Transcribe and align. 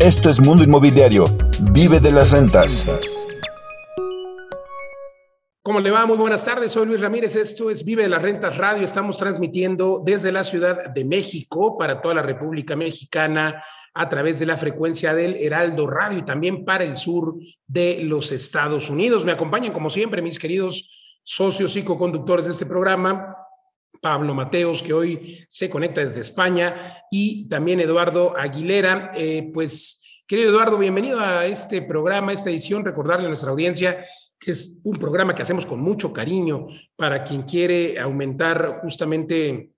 Esto 0.00 0.30
es 0.30 0.40
Mundo 0.40 0.62
Inmobiliario. 0.62 1.24
Vive 1.72 1.98
de 1.98 2.12
las 2.12 2.30
rentas. 2.30 2.86
¿Cómo 5.60 5.80
le 5.80 5.90
va? 5.90 6.06
Muy 6.06 6.16
buenas 6.16 6.44
tardes. 6.44 6.70
Soy 6.70 6.86
Luis 6.86 7.00
Ramírez. 7.00 7.34
Esto 7.34 7.68
es 7.68 7.84
Vive 7.84 8.04
de 8.04 8.08
las 8.08 8.22
Rentas 8.22 8.56
Radio. 8.56 8.84
Estamos 8.84 9.18
transmitiendo 9.18 10.00
desde 10.06 10.30
la 10.30 10.44
Ciudad 10.44 10.90
de 10.90 11.04
México 11.04 11.76
para 11.76 12.00
toda 12.00 12.14
la 12.14 12.22
República 12.22 12.76
Mexicana 12.76 13.60
a 13.92 14.08
través 14.08 14.38
de 14.38 14.46
la 14.46 14.56
frecuencia 14.56 15.14
del 15.14 15.34
Heraldo 15.34 15.88
Radio 15.88 16.20
y 16.20 16.22
también 16.22 16.64
para 16.64 16.84
el 16.84 16.96
sur 16.96 17.34
de 17.66 17.98
los 18.00 18.30
Estados 18.30 18.90
Unidos. 18.90 19.24
Me 19.24 19.32
acompañan, 19.32 19.72
como 19.72 19.90
siempre, 19.90 20.22
mis 20.22 20.38
queridos 20.38 20.92
socios 21.24 21.74
y 21.74 21.82
co-conductores 21.82 22.46
de 22.46 22.52
este 22.52 22.66
programa. 22.66 23.34
Pablo 24.00 24.34
Mateos, 24.34 24.82
que 24.82 24.92
hoy 24.92 25.44
se 25.48 25.68
conecta 25.68 26.00
desde 26.00 26.20
España, 26.20 27.02
y 27.10 27.48
también 27.48 27.80
Eduardo 27.80 28.36
Aguilera. 28.36 29.12
Eh, 29.14 29.50
pues, 29.52 30.24
querido 30.26 30.50
Eduardo, 30.50 30.78
bienvenido 30.78 31.20
a 31.20 31.46
este 31.46 31.82
programa, 31.82 32.32
esta 32.32 32.50
edición. 32.50 32.84
Recordarle 32.84 33.26
a 33.26 33.28
nuestra 33.28 33.50
audiencia 33.50 34.04
que 34.38 34.52
es 34.52 34.82
un 34.84 34.96
programa 34.96 35.34
que 35.34 35.42
hacemos 35.42 35.66
con 35.66 35.80
mucho 35.80 36.12
cariño 36.12 36.68
para 36.96 37.24
quien 37.24 37.42
quiere 37.42 37.98
aumentar 37.98 38.78
justamente 38.80 39.72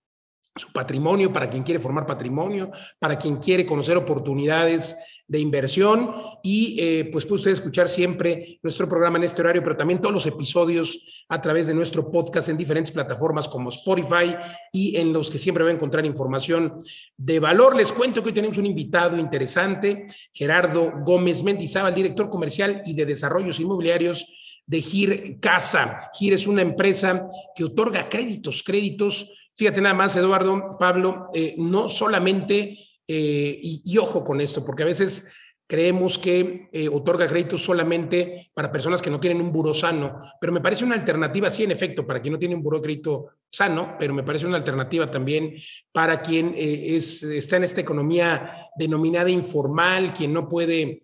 su 0.61 0.73
patrimonio, 0.73 1.33
para 1.33 1.51
quien 1.51 1.63
quiere 1.63 1.81
formar 1.81 2.07
patrimonio, 2.07 2.71
para 2.99 3.19
quien 3.19 3.37
quiere 3.37 3.67
conocer 3.67 3.97
oportunidades 3.97 5.23
de 5.31 5.39
inversión 5.39 6.13
y 6.43 6.77
eh, 6.81 7.09
pues 7.13 7.25
puede 7.25 7.39
usted 7.39 7.53
escuchar 7.53 7.89
siempre 7.89 8.59
nuestro 8.65 8.89
programa 8.89 9.17
en 9.17 9.25
este 9.25 9.41
horario, 9.41 9.63
pero 9.63 9.77
también 9.77 10.01
todos 10.01 10.13
los 10.13 10.27
episodios 10.27 11.25
a 11.29 11.41
través 11.41 11.69
de 11.69 11.75
nuestro 11.75 12.11
podcast 12.11 12.49
en 12.49 12.57
diferentes 12.57 12.91
plataformas 12.91 13.49
como 13.49 13.69
Spotify 13.69 14.35
y 14.73 14.97
en 14.97 15.13
los 15.13 15.31
que 15.31 15.39
siempre 15.39 15.63
va 15.63 15.71
a 15.71 15.75
encontrar 15.75 16.05
información 16.05 16.83
de 17.17 17.39
valor. 17.39 17.77
Les 17.77 17.93
cuento 17.93 18.23
que 18.23 18.31
hoy 18.31 18.35
tenemos 18.35 18.59
un 18.59 18.67
invitado 18.67 19.17
interesante, 19.19 20.07
Gerardo 20.33 20.95
Gómez 21.05 21.45
Mendizábal, 21.45 21.95
director 21.95 22.29
comercial 22.29 22.83
y 22.85 22.95
de 22.95 23.07
desarrollos 23.07 23.61
inmobiliarios 23.61 24.61
de 24.67 24.83
GIR 24.83 25.41
Casa. 25.41 26.11
GIR 26.13 26.35
es 26.35 26.47
una 26.49 26.63
empresa 26.63 27.29
que 27.55 27.65
otorga 27.65 28.09
créditos, 28.09 28.65
créditos 28.65 29.40
Fíjate 29.57 29.81
nada 29.81 29.95
más, 29.95 30.17
Eduardo, 30.17 30.77
Pablo, 30.79 31.29
eh, 31.35 31.55
no 31.59 31.89
solamente, 31.89 32.79
eh, 33.07 33.59
y, 33.63 33.99
ojo 33.99 34.25
con 34.25 34.41
esto, 34.41 34.65
porque 34.65 34.85
a 34.85 34.87
veces 34.87 35.33
creemos 35.67 36.19
que 36.19 36.69
eh, 36.73 36.89
otorga 36.89 37.29
créditos 37.29 37.63
solamente 37.63 38.51
para 38.55 38.73
personas 38.73 39.01
que 39.01 39.11
no 39.11 39.21
tienen 39.21 39.41
un 39.41 39.53
buro 39.53 39.73
sano, 39.73 40.21
pero 40.41 40.53
me 40.53 40.61
parece 40.61 40.85
una 40.85 40.97
alternativa, 40.97 41.49
sí, 41.51 41.65
en 41.65 41.71
efecto, 41.71 42.07
para 42.07 42.21
quien 42.21 42.33
no 42.33 42.39
tiene 42.39 42.57
un 42.57 42.63
buro 42.63 42.79
de 42.79 42.83
crédito 42.83 43.27
sano, 43.51 43.97
pero 43.99 44.15
me 44.15 44.23
parece 44.23 44.47
una 44.47 44.57
alternativa 44.57 45.11
también 45.11 45.55
para 45.93 46.23
quien 46.23 46.55
es, 46.57 47.23
está 47.23 47.57
en 47.57 47.65
esta 47.65 47.81
economía 47.81 48.71
denominada 48.77 49.31
informal, 49.31 50.13
quien 50.13 50.33
no 50.33 50.49
puede 50.49 51.03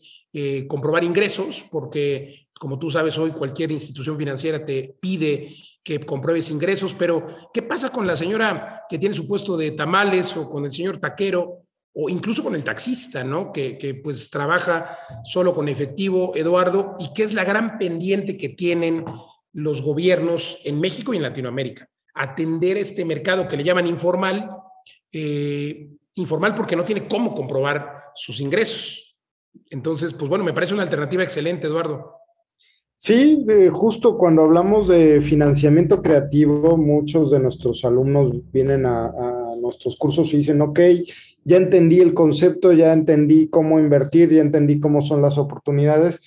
comprobar 0.68 1.04
ingresos, 1.04 1.64
porque 1.70 2.48
como 2.58 2.78
tú 2.78 2.90
sabes 2.90 3.18
hoy 3.18 3.30
cualquier 3.30 3.70
institución 3.70 4.16
financiera 4.16 4.64
te 4.64 4.96
pide 5.00 5.54
que 5.82 6.00
compruebes 6.00 6.50
ingresos, 6.50 6.94
pero 6.94 7.26
¿qué 7.52 7.62
pasa 7.62 7.90
con 7.90 8.06
la 8.06 8.16
señora 8.16 8.82
que 8.88 8.98
tiene 8.98 9.14
su 9.14 9.26
puesto 9.26 9.56
de 9.56 9.70
tamales 9.70 10.36
o 10.36 10.48
con 10.48 10.64
el 10.64 10.72
señor 10.72 10.98
taquero 10.98 11.62
o 11.94 12.10
incluso 12.10 12.42
con 12.42 12.54
el 12.54 12.64
taxista, 12.64 13.24
¿no? 13.24 13.52
Que, 13.52 13.78
que 13.78 13.94
pues 13.94 14.28
trabaja 14.28 14.98
solo 15.24 15.54
con 15.54 15.68
efectivo, 15.68 16.32
Eduardo, 16.34 16.96
y 16.98 17.12
qué 17.14 17.22
es 17.22 17.32
la 17.32 17.44
gran 17.44 17.78
pendiente 17.78 18.36
que 18.36 18.50
tienen 18.50 19.04
los 19.52 19.80
gobiernos 19.80 20.58
en 20.64 20.80
México 20.80 21.14
y 21.14 21.16
en 21.16 21.22
Latinoamérica, 21.22 21.88
atender 22.14 22.76
este 22.76 23.04
mercado 23.04 23.48
que 23.48 23.56
le 23.56 23.64
llaman 23.64 23.86
informal, 23.86 24.50
eh, 25.10 25.88
informal 26.14 26.54
porque 26.54 26.76
no 26.76 26.84
tiene 26.84 27.08
cómo 27.08 27.34
comprobar 27.34 28.10
sus 28.14 28.40
ingresos. 28.40 29.05
Entonces, 29.70 30.14
pues 30.14 30.28
bueno, 30.28 30.44
me 30.44 30.52
parece 30.52 30.74
una 30.74 30.82
alternativa 30.82 31.22
excelente, 31.22 31.66
Eduardo. 31.66 32.16
Sí, 32.98 33.44
justo 33.72 34.16
cuando 34.16 34.42
hablamos 34.42 34.88
de 34.88 35.20
financiamiento 35.20 36.00
creativo, 36.00 36.78
muchos 36.78 37.30
de 37.30 37.38
nuestros 37.38 37.84
alumnos 37.84 38.34
vienen 38.52 38.86
a, 38.86 39.12
nuestros 39.60 39.96
cursos 39.96 40.32
y 40.32 40.38
dicen, 40.38 40.60
ok, 40.62 40.80
ya 41.44 41.56
entendí 41.56 42.00
el 42.00 42.14
concepto, 42.14 42.72
ya 42.72 42.92
entendí 42.92 43.48
cómo 43.48 43.80
invertir, 43.80 44.30
ya 44.32 44.40
entendí 44.40 44.78
cómo 44.78 45.02
son 45.02 45.20
las 45.22 45.38
oportunidades, 45.38 46.22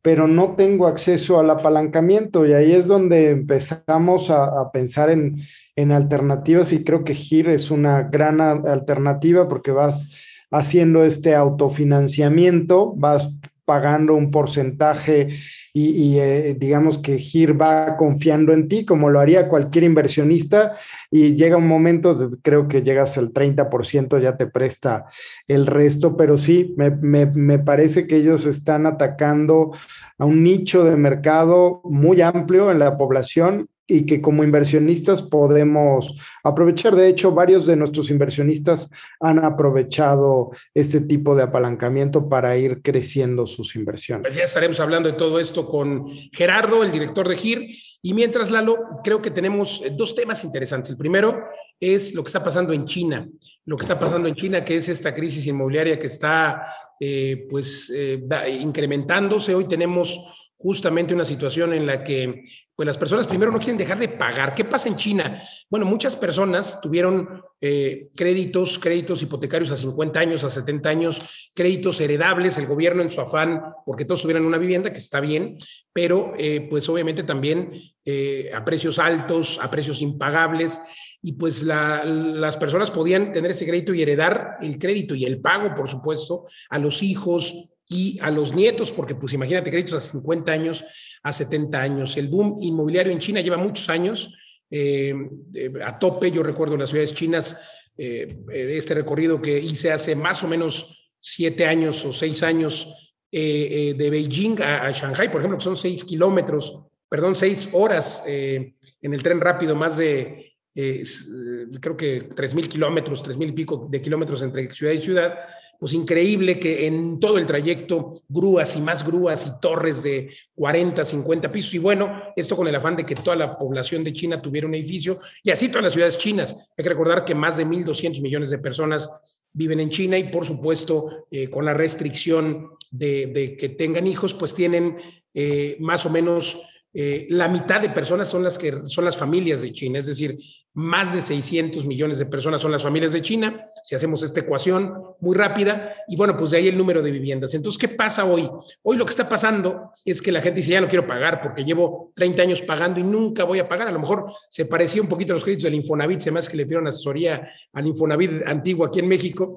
pero 0.00 0.26
no 0.26 0.54
tengo 0.56 0.86
acceso 0.86 1.38
al 1.38 1.50
apalancamiento 1.50 2.46
y 2.46 2.54
ahí 2.54 2.72
es 2.72 2.86
donde 2.86 3.30
empezamos 3.30 4.30
a, 4.30 4.70
pensar 4.72 5.10
en, 5.10 5.36
en, 5.76 5.92
alternativas 5.92 6.72
y 6.72 6.82
creo 6.82 7.04
que 7.04 7.14
GIR 7.14 7.50
es 7.50 7.70
una 7.70 8.04
gran 8.04 8.40
alternativa 8.40 9.48
porque 9.48 9.70
vas 9.70 10.10
haciendo 10.50 11.04
este 11.04 11.34
autofinanciamiento, 11.34 12.94
vas 12.96 13.30
pagando 13.68 14.14
un 14.14 14.30
porcentaje 14.30 15.28
y, 15.74 16.18
eh, 16.18 16.56
digamos 16.58 16.96
que 16.98 17.18
GIR 17.18 17.60
va 17.60 17.98
confiando 17.98 18.54
en 18.54 18.66
ti, 18.66 18.86
como 18.86 19.10
lo 19.10 19.20
haría 19.20 19.46
cualquier 19.46 19.84
inversionista, 19.84 20.74
y 21.10 21.36
llega 21.36 21.58
un 21.58 21.68
momento, 21.68 22.30
creo 22.42 22.66
que 22.66 22.82
llegas 22.82 23.18
al 23.18 23.30
30%, 23.30 24.18
ya 24.18 24.38
te 24.38 24.46
presta 24.46 25.04
el 25.46 25.66
resto, 25.66 26.16
pero 26.16 26.38
sí, 26.38 26.74
me, 26.78 26.90
me 27.26 27.58
parece 27.58 28.06
que 28.06 28.16
ellos 28.16 28.46
están 28.46 28.86
atacando 28.86 29.72
a 30.16 30.24
un 30.24 30.42
nicho 30.42 30.82
de 30.84 30.96
mercado 30.96 31.82
muy 31.84 32.22
amplio 32.22 32.72
en 32.72 32.78
la 32.78 32.96
población 32.96 33.68
y 33.90 34.04
que 34.04 34.20
como 34.20 34.44
inversionistas 34.44 35.22
podemos 35.22 36.14
aprovechar. 36.44 36.94
De 36.94 37.08
hecho, 37.08 37.32
varios 37.32 37.66
de 37.66 37.74
nuestros 37.74 38.10
inversionistas 38.10 38.90
han 39.18 39.42
aprovechado 39.42 40.50
este 40.74 41.00
tipo 41.00 41.34
de 41.34 41.44
apalancamiento 41.44 42.28
para 42.28 42.54
ir 42.58 42.82
creciendo 42.82 43.46
sus 43.46 43.74
inversiones. 43.76 44.26
Pues 44.26 44.36
ya 44.36 44.44
estaremos 44.44 44.78
hablando 44.78 45.10
de 45.10 45.16
todo 45.16 45.40
esto 45.40 45.66
con 45.66 46.06
Gerardo, 46.32 46.84
el 46.84 46.92
director 46.92 47.26
de 47.26 47.36
GIR. 47.36 47.66
Y 48.02 48.12
mientras, 48.12 48.50
Lalo, 48.50 48.76
creo 49.02 49.22
que 49.22 49.30
tenemos 49.30 49.80
eh, 49.82 49.90
dos 49.90 50.14
temas 50.14 50.44
interesantes. 50.44 50.90
El 50.90 50.98
primero 50.98 51.44
es 51.80 52.14
lo 52.14 52.22
que 52.22 52.28
está 52.28 52.44
pasando 52.44 52.74
en 52.74 52.84
China. 52.84 53.26
Lo 53.64 53.78
que 53.78 53.84
está 53.84 53.98
pasando 53.98 54.28
en 54.28 54.34
China, 54.34 54.62
que 54.64 54.76
es 54.76 54.90
esta 54.90 55.14
crisis 55.14 55.46
inmobiliaria 55.46 55.98
que 55.98 56.08
está 56.08 56.66
eh, 57.00 57.46
pues 57.48 57.90
eh, 57.94 58.20
incrementándose. 58.60 59.54
Hoy 59.54 59.66
tenemos 59.66 60.47
justamente 60.58 61.14
una 61.14 61.24
situación 61.24 61.72
en 61.72 61.86
la 61.86 62.02
que 62.02 62.44
pues 62.74 62.86
las 62.86 62.98
personas 62.98 63.26
primero 63.26 63.50
no 63.50 63.58
quieren 63.58 63.78
dejar 63.78 63.98
de 63.98 64.08
pagar. 64.08 64.54
¿Qué 64.54 64.64
pasa 64.64 64.88
en 64.88 64.96
China? 64.96 65.42
Bueno, 65.70 65.86
muchas 65.86 66.14
personas 66.16 66.80
tuvieron 66.80 67.42
eh, 67.60 68.08
créditos, 68.14 68.78
créditos 68.78 69.22
hipotecarios 69.22 69.70
a 69.70 69.76
50 69.76 70.20
años, 70.20 70.44
a 70.44 70.50
70 70.50 70.88
años, 70.88 71.50
créditos 71.54 72.00
heredables, 72.00 72.58
el 72.58 72.66
gobierno 72.66 73.02
en 73.02 73.10
su 73.10 73.20
afán, 73.20 73.62
porque 73.84 74.04
todos 74.04 74.22
tuvieran 74.22 74.44
una 74.44 74.58
vivienda, 74.58 74.92
que 74.92 74.98
está 74.98 75.20
bien, 75.20 75.58
pero 75.92 76.32
eh, 76.38 76.66
pues 76.68 76.88
obviamente 76.88 77.22
también 77.24 77.72
eh, 78.04 78.50
a 78.54 78.64
precios 78.64 78.98
altos, 78.98 79.58
a 79.60 79.70
precios 79.70 80.00
impagables, 80.00 80.80
y 81.20 81.32
pues 81.32 81.64
las 81.64 82.56
personas 82.58 82.92
podían 82.92 83.32
tener 83.32 83.50
ese 83.50 83.66
crédito 83.66 83.92
y 83.92 84.02
heredar 84.02 84.56
el 84.60 84.78
crédito 84.78 85.16
y 85.16 85.24
el 85.24 85.40
pago, 85.40 85.74
por 85.74 85.88
supuesto, 85.88 86.46
a 86.70 86.78
los 86.78 87.02
hijos, 87.02 87.72
y 87.88 88.18
a 88.20 88.30
los 88.30 88.54
nietos, 88.54 88.92
porque 88.92 89.14
pues 89.14 89.32
imagínate 89.32 89.70
créditos 89.70 89.94
a 89.94 90.00
50 90.00 90.52
años, 90.52 90.84
a 91.22 91.32
70 91.32 91.80
años. 91.80 92.16
El 92.16 92.28
boom 92.28 92.56
inmobiliario 92.60 93.12
en 93.12 93.18
China 93.18 93.40
lleva 93.40 93.56
muchos 93.56 93.88
años 93.88 94.34
eh, 94.70 95.14
eh, 95.54 95.72
a 95.84 95.98
tope. 95.98 96.30
Yo 96.30 96.42
recuerdo 96.42 96.76
las 96.76 96.90
ciudades 96.90 97.14
chinas, 97.14 97.58
eh, 97.96 98.28
este 98.52 98.94
recorrido 98.94 99.40
que 99.40 99.58
hice 99.58 99.90
hace 99.90 100.14
más 100.14 100.42
o 100.44 100.48
menos 100.48 101.12
siete 101.20 101.64
años 101.64 102.04
o 102.04 102.12
seis 102.12 102.42
años 102.42 102.94
de 103.30 104.08
Beijing 104.10 104.62
a, 104.62 104.90
Shanghai, 104.90 105.30
por 105.30 105.42
ejemplo, 105.42 105.58
que 105.58 105.64
son 105.64 105.76
seis 105.76 106.02
kilómetros, 106.02 106.86
perdón, 107.10 107.36
seis 107.36 107.68
horas 107.72 108.22
en 108.26 108.74
el 109.02 109.22
tren 109.22 109.38
rápido, 109.38 109.76
más 109.76 109.98
de, 109.98 110.54
creo 110.72 111.94
que 111.94 112.30
tres 112.34 112.54
mil 112.54 112.66
kilómetros, 112.70 113.22
tres 113.22 113.36
mil 113.36 113.50
y 113.50 113.52
pico 113.52 113.86
de 113.90 114.00
kilómetros 114.00 114.40
entre 114.40 114.70
ciudad 114.70 114.94
y 114.94 115.02
ciudad 115.02 115.34
pues 115.78 115.92
increíble 115.92 116.58
que 116.58 116.86
en 116.86 117.20
todo 117.20 117.38
el 117.38 117.46
trayecto 117.46 118.22
grúas 118.28 118.74
y 118.76 118.80
más 118.80 119.06
grúas 119.06 119.46
y 119.46 119.60
torres 119.60 120.02
de 120.02 120.30
40, 120.56 121.04
50 121.04 121.52
pisos. 121.52 121.74
Y 121.74 121.78
bueno, 121.78 122.20
esto 122.34 122.56
con 122.56 122.66
el 122.66 122.74
afán 122.74 122.96
de 122.96 123.06
que 123.06 123.14
toda 123.14 123.36
la 123.36 123.56
población 123.56 124.02
de 124.02 124.12
China 124.12 124.42
tuviera 124.42 124.66
un 124.66 124.74
edificio 124.74 125.20
y 125.42 125.50
así 125.50 125.68
todas 125.68 125.84
las 125.84 125.92
ciudades 125.92 126.18
chinas. 126.18 126.68
Hay 126.76 126.82
que 126.82 126.88
recordar 126.88 127.24
que 127.24 127.34
más 127.34 127.56
de 127.56 127.64
1.200 127.64 128.20
millones 128.20 128.50
de 128.50 128.58
personas 128.58 129.08
viven 129.52 129.78
en 129.78 129.90
China 129.90 130.18
y 130.18 130.24
por 130.24 130.44
supuesto 130.44 131.26
eh, 131.30 131.48
con 131.48 131.64
la 131.64 131.74
restricción 131.74 132.70
de, 132.90 133.56
que 133.58 133.68
tengan 133.68 134.06
hijos, 134.06 134.34
pues 134.34 134.54
tienen 134.54 134.96
eh, 135.32 135.76
más 135.78 136.06
o 136.06 136.10
menos 136.10 136.58
eh, 136.92 137.26
la 137.30 137.48
mitad 137.48 137.80
de 137.80 137.90
personas 137.90 138.28
son 138.28 138.42
las 138.42 138.58
que 138.58 138.80
son 138.86 139.04
las 139.04 139.16
familias 139.16 139.62
de 139.62 139.72
China, 139.72 139.98
es 139.98 140.06
decir, 140.06 140.38
más 140.72 141.12
de 141.14 141.20
600 141.20 141.84
millones 141.86 142.18
de 142.18 142.26
personas 142.26 142.62
son 142.62 142.72
las 142.72 142.82
familias 142.82 143.12
de 143.12 143.22
China, 143.22 143.67
si 143.82 143.94
hacemos 143.94 144.22
esta 144.22 144.40
ecuación 144.40 144.94
muy 145.20 145.36
rápida, 145.36 145.94
y 146.08 146.16
bueno, 146.16 146.36
pues 146.36 146.50
de 146.50 146.58
ahí 146.58 146.68
el 146.68 146.76
número 146.76 147.02
de 147.02 147.10
viviendas. 147.10 147.54
Entonces, 147.54 147.78
¿qué 147.78 147.88
pasa 147.88 148.24
hoy? 148.24 148.48
Hoy 148.82 148.96
lo 148.96 149.04
que 149.04 149.10
está 149.10 149.28
pasando 149.28 149.92
es 150.04 150.22
que 150.22 150.32
la 150.32 150.40
gente 150.40 150.60
dice, 150.60 150.72
ya 150.72 150.80
no 150.80 150.88
quiero 150.88 151.06
pagar 151.06 151.40
porque 151.42 151.64
llevo 151.64 152.12
30 152.16 152.42
años 152.42 152.62
pagando 152.62 153.00
y 153.00 153.02
nunca 153.02 153.44
voy 153.44 153.58
a 153.58 153.68
pagar. 153.68 153.88
A 153.88 153.92
lo 153.92 153.98
mejor 153.98 154.32
se 154.50 154.64
parecía 154.64 155.02
un 155.02 155.08
poquito 155.08 155.32
a 155.32 155.34
los 155.34 155.44
créditos 155.44 155.64
del 155.64 155.74
Infonavit, 155.74 156.20
se 156.20 156.30
me 156.30 156.38
hace 156.38 156.50
que 156.50 156.56
le 156.56 156.64
pidieron 156.64 156.86
asesoría 156.86 157.48
al 157.72 157.86
Infonavit 157.86 158.46
antiguo 158.46 158.86
aquí 158.86 159.00
en 159.00 159.08
México, 159.08 159.56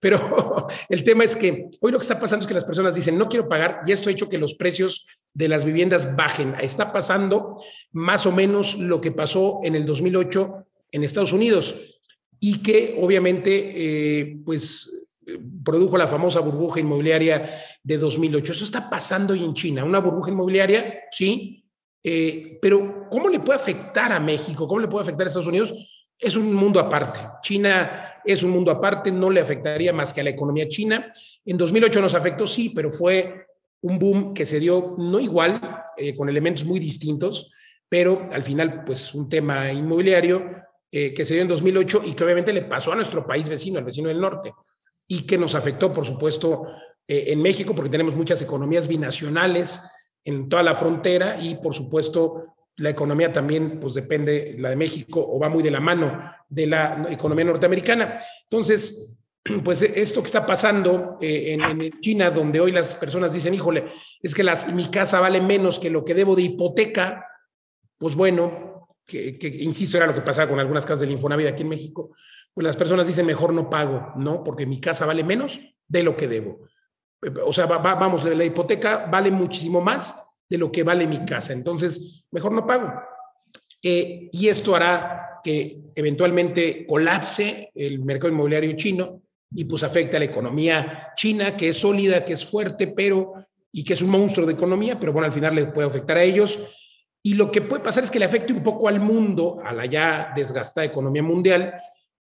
Pero 0.00 0.66
el 0.88 1.04
tema 1.04 1.22
es 1.24 1.36
que 1.36 1.70
hoy 1.80 1.92
lo 1.92 1.98
que 1.98 2.02
está 2.02 2.18
pasando 2.18 2.42
es 2.42 2.48
que 2.48 2.54
las 2.54 2.64
personas 2.64 2.94
dicen, 2.94 3.16
no 3.16 3.28
quiero 3.28 3.48
pagar, 3.48 3.82
y 3.86 3.92
esto 3.92 4.08
ha 4.08 4.12
hecho 4.12 4.28
que 4.28 4.38
los 4.38 4.54
precios 4.54 5.06
de 5.32 5.48
las 5.48 5.64
viviendas 5.64 6.16
bajen. 6.16 6.54
Está 6.60 6.92
pasando 6.92 7.62
más 7.92 8.26
o 8.26 8.32
menos 8.32 8.76
lo 8.78 9.00
que 9.00 9.12
pasó 9.12 9.60
en 9.62 9.76
el 9.76 9.86
2008 9.86 10.66
en 10.90 11.04
Estados 11.04 11.32
Unidos 11.32 11.91
y 12.44 12.60
que 12.60 12.98
obviamente, 13.00 13.52
eh, 13.72 14.36
pues 14.44 15.08
produjo 15.64 15.96
la 15.96 16.08
famosa 16.08 16.40
burbuja 16.40 16.80
inmobiliaria 16.80 17.48
de 17.84 17.98
2008. 17.98 18.52
Eso 18.52 18.64
está 18.64 18.90
pasando 18.90 19.32
hoy 19.32 19.44
en 19.44 19.54
China, 19.54 19.84
una 19.84 20.00
burbuja 20.00 20.32
inmobiliaria, 20.32 21.04
sí, 21.12 21.64
eh, 22.02 22.58
pero 22.60 23.06
¿cómo 23.08 23.28
le 23.28 23.38
puede 23.38 23.60
afectar 23.60 24.12
a 24.12 24.18
México? 24.18 24.66
¿Cómo 24.66 24.80
le 24.80 24.88
puede 24.88 25.04
afectar 25.04 25.24
a 25.24 25.28
Estados 25.28 25.46
Unidos? 25.46 25.72
Es 26.18 26.34
un 26.34 26.52
mundo 26.52 26.80
aparte. 26.80 27.20
China 27.42 28.20
es 28.24 28.42
un 28.42 28.50
mundo 28.50 28.72
aparte, 28.72 29.12
no 29.12 29.30
le 29.30 29.40
afectaría 29.40 29.92
más 29.92 30.12
que 30.12 30.20
a 30.20 30.24
la 30.24 30.30
economía 30.30 30.66
china. 30.66 31.12
En 31.44 31.56
2008 31.56 32.02
nos 32.02 32.14
afectó, 32.14 32.48
sí, 32.48 32.72
pero 32.74 32.90
fue 32.90 33.46
un 33.82 34.00
boom 34.00 34.34
que 34.34 34.46
se 34.46 34.58
dio 34.58 34.96
no 34.98 35.20
igual, 35.20 35.60
eh, 35.96 36.12
con 36.16 36.28
elementos 36.28 36.64
muy 36.64 36.80
distintos, 36.80 37.52
pero 37.88 38.28
al 38.32 38.42
final, 38.42 38.82
pues 38.84 39.14
un 39.14 39.28
tema 39.28 39.72
inmobiliario 39.72 40.71
eh, 40.94 41.14
que 41.14 41.24
se 41.24 41.32
dio 41.32 41.42
en 41.42 41.48
2008 41.48 42.02
y 42.04 42.12
que 42.12 42.22
obviamente 42.22 42.52
le 42.52 42.62
pasó 42.62 42.92
a 42.92 42.96
nuestro 42.96 43.26
país 43.26 43.48
vecino, 43.48 43.78
al 43.78 43.84
vecino 43.84 44.08
del 44.08 44.20
norte 44.20 44.52
y 45.08 45.22
que 45.22 45.38
nos 45.38 45.54
afectó, 45.54 45.92
por 45.92 46.06
supuesto, 46.06 46.66
eh, 47.08 47.24
en 47.28 47.42
México, 47.42 47.74
porque 47.74 47.90
tenemos 47.90 48.14
muchas 48.14 48.40
economías 48.42 48.86
binacionales 48.86 49.80
en 50.24 50.48
toda 50.48 50.62
la 50.62 50.76
frontera 50.76 51.38
y, 51.40 51.56
por 51.56 51.74
supuesto, 51.74 52.54
la 52.76 52.90
economía 52.90 53.32
también, 53.32 53.80
pues 53.80 53.94
depende, 53.94 54.54
la 54.58 54.70
de 54.70 54.76
México, 54.76 55.24
o 55.26 55.38
va 55.38 55.48
muy 55.48 55.62
de 55.62 55.70
la 55.70 55.80
mano 55.80 56.20
de 56.48 56.66
la 56.66 57.06
economía 57.10 57.44
norteamericana. 57.44 58.20
Entonces, 58.44 59.20
pues 59.64 59.82
esto 59.82 60.22
que 60.22 60.26
está 60.26 60.46
pasando 60.46 61.18
eh, 61.20 61.58
en, 61.58 61.90
China, 62.00 62.30
donde 62.30 62.60
hoy 62.60 62.72
las 62.72 62.96
personas 62.96 63.32
dicen, 63.32 63.54
híjole, 63.54 63.92
es 64.20 64.34
que 64.34 64.42
las, 64.42 64.72
mi 64.72 64.90
casa 64.90 65.20
vale 65.20 65.40
menos 65.40 65.78
que 65.78 65.90
lo 65.90 66.04
que 66.04 66.14
debo 66.14 66.36
de 66.36 66.42
hipoteca, 66.42 67.26
pues 67.98 68.14
bueno, 68.14 68.71
que, 69.06 69.38
que, 69.38 69.48
insisto, 69.48 69.96
era 69.96 70.06
lo 70.06 70.14
que 70.14 70.20
pasaba 70.20 70.48
con 70.48 70.60
algunas 70.60 70.84
casas 70.84 71.00
del 71.00 71.10
Infonavit 71.10 71.48
aquí 71.48 71.62
en 71.62 71.68
México, 71.68 72.10
pues 72.54 72.64
las 72.64 72.76
personas 72.76 73.06
dicen, 73.06 73.26
mejor 73.26 73.52
no 73.52 73.70
pago, 73.70 74.12
¿no? 74.16 74.44
Porque 74.44 74.66
mi 74.66 74.80
casa 74.80 75.06
vale 75.06 75.24
menos 75.24 75.60
de 75.88 76.02
lo 76.02 76.16
que 76.16 76.28
debo. 76.28 76.68
O 77.46 77.52
sea, 77.52 77.66
vamos, 77.66 78.24
la 78.24 78.44
hipoteca 78.44 79.06
vale 79.10 79.30
muchísimo 79.30 79.80
más 79.80 80.40
de 80.48 80.58
lo 80.58 80.70
que 80.70 80.82
vale 80.82 81.06
mi 81.06 81.24
casa. 81.24 81.52
Entonces, 81.52 82.24
mejor 82.30 82.52
no 82.52 82.66
pago. 82.66 82.92
Eh, 83.82 84.28
y 84.32 84.48
esto 84.48 84.76
hará 84.76 85.40
que 85.42 85.80
eventualmente 85.94 86.86
colapse 86.86 87.70
el 87.74 88.00
mercado 88.00 88.32
inmobiliario 88.32 88.76
chino 88.76 89.22
y 89.50 89.64
pues 89.64 89.82
afecte 89.82 90.16
a 90.16 90.18
la 90.18 90.26
economía 90.26 91.12
china, 91.16 91.56
que 91.56 91.70
es 91.70 91.78
sólida, 91.78 92.24
que 92.24 92.34
es 92.34 92.44
fuerte, 92.44 92.88
pero 92.88 93.34
y 93.72 93.82
que 93.84 93.94
es 93.94 94.02
un 94.02 94.10
monstruo 94.10 94.46
de 94.46 94.52
economía, 94.52 95.00
pero 95.00 95.12
bueno, 95.12 95.26
al 95.26 95.32
final 95.32 95.54
le 95.54 95.66
puede 95.66 95.88
afectar 95.88 96.18
a 96.18 96.22
ellos. 96.22 96.58
Y 97.22 97.34
lo 97.34 97.50
que 97.50 97.62
puede 97.62 97.82
pasar 97.82 98.02
es 98.02 98.10
que 98.10 98.18
le 98.18 98.24
afecte 98.24 98.52
un 98.52 98.62
poco 98.62 98.88
al 98.88 98.98
mundo, 98.98 99.60
a 99.64 99.72
la 99.72 99.86
ya 99.86 100.32
desgastada 100.34 100.84
economía 100.84 101.22
mundial, 101.22 101.74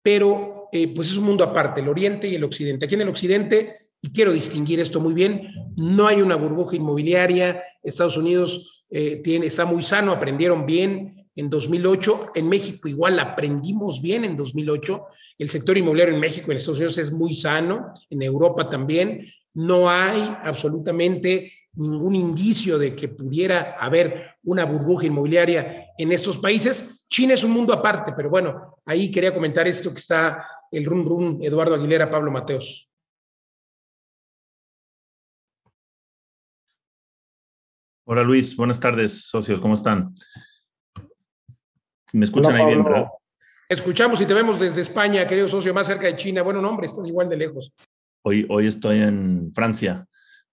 pero 0.03 0.69
eh, 0.73 0.93
pues 0.95 1.11
es 1.11 1.17
un 1.17 1.25
mundo 1.25 1.45
aparte, 1.45 1.81
el 1.81 1.89
Oriente 1.89 2.27
y 2.27 2.35
el 2.35 2.45
Occidente. 2.45 2.87
Aquí 2.87 2.95
en 2.95 3.03
el 3.03 3.09
Occidente, 3.09 3.69
y 4.03 4.11
quiero 4.11 4.33
distinguir 4.33 4.81
esto 4.81 5.01
muy 5.01 5.15
bien, 5.15 5.49
no 5.77 6.07
hay 6.07 6.23
una 6.23 6.37
burbuja 6.37 6.77
inmobiliaria, 6.77 7.63
Estados 7.83 8.17
Unidos 8.17 8.85
eh, 8.91 9.17
tiene, 9.23 9.47
está 9.47 9.65
muy 9.65 9.83
sano, 9.83 10.13
aprendieron 10.13 10.67
bien 10.67 11.29
en 11.37 11.49
2008, 11.49 12.33
en 12.35 12.49
México 12.49 12.89
igual 12.89 13.19
aprendimos 13.21 14.03
bien 14.03 14.25
en 14.25 14.37
2008, 14.37 15.07
el 15.39 15.51
sector 15.51 15.79
inmobiliario 15.79 16.15
en 16.15 16.21
México 16.21 16.47
y 16.49 16.53
en 16.53 16.57
Estados 16.57 16.79
Unidos 16.79 16.99
es 16.99 17.13
muy 17.13 17.35
sano, 17.35 17.93
en 18.09 18.23
Europa 18.23 18.69
también, 18.69 19.27
no 19.55 19.91
hay 19.91 20.37
absolutamente 20.43 21.53
ningún 21.75 22.15
indicio 22.15 22.79
de 22.79 22.95
que 22.95 23.09
pudiera 23.09 23.77
haber 23.79 24.37
una 24.45 24.65
burbuja 24.65 25.07
inmobiliaria 25.07 25.87
en 25.97 26.13
estos 26.13 26.39
países. 26.39 27.07
China 27.09 27.35
es 27.35 27.45
un 27.45 27.53
mundo 27.53 27.73
aparte, 27.73 28.13
pero 28.17 28.31
bueno, 28.31 28.79
ahí 28.85 29.11
quería 29.11 29.33
comentar 29.33 29.67
esto 29.69 29.91
que 29.91 29.99
está 29.99 30.47
el 30.71 30.85
rum 30.85 31.05
rum 31.05 31.39
Eduardo 31.43 31.75
Aguilera, 31.75 32.11
Pablo 32.11 32.31
Mateos. 32.31 32.89
Hola 38.05 38.25
Luis, 38.25 38.57
buenas 38.57 38.81
tardes, 38.81 39.23
socios, 39.29 39.61
¿cómo 39.61 39.75
están? 39.75 40.13
¿Me 42.13 42.25
escuchan 42.25 42.57
ahí 42.57 42.67
bien, 42.67 42.83
verdad? 42.83 43.07
Escuchamos 43.69 44.21
y 44.21 44.27
te 44.27 44.35
vemos 44.35 44.59
desde 44.59 44.81
España, 44.81 45.25
querido 45.29 45.47
socio, 45.47 45.73
más 45.73 45.87
cerca 45.87 46.07
de 46.07 46.17
China. 46.17 46.43
Bueno, 46.43 46.61
no, 46.61 46.71
hombre, 46.71 46.87
estás 46.87 47.07
igual 47.07 47.29
de 47.29 47.37
lejos. 47.37 47.73
Hoy, 48.23 48.45
hoy 48.51 48.67
estoy 48.67 49.01
en 49.01 49.53
Francia 49.55 50.09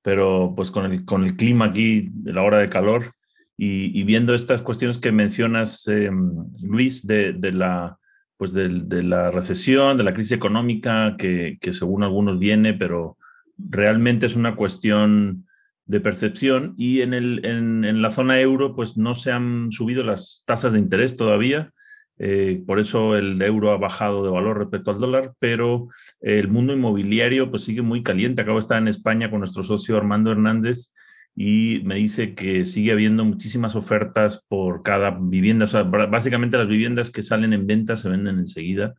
pero 0.08 0.54
pues 0.56 0.72
con 0.72 0.90
el, 0.90 1.04
con 1.04 1.26
el 1.26 1.36
clima 1.36 1.66
aquí, 1.66 2.08
de 2.14 2.32
la 2.32 2.42
hora 2.42 2.60
de 2.60 2.70
calor, 2.70 3.12
y, 3.58 4.02
viendo 4.06 4.34
estas 4.34 4.62
cuestiones 4.62 5.00
que 5.00 5.12
mencionas, 5.12 5.86
em, 5.90 6.46
Luis, 6.64 7.06
de, 7.06 7.34
de 7.34 7.52
la, 7.52 7.98
pues 8.38 8.54
de, 8.54 8.70
de, 8.70 9.04
la 9.04 9.32
recesión, 9.32 9.98
de 9.98 10.06
la 10.06 10.14
crisis 10.14 10.32
económica, 10.32 11.16
que, 11.18 11.58
que, 11.60 11.74
según 11.74 12.04
algunos 12.04 12.40
viene, 12.40 12.74
pero 12.74 13.18
realmente 13.58 14.28
es 14.28 14.38
una 14.38 14.56
cuestión 14.56 15.46
de 15.86 16.00
percepción, 16.00 16.74
y 16.78 17.02
en, 17.02 17.14
el, 17.14 17.46
en, 17.46 17.84
en 17.84 18.02
la 18.02 18.12
zona 18.12 18.40
euro, 18.40 18.78
pues 18.78 18.96
no 18.96 19.14
se 19.14 19.34
han 19.34 19.74
subido 19.74 20.06
las 20.06 20.44
tasas 20.48 20.72
de 20.72 20.80
interés 20.80 21.18
todavía, 21.18 21.74
eh, 22.20 22.64
por 22.66 22.80
eso 22.80 23.16
el 23.16 23.42
euro 23.42 23.72
ha 23.72 23.78
bajado 23.78 24.24
de 24.24 24.32
valor 24.32 24.58
respecto 24.58 24.92
al 24.92 25.00
dólar, 25.00 25.34
pero 25.40 25.90
el 26.22 26.48
mundo 26.48 26.74
inmobiliario 26.74 27.50
pues 27.50 27.64
sigue 27.64 27.82
muy 27.82 28.02
caliente. 28.04 28.42
Acabo 28.42 28.58
de 28.58 28.62
estar 28.62 28.82
en 28.82 28.88
España 28.88 29.30
con 29.30 29.40
nuestro 29.40 29.64
socio 29.64 29.98
Armando 29.98 30.32
Hernández 30.32 30.94
y 31.36 31.82
me 31.86 31.96
dice 31.96 32.34
que 32.34 32.66
sigue 32.66 32.92
habiendo 32.92 33.24
muchísimas 33.24 33.76
ofertas 33.76 34.44
por 34.48 34.82
cada 34.82 35.16
vivienda. 35.20 35.66
O 35.66 35.68
sea, 35.68 35.84
básicamente 35.84 36.58
las 36.58 36.68
viviendas 36.68 37.12
que 37.12 37.22
salen 37.22 37.54
en 37.54 37.68
venta 37.68 37.98
se 37.98 38.10
venden 38.10 38.40
enseguida 38.40 38.96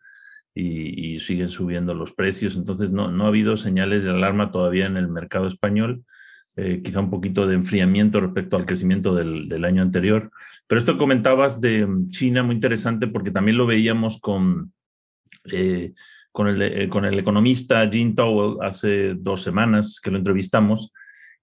y, 0.54 1.14
y 1.14 1.18
siguen 1.18 1.48
subiendo 1.48 1.94
los 1.94 2.12
precios. 2.12 2.56
Entonces 2.56 2.92
no, 2.92 3.10
no 3.10 3.24
ha 3.24 3.28
habido 3.28 3.56
señales 3.56 4.04
de 4.04 4.10
alarma 4.10 4.52
todavía 4.52 4.86
en 4.86 4.96
el 4.96 5.08
mercado 5.08 5.48
español. 5.48 6.04
Eh, 6.60 6.82
quizá 6.82 6.98
un 6.98 7.08
poquito 7.08 7.46
de 7.46 7.54
enfriamiento 7.54 8.20
respecto 8.20 8.56
al 8.56 8.66
crecimiento 8.66 9.14
del, 9.14 9.48
del, 9.48 9.64
año 9.64 9.80
anterior. 9.80 10.32
Pero 10.66 10.80
esto 10.80 10.98
comentabas 10.98 11.60
de 11.60 11.86
mm, 11.86 12.10
China, 12.10 12.42
muy 12.42 12.56
interesante, 12.56 13.06
porque 13.06 13.30
también 13.30 13.56
lo 13.56 13.64
veíamos 13.64 14.18
con, 14.18 14.72
eh, 15.52 15.92
con, 16.32 16.48
el, 16.48 16.60
eh, 16.60 16.88
con, 16.88 17.04
el, 17.04 17.16
economista 17.16 17.88
Jin 17.88 18.16
Towell 18.16 18.56
hace 18.60 19.14
dos 19.14 19.40
semanas 19.40 20.00
que 20.02 20.10
lo 20.10 20.18
entrevistamos, 20.18 20.92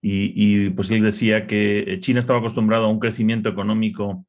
y, 0.01 0.33
y, 0.35 0.69
pues 0.71 0.91
él 0.91 1.01
decía 1.01 1.47
que 1.47 1.97
China 2.01 2.19
estaba 2.19 2.39
acostumbrado 2.39 2.83
a 2.83 2.89
un 2.89 2.99
crecimiento 2.99 3.47
económico 3.47 4.25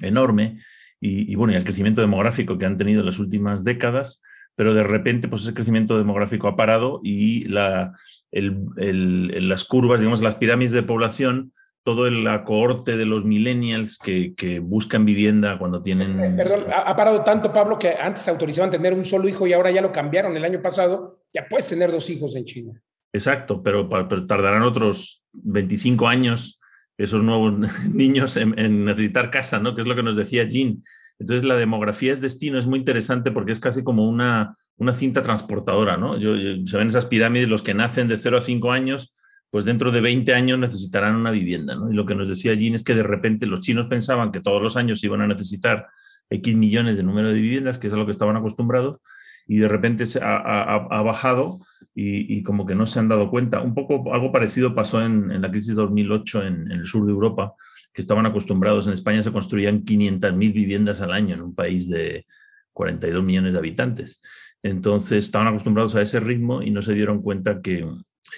enorme 0.00 0.62
y, 0.98 1.30
y 1.30 1.34
bueno, 1.34 1.52
y 1.52 1.56
al 1.56 1.64
crecimiento 1.64 2.00
demográfico 2.00 2.56
que 2.56 2.64
han 2.64 2.78
tenido 2.78 3.00
en 3.00 3.06
las 3.06 3.18
últimas 3.18 3.64
décadas, 3.64 4.22
pero 4.56 4.74
de 4.74 4.82
repente 4.82 5.28
pues 5.28 5.42
ese 5.42 5.54
crecimiento 5.54 5.96
demográfico 5.96 6.48
ha 6.48 6.56
parado 6.56 7.00
y 7.04 7.46
la, 7.48 7.92
el, 8.32 8.66
el, 8.78 9.48
las 9.48 9.64
curvas, 9.64 10.00
digamos, 10.00 10.22
las 10.22 10.36
pirámides 10.36 10.72
de 10.72 10.82
población, 10.82 11.52
todo 11.84 12.10
la 12.10 12.42
cohorte 12.42 12.96
de 12.96 13.06
los 13.06 13.24
millennials 13.24 13.98
que, 13.98 14.34
que 14.34 14.58
buscan 14.58 15.04
vivienda 15.04 15.56
cuando 15.56 15.82
tienen... 15.82 16.18
Eh, 16.18 16.30
perdón, 16.36 16.64
ha, 16.74 16.96
parado 16.96 17.22
tanto, 17.22 17.52
Pablo, 17.52 17.78
que 17.78 17.90
antes 17.90 18.24
se 18.24 18.30
autorizaban 18.30 18.72
tener 18.72 18.92
un 18.92 19.04
solo 19.04 19.28
hijo 19.28 19.46
y 19.46 19.52
ahora 19.52 19.70
ya 19.70 19.82
lo 19.82 19.92
cambiaron 19.92 20.36
el 20.36 20.44
año 20.44 20.60
pasado, 20.60 21.14
ya 21.32 21.46
puedes 21.48 21.68
tener 21.68 21.92
dos 21.92 22.10
hijos 22.10 22.34
en 22.34 22.44
China. 22.44 22.72
Exacto, 23.12 23.62
pero, 23.62 23.88
pero 23.88 24.26
tardarán 24.26 24.62
otros 24.62 25.22
25 25.32 26.08
años 26.08 26.60
esos 26.98 27.22
nuevos 27.22 27.54
niños 27.92 28.36
en, 28.36 28.58
en, 28.58 28.84
necesitar 28.84 29.30
casa, 29.30 29.60
¿no? 29.60 29.74
Que 29.74 29.82
es 29.82 29.86
lo 29.86 29.94
que 29.94 30.02
nos 30.02 30.16
decía 30.16 30.44
Jean. 30.44 30.82
Entonces, 31.18 31.46
la 31.46 31.56
demografía 31.56 32.12
es 32.12 32.20
destino, 32.20 32.58
es 32.58 32.66
muy 32.66 32.78
interesante 32.78 33.30
porque 33.30 33.52
es 33.52 33.60
casi 33.60 33.82
como 33.82 34.08
una, 34.08 34.54
una 34.76 34.92
cinta 34.92 35.22
transportadora, 35.22 35.96
¿no? 35.96 36.18
Se 36.18 36.76
ven 36.76 36.88
esas 36.88 37.06
pirámides, 37.06 37.48
los 37.48 37.62
que 37.62 37.74
nacen 37.74 38.08
de 38.08 38.18
0 38.18 38.38
a 38.38 38.40
5 38.40 38.70
años, 38.70 39.14
pues 39.50 39.64
dentro 39.64 39.92
de 39.92 40.00
20 40.00 40.34
años 40.34 40.58
necesitarán 40.58 41.16
una 41.16 41.30
vivienda, 41.30 41.74
¿no? 41.74 41.90
Y 41.90 41.94
lo 41.94 42.04
que 42.04 42.14
nos 42.14 42.28
decía 42.28 42.54
Jean 42.54 42.74
es 42.74 42.84
que 42.84 42.94
de 42.94 43.02
repente 43.02 43.46
los 43.46 43.60
chinos 43.60 43.86
pensaban 43.86 44.30
que 44.30 44.40
todos 44.40 44.60
los 44.60 44.76
años 44.76 45.02
iban 45.04 45.22
a 45.22 45.26
necesitar 45.26 45.86
X 46.28 46.54
millones 46.54 46.96
de 46.96 47.02
número 47.02 47.28
de 47.28 47.34
viviendas, 47.34 47.78
que 47.78 47.86
es 47.86 47.92
a 47.92 47.96
lo 47.96 48.04
que 48.04 48.12
estaban 48.12 48.36
acostumbrados, 48.36 48.98
y 49.46 49.58
de 49.58 49.68
repente 49.68 50.06
se 50.06 50.20
ha, 50.22 51.02
bajado 51.02 51.60
y, 51.94 52.42
como 52.42 52.66
que 52.66 52.74
no 52.74 52.84
se 52.86 52.98
han 52.98 53.08
dado 53.08 53.30
cuenta. 53.30 53.60
Un 53.60 53.74
poco 53.74 54.12
algo 54.12 54.32
parecido 54.32 54.74
pasó 54.74 55.00
en, 55.00 55.30
en 55.30 55.40
la 55.40 55.50
crisis 55.50 55.68
de 55.68 55.82
2008 55.82 56.42
en, 56.42 56.72
en 56.72 56.80
el 56.80 56.86
sur 56.86 57.06
de 57.06 57.12
Europa, 57.12 57.54
que 57.96 58.02
estaban 58.02 58.26
acostumbrados. 58.26 58.86
En 58.86 58.92
España 58.92 59.22
se 59.22 59.32
construían 59.32 59.82
500.000 59.82 60.52
viviendas 60.52 61.00
al 61.00 61.12
año 61.12 61.34
en 61.34 61.40
un 61.40 61.54
país 61.54 61.88
de 61.88 62.26
42 62.74 63.24
millones 63.24 63.54
de 63.54 63.58
habitantes. 63.58 64.20
Entonces 64.62 65.24
estaban 65.24 65.48
acostumbrados 65.48 65.96
a 65.96 66.02
ese 66.02 66.20
ritmo 66.20 66.60
y 66.60 66.70
no 66.70 66.82
se 66.82 66.92
dieron 66.92 67.22
cuenta 67.22 67.62
que, 67.62 67.88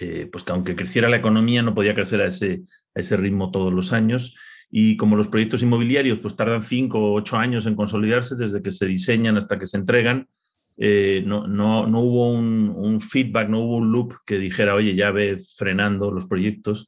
eh, 0.00 0.28
pues 0.30 0.44
que 0.44 0.52
aunque 0.52 0.76
creciera 0.76 1.08
la 1.08 1.16
economía, 1.16 1.62
no 1.62 1.74
podía 1.74 1.96
crecer 1.96 2.22
a 2.22 2.26
ese, 2.26 2.62
a 2.94 3.00
ese 3.00 3.16
ritmo 3.16 3.50
todos 3.50 3.72
los 3.72 3.92
años. 3.92 4.36
Y 4.70 4.96
como 4.96 5.16
los 5.16 5.26
proyectos 5.26 5.60
inmobiliarios 5.64 6.20
pues 6.20 6.36
tardan 6.36 6.62
cinco 6.62 7.00
o 7.00 7.14
ocho 7.14 7.36
años 7.36 7.66
en 7.66 7.74
consolidarse 7.74 8.36
desde 8.36 8.62
que 8.62 8.70
se 8.70 8.86
diseñan 8.86 9.36
hasta 9.38 9.58
que 9.58 9.66
se 9.66 9.76
entregan, 9.76 10.28
eh, 10.76 11.24
no, 11.26 11.48
no, 11.48 11.88
no, 11.88 11.98
hubo 11.98 12.30
un, 12.30 12.72
un, 12.76 13.00
feedback, 13.00 13.48
no 13.48 13.58
hubo 13.58 13.78
un 13.78 13.90
loop 13.90 14.14
que 14.24 14.38
dijera, 14.38 14.76
oye, 14.76 14.94
ya 14.94 15.10
ve 15.10 15.40
frenando 15.56 16.12
los 16.12 16.26
proyectos. 16.26 16.86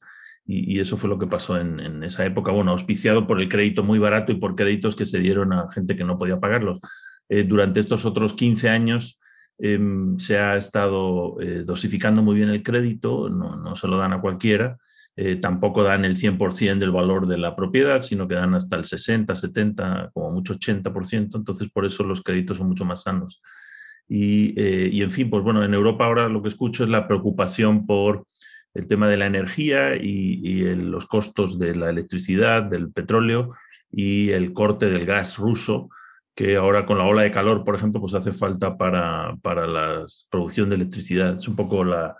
Y, 0.53 0.81
eso 0.81 0.97
fue 0.97 1.09
lo 1.09 1.19
que 1.19 1.29
pasó 1.29 1.59
en, 1.59 2.03
esa 2.03 2.25
época, 2.27 2.51
bueno, 2.51 2.73
auspiciado 2.73 3.27
por 3.27 3.41
el 3.41 3.49
crédito 3.49 3.85
muy 3.85 4.01
barato 4.01 4.33
y 4.33 4.35
por 4.35 4.57
créditos 4.57 4.97
que 4.97 5.05
se 5.05 5.21
dieron 5.21 5.53
a 5.53 5.71
gente 5.71 5.97
que 5.97 6.05
no 6.05 6.19
podía 6.19 6.41
pagarlos. 6.41 6.81
Eh, 7.29 7.45
durante 7.45 7.79
estos 7.79 8.05
otros 8.05 8.35
15 8.35 8.69
años 8.69 9.21
em, 9.59 10.19
se 10.19 10.39
ha 10.39 10.57
estado 10.57 11.41
eh, 11.41 11.63
dosificando 11.65 12.23
muy 12.23 12.35
bien 12.35 12.49
el 12.49 12.65
crédito, 12.65 13.31
no, 13.31 13.55
no, 13.55 13.77
se 13.77 13.87
lo 13.87 13.97
dan 13.97 14.13
a 14.13 14.21
cualquiera, 14.21 14.77
eh, 15.15 15.37
tampoco 15.37 15.85
dan 15.85 16.05
el 16.05 16.17
100% 16.17 16.79
del 16.79 16.91
valor 16.91 17.29
de 17.29 17.39
la 17.39 17.55
propiedad, 17.55 18.03
sino 18.03 18.27
que 18.27 18.35
dan 18.35 18.55
hasta 18.55 18.75
el 18.75 18.85
60, 18.85 19.37
70, 19.37 20.11
como 20.13 20.33
mucho 20.33 20.55
80%, 20.55 21.37
entonces 21.37 21.71
por 21.71 21.87
eso 21.87 22.03
los 22.03 22.23
créditos 22.23 22.57
son 22.57 22.69
mucho 22.69 22.85
más 22.85 23.05
sanos. 23.05 23.41
Y, 24.09 24.61
y 24.61 25.03
en 25.03 25.13
fin, 25.13 25.31
pues 25.31 25.45
bueno, 25.45 25.63
en 25.63 25.73
Europa 25.73 26.05
ahora 26.05 26.29
lo 26.29 26.43
que 26.43 26.49
escucho 26.49 26.83
es 26.83 26.91
la 26.91 27.07
preocupación 27.07 27.87
por 27.87 28.27
el 28.75 28.87
tema 28.87 29.09
de 29.09 29.17
la 29.17 29.27
energía 29.27 29.97
y, 29.97 30.75
los 30.75 31.07
costos 31.07 31.59
de 31.59 31.75
la 31.75 31.91
electricidad, 31.91 32.63
del 32.63 32.93
petróleo 32.93 33.55
y 33.91 34.31
el 34.31 34.53
corte 34.53 34.87
del 34.87 35.07
gas 35.07 35.39
ruso, 35.39 35.89
que 36.35 36.57
ahora 36.57 36.87
con 36.87 36.99
la 36.99 37.05
ola 37.05 37.23
de 37.23 37.31
calor, 37.31 37.65
por 37.65 37.75
ejemplo, 37.75 38.01
pues 38.01 38.15
hace 38.15 38.33
falta 38.33 38.77
para, 38.77 39.37
para 39.43 39.67
la 39.67 40.05
producción 40.31 40.69
de 40.69 40.77
electricidad. 40.77 41.35
Es 41.35 41.49
un 41.49 41.57
poco 41.57 41.85
la, 41.85 42.17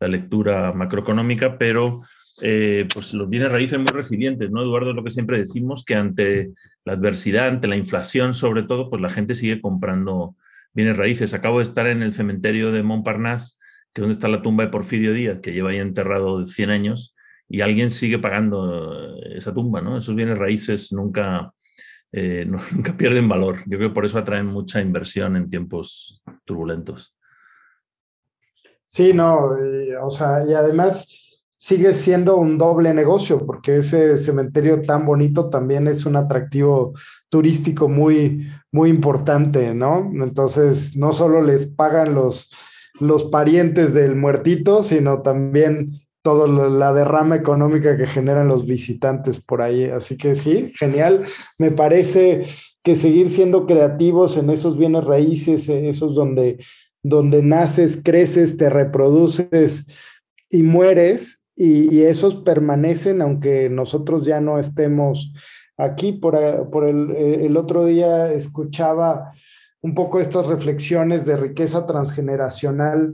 lectura 0.00 0.70
macroeconómica, 0.74 1.56
pero 1.56 2.00
eh, 2.42 2.86
pues 2.92 3.14
los 3.14 3.26
bienes 3.26 3.50
raíces 3.50 3.78
muy 3.78 3.88
resilientes, 3.88 4.50
¿no, 4.50 4.60
Eduardo? 4.60 4.90
Es 4.90 4.96
lo 4.96 5.02
que 5.02 5.10
siempre 5.10 5.38
decimos, 5.38 5.82
que 5.82 5.94
ante 5.94 6.50
la 6.84 6.92
adversidad, 6.92 7.48
ante 7.48 7.68
la 7.68 7.76
inflación 7.76 8.34
sobre 8.34 8.64
todo, 8.64 8.90
pues 8.90 9.00
la 9.00 9.08
gente 9.08 9.34
sigue 9.34 9.62
comprando 9.62 10.36
bienes 10.74 10.98
raíces. 10.98 11.32
Acabo 11.32 11.58
de 11.58 11.64
estar 11.64 11.86
en 11.86 12.02
el 12.02 12.12
cementerio 12.12 12.70
de 12.70 12.82
Montparnasse 12.82 13.56
que 13.94 14.02
dónde 14.02 14.14
está 14.14 14.28
la 14.28 14.42
tumba 14.42 14.64
de 14.64 14.70
Porfirio 14.70 15.14
Díaz, 15.14 15.38
que 15.40 15.52
lleva 15.52 15.70
ahí 15.70 15.78
enterrado 15.78 16.44
100 16.44 16.70
años, 16.70 17.14
y 17.48 17.60
alguien 17.60 17.90
sigue 17.90 18.18
pagando 18.18 19.16
eh, 19.16 19.36
esa 19.36 19.54
tumba, 19.54 19.80
¿no? 19.80 19.96
Esos 19.96 20.16
bienes 20.16 20.36
raíces 20.36 20.92
nunca, 20.92 21.52
eh, 22.10 22.44
nunca 22.72 22.96
pierden 22.96 23.28
valor. 23.28 23.58
Yo 23.66 23.78
creo 23.78 23.90
que 23.90 23.94
por 23.94 24.04
eso 24.04 24.18
atraen 24.18 24.46
mucha 24.46 24.80
inversión 24.80 25.36
en 25.36 25.48
tiempos 25.48 26.22
turbulentos. 26.44 27.16
Sí, 28.86 29.12
no, 29.12 29.50
o 30.02 30.10
sea, 30.10 30.44
y 30.46 30.54
además 30.54 31.20
sigue 31.56 31.94
siendo 31.94 32.36
un 32.36 32.58
doble 32.58 32.92
negocio, 32.92 33.44
porque 33.46 33.78
ese 33.78 34.18
cementerio 34.18 34.82
tan 34.82 35.06
bonito 35.06 35.48
también 35.48 35.88
es 35.88 36.04
un 36.04 36.16
atractivo 36.16 36.92
turístico 37.28 37.88
muy, 37.88 38.46
muy 38.70 38.90
importante, 38.90 39.74
¿no? 39.74 40.10
Entonces, 40.12 40.96
no 40.96 41.12
solo 41.12 41.40
les 41.40 41.66
pagan 41.66 42.14
los, 42.14 42.52
los 43.00 43.24
parientes 43.24 43.94
del 43.94 44.16
muertito, 44.16 44.82
sino 44.82 45.22
también 45.22 46.00
toda 46.24 46.48
la 46.48 46.94
derrama 46.94 47.36
económica 47.36 47.98
que 47.98 48.06
generan 48.06 48.48
los 48.48 48.66
visitantes 48.66 49.44
por 49.44 49.60
ahí. 49.60 49.84
Así 49.84 50.16
que 50.16 50.34
sí, 50.34 50.72
genial. 50.78 51.24
Me 51.58 51.70
parece 51.70 52.44
que 52.82 52.96
seguir 52.96 53.28
siendo 53.28 53.66
creativos 53.66 54.38
en 54.38 54.48
esos 54.48 54.78
bienes 54.78 55.04
raíces, 55.04 55.68
esos 55.68 56.14
donde, 56.14 56.58
donde 57.02 57.42
naces, 57.42 58.00
creces, 58.02 58.56
te 58.56 58.70
reproduces 58.70 59.88
y 60.48 60.62
mueres, 60.62 61.46
y, 61.56 62.00
esos 62.02 62.36
permanecen 62.36 63.22
aunque 63.22 63.68
nosotros 63.68 64.26
ya 64.26 64.40
no 64.40 64.58
estemos 64.58 65.32
aquí. 65.76 66.12
Por, 66.12 66.70
por 66.70 66.88
el, 66.88 67.10
el 67.14 67.56
otro 67.56 67.84
día 67.84 68.32
escuchaba 68.32 69.32
un 69.84 69.94
poco 69.94 70.18
estas 70.18 70.46
reflexiones 70.46 71.26
de 71.26 71.36
riqueza 71.36 71.86
transgeneracional 71.86 73.12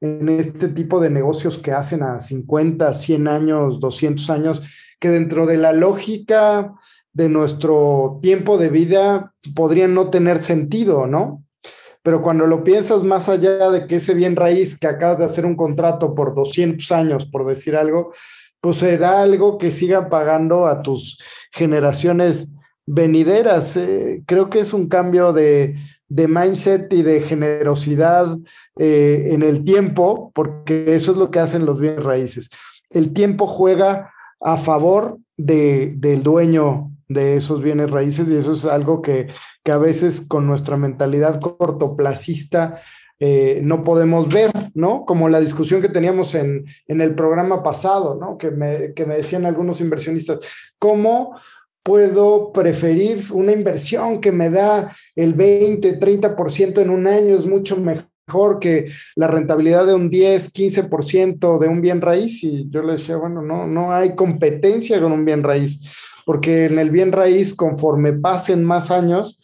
en 0.00 0.26
este 0.30 0.68
tipo 0.68 1.00
de 1.00 1.10
negocios 1.10 1.58
que 1.58 1.72
hacen 1.72 2.02
a 2.02 2.18
50, 2.18 2.94
100 2.94 3.28
años, 3.28 3.78
200 3.78 4.30
años, 4.30 4.62
que 4.98 5.10
dentro 5.10 5.44
de 5.44 5.58
la 5.58 5.74
lógica 5.74 6.72
de 7.12 7.28
nuestro 7.28 8.20
tiempo 8.22 8.56
de 8.56 8.70
vida 8.70 9.34
podrían 9.54 9.92
no 9.92 10.08
tener 10.08 10.40
sentido, 10.40 11.06
¿no? 11.06 11.44
Pero 12.02 12.22
cuando 12.22 12.46
lo 12.46 12.64
piensas 12.64 13.02
más 13.02 13.28
allá 13.28 13.70
de 13.70 13.86
que 13.86 13.96
ese 13.96 14.14
bien 14.14 14.34
raíz 14.34 14.78
que 14.78 14.86
acabas 14.86 15.18
de 15.18 15.26
hacer 15.26 15.44
un 15.44 15.56
contrato 15.56 16.14
por 16.14 16.34
200 16.34 16.90
años, 16.90 17.26
por 17.26 17.44
decir 17.44 17.76
algo, 17.76 18.14
pues 18.62 18.78
será 18.78 19.20
algo 19.20 19.58
que 19.58 19.70
siga 19.70 20.08
pagando 20.08 20.66
a 20.66 20.80
tus 20.80 21.22
generaciones 21.52 22.54
venideras. 22.86 23.76
Eh, 23.76 24.22
creo 24.26 24.50
que 24.50 24.60
es 24.60 24.72
un 24.72 24.88
cambio 24.88 25.32
de, 25.32 25.76
mindset 26.08 26.92
y 26.92 27.02
de 27.02 27.20
generosidad 27.20 28.36
eh, 28.78 29.28
en 29.30 29.42
el 29.42 29.64
tiempo, 29.64 30.30
porque 30.34 30.94
eso 30.94 31.12
es 31.12 31.18
lo 31.18 31.30
que 31.30 31.40
hacen 31.40 31.66
los 31.66 31.80
bienes 31.80 32.04
raíces. 32.04 32.50
El 32.90 33.12
tiempo 33.12 33.46
juega 33.46 34.12
a 34.40 34.56
favor 34.56 35.18
de, 35.36 35.94
del 35.96 36.22
dueño 36.22 36.90
de 37.08 37.36
esos 37.36 37.62
bienes 37.62 37.90
raíces 37.90 38.30
y 38.30 38.36
eso 38.36 38.52
es 38.52 38.64
algo 38.64 39.02
que, 39.02 39.28
a 39.70 39.76
veces 39.76 40.26
con 40.26 40.46
nuestra 40.46 40.76
mentalidad 40.76 41.40
cortoplacista 41.40 42.80
eh, 43.20 43.60
no 43.62 43.84
podemos 43.84 44.28
ver, 44.28 44.50
¿no? 44.74 45.04
Como 45.04 45.28
la 45.28 45.38
discusión 45.38 45.80
que 45.80 45.88
teníamos 45.88 46.34
en, 46.34 46.64
en 46.88 47.00
el 47.00 47.14
programa 47.14 47.62
pasado, 47.62 48.18
¿no? 48.20 48.36
Que 48.36 48.50
me, 48.50 48.92
que 48.94 49.06
me 49.06 49.16
decían 49.16 49.46
algunos 49.46 49.80
inversionistas, 49.80 50.40
¿cómo 50.78 51.36
puedo 51.82 52.52
preferir 52.52 53.20
una 53.32 53.52
inversión 53.52 54.20
que 54.20 54.32
me 54.32 54.50
da 54.50 54.94
el 55.16 55.34
20, 55.34 55.98
30% 55.98 56.80
en 56.80 56.90
un 56.90 57.06
año, 57.06 57.36
es 57.36 57.46
mucho 57.46 57.76
mejor 57.76 58.58
que 58.60 58.86
la 59.16 59.26
rentabilidad 59.26 59.86
de 59.86 59.94
un 59.94 60.08
10, 60.08 60.52
15% 60.52 61.58
de 61.58 61.68
un 61.68 61.80
bien 61.80 62.00
raíz. 62.00 62.42
Y 62.44 62.68
yo 62.70 62.82
le 62.82 62.92
decía, 62.92 63.16
bueno, 63.16 63.42
no, 63.42 63.66
no 63.66 63.92
hay 63.92 64.14
competencia 64.14 65.00
con 65.00 65.12
un 65.12 65.24
bien 65.24 65.42
raíz, 65.42 65.80
porque 66.24 66.66
en 66.66 66.78
el 66.78 66.90
bien 66.90 67.12
raíz, 67.12 67.54
conforme 67.54 68.12
pasen 68.12 68.64
más 68.64 68.90
años, 68.90 69.40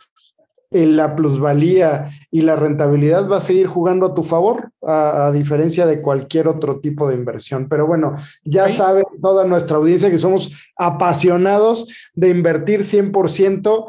la 0.71 1.17
plusvalía 1.17 2.11
y 2.31 2.43
la 2.43 2.55
rentabilidad 2.55 3.29
va 3.29 3.39
a 3.39 3.43
seguir 3.43 3.67
jugando 3.69 4.07
a 4.07 4.15
tu 4.15 4.23
favor, 4.23 4.71
a, 4.83 5.31
diferencia 5.33 5.87
de 5.87 6.03
cualquier 6.03 6.47
otro 6.47 6.81
tipo 6.81 7.09
de 7.09 7.15
inversión. 7.15 7.69
Pero 7.69 7.87
bueno, 7.87 8.17
ya 8.45 8.69
sabe 8.69 9.05
toda 9.23 9.47
nuestra 9.47 9.79
audiencia 9.79 10.11
que 10.11 10.19
somos 10.19 10.71
apasionados 10.77 12.11
de 12.15 12.29
invertir 12.29 12.81
100% 12.81 13.87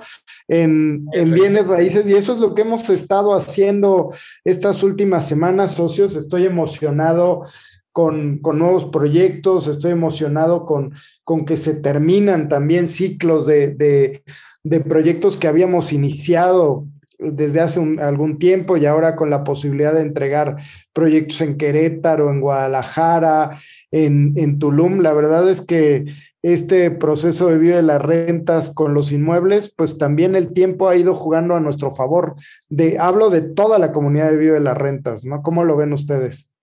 en, 0.47 1.05
en 1.11 1.33
bienes 1.33 1.67
raíces 1.67 2.07
y 2.07 2.13
eso 2.13 2.33
es 2.33 2.39
lo 2.39 2.55
que 2.55 2.61
hemos 2.61 2.89
estado 2.89 3.35
haciendo 3.35 4.13
estas 4.45 4.81
últimas 4.81 5.27
semanas, 5.27 5.73
socios. 5.73 6.15
Estoy 6.15 6.45
emocionado. 6.45 7.45
Con, 7.91 8.37
con, 8.37 8.59
nuevos 8.59 8.85
proyectos, 8.85 9.67
estoy 9.67 9.91
emocionado 9.91 10.65
con, 10.65 10.93
con 11.23 11.43
que 11.43 11.57
se 11.57 11.73
terminan 11.73 12.47
también 12.47 12.87
ciclos 12.87 13.47
de, 13.47 13.73
de, 13.73 14.23
de 14.63 14.79
proyectos 14.79 15.37
que 15.37 15.47
habíamos 15.47 15.93
iniciado 15.93 16.85
desde 17.19 17.59
hace 17.59 17.81
algún 17.99 18.39
tiempo 18.39 18.77
y 18.77 18.85
ahora 18.85 19.15
con 19.15 19.29
la 19.29 19.43
posibilidad 19.43 19.93
de 19.93 20.01
entregar 20.01 20.55
proyectos 20.93 21.41
en 21.41 21.57
Querétaro, 21.57 22.31
en 22.31 22.39
Guadalajara, 22.39 23.59
en, 23.91 24.33
en 24.37 24.57
Tulum. 24.57 25.01
La 25.01 25.13
verdad 25.13 25.49
es 25.49 25.61
que 25.61 26.05
este 26.41 26.89
proceso 26.91 27.47
de 27.47 27.57
vida 27.57 27.75
de 27.75 27.81
las 27.81 28.01
rentas 28.01 28.73
con 28.73 28.93
los 28.93 29.11
inmuebles, 29.11 29.73
pues 29.75 29.97
también 29.97 30.35
el 30.35 30.53
tiempo 30.53 30.87
ha 30.87 30.95
ido 30.95 31.13
jugando 31.13 31.55
a 31.55 31.59
nuestro 31.59 31.93
favor. 31.93 32.35
De, 32.69 32.97
hablo 32.97 33.29
de 33.29 33.41
toda 33.41 33.77
la 33.79 33.91
comunidad 33.91 34.29
de 34.31 34.37
vida 34.37 34.53
de 34.53 34.61
las 34.61 34.77
rentas, 34.77 35.25
¿no? 35.25 35.41
¿Cómo 35.41 35.65
lo 35.65 35.75
ven 35.75 35.91
ustedes? 35.91 36.53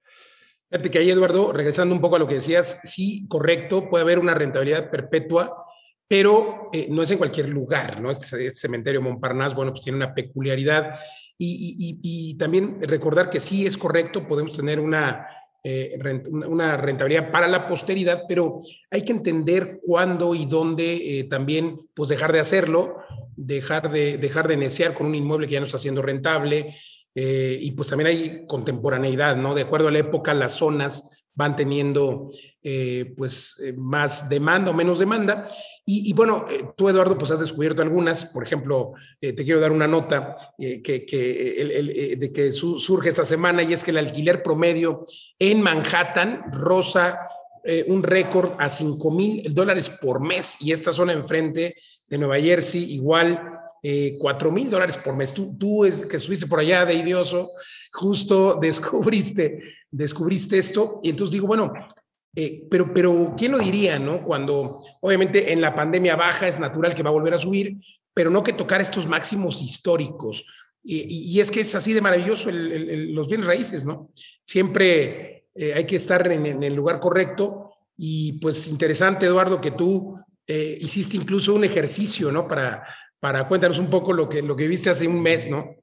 Fíjate 0.71 0.91
que 0.91 0.99
ahí, 0.99 1.11
Eduardo, 1.11 1.53
regresando 1.53 1.95
un 1.95 2.00
poco 2.00 2.17
a 2.17 2.19
lo 2.19 2.26
que 2.26 2.37
decías, 2.37 2.81
sí, 2.83 3.26
correcto, 3.29 3.91
puede 3.91 4.03
haber 4.03 4.19
una 4.19 4.35
rentabilidad 4.35 4.91
perpetua 4.91 5.65
pero 6.08 6.70
eh, 6.72 6.86
no 6.90 7.02
es 7.02 7.10
en 7.10 7.18
cualquier 7.18 7.48
lugar, 7.48 8.00
¿no? 8.00 8.10
Este, 8.10 8.46
este, 8.46 8.60
cementerio 8.60 9.02
Montparnasse, 9.02 9.54
bueno, 9.54 9.72
pues 9.72 9.82
tiene 9.82 9.96
una 9.96 10.14
peculiaridad 10.14 10.98
y, 11.38 12.34
también 12.38 12.78
recordar 12.80 13.28
que 13.28 13.40
sí 13.40 13.66
es 13.66 13.76
correcto, 13.76 14.26
podemos 14.26 14.56
tener 14.56 14.80
una, 14.80 15.26
eh, 15.62 15.98
una 16.30 16.78
rentabilidad 16.78 17.30
para 17.30 17.46
la 17.46 17.66
posteridad, 17.66 18.22
pero 18.26 18.60
hay 18.90 19.02
que 19.02 19.12
entender 19.12 19.80
cuándo 19.82 20.34
y 20.34 20.46
dónde 20.46 21.18
eh, 21.18 21.25
también, 21.25 21.88
pues 21.94 22.08
dejar 22.08 22.32
de 22.32 22.40
hacerlo, 22.40 22.96
dejar 23.36 23.90
de, 23.90 24.16
dejar 24.16 24.48
de 24.48 24.56
neciar 24.56 24.94
con 24.94 25.08
un 25.08 25.14
inmueble 25.14 25.46
que 25.46 25.54
ya 25.54 25.60
no 25.60 25.66
está 25.66 25.78
siendo 25.78 26.02
rentable, 26.02 26.75
y 27.18 27.70
pues 27.70 27.88
también 27.88 28.08
hay 28.08 28.46
contemporaneidad, 28.46 29.36
¿no? 29.36 29.54
De 29.54 29.62
acuerdo 29.62 29.88
a 29.88 29.90
la 29.90 30.00
época, 30.00 30.34
las 30.34 30.52
zonas 30.52 31.15
van 31.37 31.55
teniendo 31.55 32.31
eh, 32.62 33.14
pues 33.16 33.61
eh, 33.62 33.75
más 33.76 34.28
demanda 34.28 34.73
o 34.73 34.75
menos 34.75 34.99
demanda. 34.99 35.49
Y, 35.88 36.12
bueno, 36.14 36.47
eh, 36.50 36.64
tú 36.76 36.88
Eduardo 36.88 37.16
pues 37.16 37.31
has 37.31 37.38
descubierto 37.38 37.81
algunas, 37.81 38.25
por 38.25 38.43
ejemplo, 38.43 38.95
te 39.21 39.37
quiero 39.37 39.61
dar 39.61 39.71
una 39.71 39.87
nota 39.87 40.35
que, 40.59 42.16
de 42.19 42.33
que 42.33 42.50
surge 42.50 43.11
esta 43.11 43.25
semana 43.25 43.62
y 43.62 43.73
es 43.73 43.85
que 43.85 43.93
el 43.93 43.99
alquiler 43.99 44.43
promedio 44.43 45.07
en 45.38 45.62
Manhattan 45.62 46.50
rosa 46.50 47.21
un 47.87 48.02
récord 48.02 48.52
a 48.59 48.69
5 48.69 49.11
mil 49.12 49.55
dólares 49.55 49.88
por 49.88 50.21
mes 50.21 50.57
y 50.61 50.73
esta 50.73 50.93
zona 50.93 51.12
enfrente 51.12 51.76
de 52.09 52.19
Nueva 52.19 52.40
Jersey 52.40 52.95
igual 52.95 53.57
eh, 53.88 54.16
4 54.19 54.50
mil 54.50 54.69
dólares 54.69 54.97
por 54.97 55.14
mes. 55.14 55.33
Tú, 55.33 55.57
tú 55.57 55.85
es, 55.85 56.05
que 56.07 56.16
estuviste 56.16 56.49
por 56.49 56.59
allá 56.59 56.85
de 56.85 56.95
idioso, 56.95 57.50
justo 57.93 58.55
descubriste, 58.61 59.61
descubriste 59.97 60.59
esto. 60.59 61.00
Y 61.03 61.11
entonces 61.11 61.33
digo, 61.33 61.47
bueno, 61.47 61.73
eh, 62.35 62.67
pero, 62.71 62.93
pero, 62.93 63.35
¿quién 63.37 63.53
lo 63.53 63.59
diría, 63.59 63.99
no? 63.99 64.23
Cuando 64.23 64.83
obviamente 65.00 65.53
en 65.53 65.61
la 65.61 65.75
pandemia 65.75 66.17
baja 66.17 66.47
es 66.47 66.59
natural 66.59 66.95
que 66.95 67.03
va 67.03 67.11
a 67.11 67.15
volver 67.15 67.35
a 67.35 67.38
subir, 67.38 67.76
pero 68.12 68.31
no 68.31 68.43
que 68.43 68.53
tocar 68.53 68.81
estos 68.81 69.07
máximos 69.07 69.62
históricos. 69.62 70.45
Y, 70.85 71.33
y 71.33 71.41
es 71.41 71.50
que 71.50 71.61
es 71.61 71.75
así 71.75 71.93
de 71.93 72.00
maravilloso 72.00 72.50
los 72.53 73.26
bienes 73.29 73.47
raíces, 73.47 73.85
¿no? 73.85 74.11
Siempre 74.45 75.47
eh, 75.55 75.73
hay 75.75 75.85
que 75.85 75.97
estar 75.97 76.31
en, 76.31 76.47
en, 76.47 76.62
el 76.62 76.75
lugar 76.75 77.00
correcto. 77.00 77.73
Y 77.97 78.35
pues 78.35 78.69
interesante, 78.69 79.26
Eduardo, 79.26 79.61
que 79.61 79.71
tú 79.71 80.15
eh, 80.47 80.76
hiciste 80.81 81.17
incluso 81.17 81.55
un 81.55 81.65
ejercicio, 81.65 82.31
¿no? 82.31 82.47
Para, 82.47 82.87
para 83.19 83.49
cuéntanos 83.49 83.79
un 83.79 83.88
poco 83.88 84.12
lo 84.12 84.29
que, 84.29 84.43
lo 84.43 84.55
que 84.55 84.69
viste 84.69 84.91
hace 84.91 85.09
un 85.09 85.23
mes, 85.23 85.49
¿no? 85.49 85.75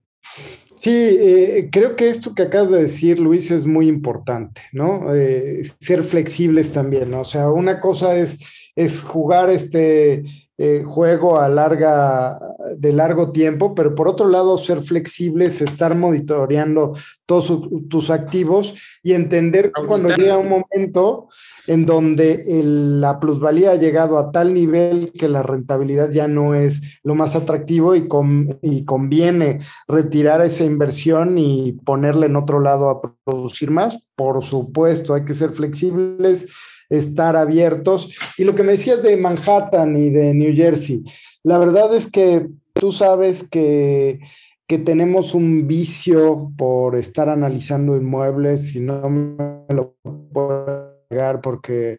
Sí, 0.75 0.91
eh, 0.91 1.69
creo 1.71 1.95
que 1.95 2.09
esto 2.09 2.35
que 2.35 2.43
acabas 2.43 2.71
de 2.71 2.81
decir, 2.81 3.19
Luis, 3.19 3.51
es 3.51 3.65
muy 3.65 3.87
importante, 3.87 4.63
¿no? 4.73 5.15
Eh, 5.15 5.61
ser 5.79 6.03
flexibles 6.03 6.71
también, 6.71 7.11
¿no? 7.11 7.21
O 7.21 7.25
sea, 7.25 7.49
una 7.49 7.79
cosa 7.79 8.15
es, 8.15 8.39
es 8.75 9.03
jugar 9.03 9.49
este 9.49 10.23
eh, 10.57 10.83
juego 10.85 11.39
a 11.39 11.49
larga, 11.49 12.39
de 12.77 12.93
largo 12.93 13.31
tiempo, 13.31 13.73
pero 13.73 13.95
por 13.95 14.07
otro 14.07 14.27
lado, 14.27 14.57
ser 14.59 14.83
flexibles, 14.83 15.61
estar 15.61 15.95
monitoreando 15.95 16.93
todos 17.25 17.45
su, 17.45 17.87
tus 17.89 18.09
activos 18.11 18.75
y 19.01 19.13
entender 19.13 19.71
cuando 19.87 20.09
llega 20.15 20.37
un 20.37 20.49
momento 20.49 21.29
en 21.65 21.85
donde 21.85 22.43
el, 22.45 23.01
la 23.01 23.19
plusvalía 23.19 23.71
ha 23.71 23.75
llegado 23.75 24.19
a 24.19 24.31
tal 24.31 24.53
nivel 24.53 25.11
que 25.11 25.27
la 25.27 25.43
rentabilidad 25.43 26.11
ya 26.11 26.27
no 26.27 26.53
es 26.53 26.99
lo 27.03 27.15
más 27.15 27.35
atractivo 27.35 27.95
y, 27.95 28.07
con, 28.07 28.59
y 28.61 28.85
conviene 28.85 29.59
retirar 29.87 30.41
esa 30.41 30.65
inversión 30.65 31.37
y 31.37 31.71
ponerle 31.83 32.27
en 32.27 32.35
otro 32.35 32.59
lado 32.59 32.89
a 32.89 33.01
producir 33.23 33.71
más. 33.71 34.05
Por 34.15 34.43
supuesto, 34.43 35.13
hay 35.13 35.25
que 35.25 35.33
ser 35.33 35.51
flexibles, 35.51 36.53
estar 36.89 37.35
abiertos. 37.35 38.15
Y 38.37 38.43
lo 38.43 38.55
que 38.55 38.63
me 38.63 38.73
decías 38.73 39.03
de 39.03 39.17
Manhattan 39.17 39.95
y 39.95 40.09
de 40.09 40.33
New 40.33 40.55
Jersey, 40.55 41.03
la 41.43 41.57
verdad 41.57 41.95
es 41.95 42.09
que 42.09 42.47
tú 42.73 42.91
sabes 42.91 43.47
que 43.47 44.19
que 44.67 44.79
tenemos 44.79 45.35
un 45.35 45.67
vicio 45.67 46.51
por 46.57 46.95
estar 46.95 47.29
analizando 47.29 47.97
inmuebles 47.97 48.75
y 48.75 48.79
no 48.79 49.09
me 49.09 49.75
lo 49.75 49.95
puedo 50.31 50.93
porque 51.41 51.97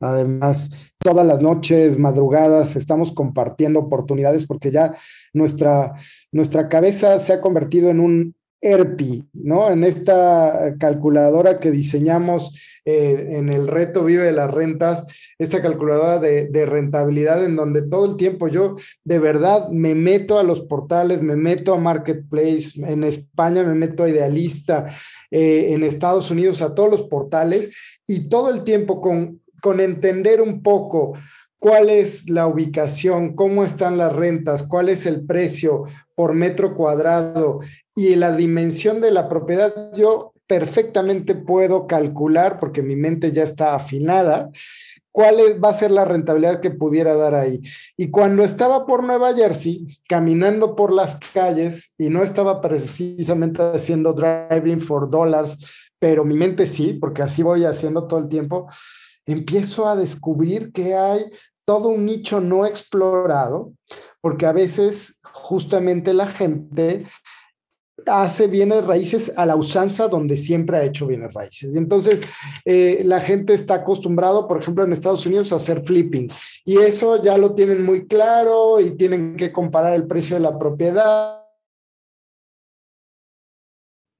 además 0.00 0.70
todas 0.98 1.26
las 1.26 1.40
noches, 1.40 1.98
madrugadas, 1.98 2.76
estamos 2.76 3.12
compartiendo 3.12 3.80
oportunidades 3.80 4.46
porque 4.46 4.70
ya 4.70 4.96
nuestra, 5.32 5.94
nuestra 6.32 6.68
cabeza 6.68 7.18
se 7.18 7.32
ha 7.32 7.40
convertido 7.40 7.90
en 7.90 8.00
un 8.00 8.35
ERPI, 8.60 9.24
¿no? 9.34 9.70
En 9.70 9.84
esta 9.84 10.74
calculadora 10.78 11.60
que 11.60 11.70
diseñamos 11.70 12.54
eh, 12.84 13.32
en 13.32 13.48
el 13.48 13.66
reto 13.66 14.04
Vive 14.04 14.24
de 14.24 14.32
las 14.32 14.52
Rentas, 14.52 15.06
esta 15.38 15.60
calculadora 15.60 16.18
de, 16.18 16.66
rentabilidad 16.66 17.44
en 17.44 17.56
donde 17.56 17.82
todo 17.82 18.06
el 18.06 18.16
tiempo 18.16 18.46
yo 18.46 18.76
de 19.04 19.18
verdad 19.18 19.70
me 19.70 19.94
meto 19.94 20.38
a 20.38 20.44
los 20.44 20.62
portales, 20.62 21.20
me 21.20 21.34
meto 21.34 21.74
a 21.74 21.80
Marketplace, 21.80 22.72
en 22.76 23.02
España 23.02 23.64
me 23.64 23.74
meto 23.74 24.04
a 24.04 24.08
Idealista, 24.08 24.86
eh, 25.30 25.68
en 25.70 25.82
Estados 25.82 26.30
Unidos 26.30 26.62
a 26.62 26.74
todos 26.74 26.90
los 26.90 27.02
portales 27.02 27.70
y 28.06 28.28
todo 28.28 28.50
el 28.50 28.62
tiempo 28.62 29.00
con 29.00 29.80
entender 29.80 30.40
un 30.40 30.62
poco 30.62 31.14
cuál 31.58 31.90
es 31.90 32.30
la 32.30 32.46
ubicación, 32.46 33.34
cómo 33.34 33.64
están 33.64 33.98
las 33.98 34.14
rentas, 34.14 34.62
cuál 34.62 34.88
es 34.88 35.06
el 35.06 35.26
precio 35.26 35.84
por 36.14 36.34
metro 36.34 36.74
cuadrado 36.76 37.60
y 37.96 38.14
la 38.14 38.36
dimensión 38.36 39.00
de 39.00 39.10
la 39.10 39.28
propiedad, 39.28 39.90
yo 39.94 40.34
perfectamente 40.46 41.34
puedo 41.34 41.86
calcular, 41.86 42.60
porque 42.60 42.82
mi 42.82 42.94
mente 42.94 43.32
ya 43.32 43.42
está 43.42 43.74
afinada, 43.74 44.50
cuál 45.10 45.36
va 45.64 45.70
a 45.70 45.74
ser 45.74 45.90
la 45.90 46.04
rentabilidad 46.04 46.60
que 46.60 46.70
pudiera 46.70 47.16
dar 47.16 47.34
ahí. 47.34 47.62
Y 47.96 48.10
cuando 48.10 48.44
estaba 48.44 48.84
por 48.86 49.02
Nueva 49.02 49.34
Jersey, 49.34 49.98
caminando 50.06 50.76
por 50.76 50.92
las 50.92 51.16
calles, 51.16 51.94
y 51.98 52.10
no 52.10 52.22
estaba 52.22 52.60
precisamente 52.60 53.62
haciendo 53.62 54.12
driving 54.12 54.82
for 54.82 55.08
dollars, 55.08 55.56
pero 55.98 56.22
mi 56.22 56.36
mente 56.36 56.66
sí, 56.66 56.92
porque 56.92 57.22
así 57.22 57.42
voy 57.42 57.64
haciendo 57.64 58.06
todo 58.06 58.20
el 58.20 58.28
tiempo, 58.28 58.68
empiezo 59.24 59.88
a 59.88 59.96
descubrir 59.96 60.70
que 60.70 60.94
hay 60.94 61.24
todo 61.64 61.88
un 61.88 62.04
nicho 62.04 62.42
no 62.42 62.66
explorado, 62.66 63.72
porque 64.20 64.44
a 64.44 64.52
veces 64.52 65.18
justamente 65.32 66.12
la 66.12 66.26
gente 66.26 67.06
hace 68.04 68.46
bienes 68.46 68.84
raíces 68.84 69.32
a 69.36 69.46
la 69.46 69.56
usanza 69.56 70.08
donde 70.08 70.36
siempre 70.36 70.76
ha 70.76 70.84
hecho 70.84 71.06
bienes 71.06 71.32
raíces. 71.32 71.74
Y 71.74 71.78
entonces 71.78 72.22
eh, 72.64 73.02
la 73.04 73.20
gente 73.20 73.54
está 73.54 73.76
acostumbrado, 73.76 74.46
por 74.46 74.60
ejemplo, 74.60 74.84
en 74.84 74.92
Estados 74.92 75.24
Unidos 75.26 75.52
a 75.52 75.56
hacer 75.56 75.82
flipping 75.84 76.30
y 76.64 76.78
eso 76.78 77.22
ya 77.22 77.38
lo 77.38 77.54
tienen 77.54 77.82
muy 77.84 78.06
claro 78.06 78.80
y 78.80 78.96
tienen 78.96 79.36
que 79.36 79.50
comparar 79.52 79.94
el 79.94 80.06
precio 80.06 80.36
de 80.36 80.42
la 80.42 80.58
propiedad. 80.58 81.42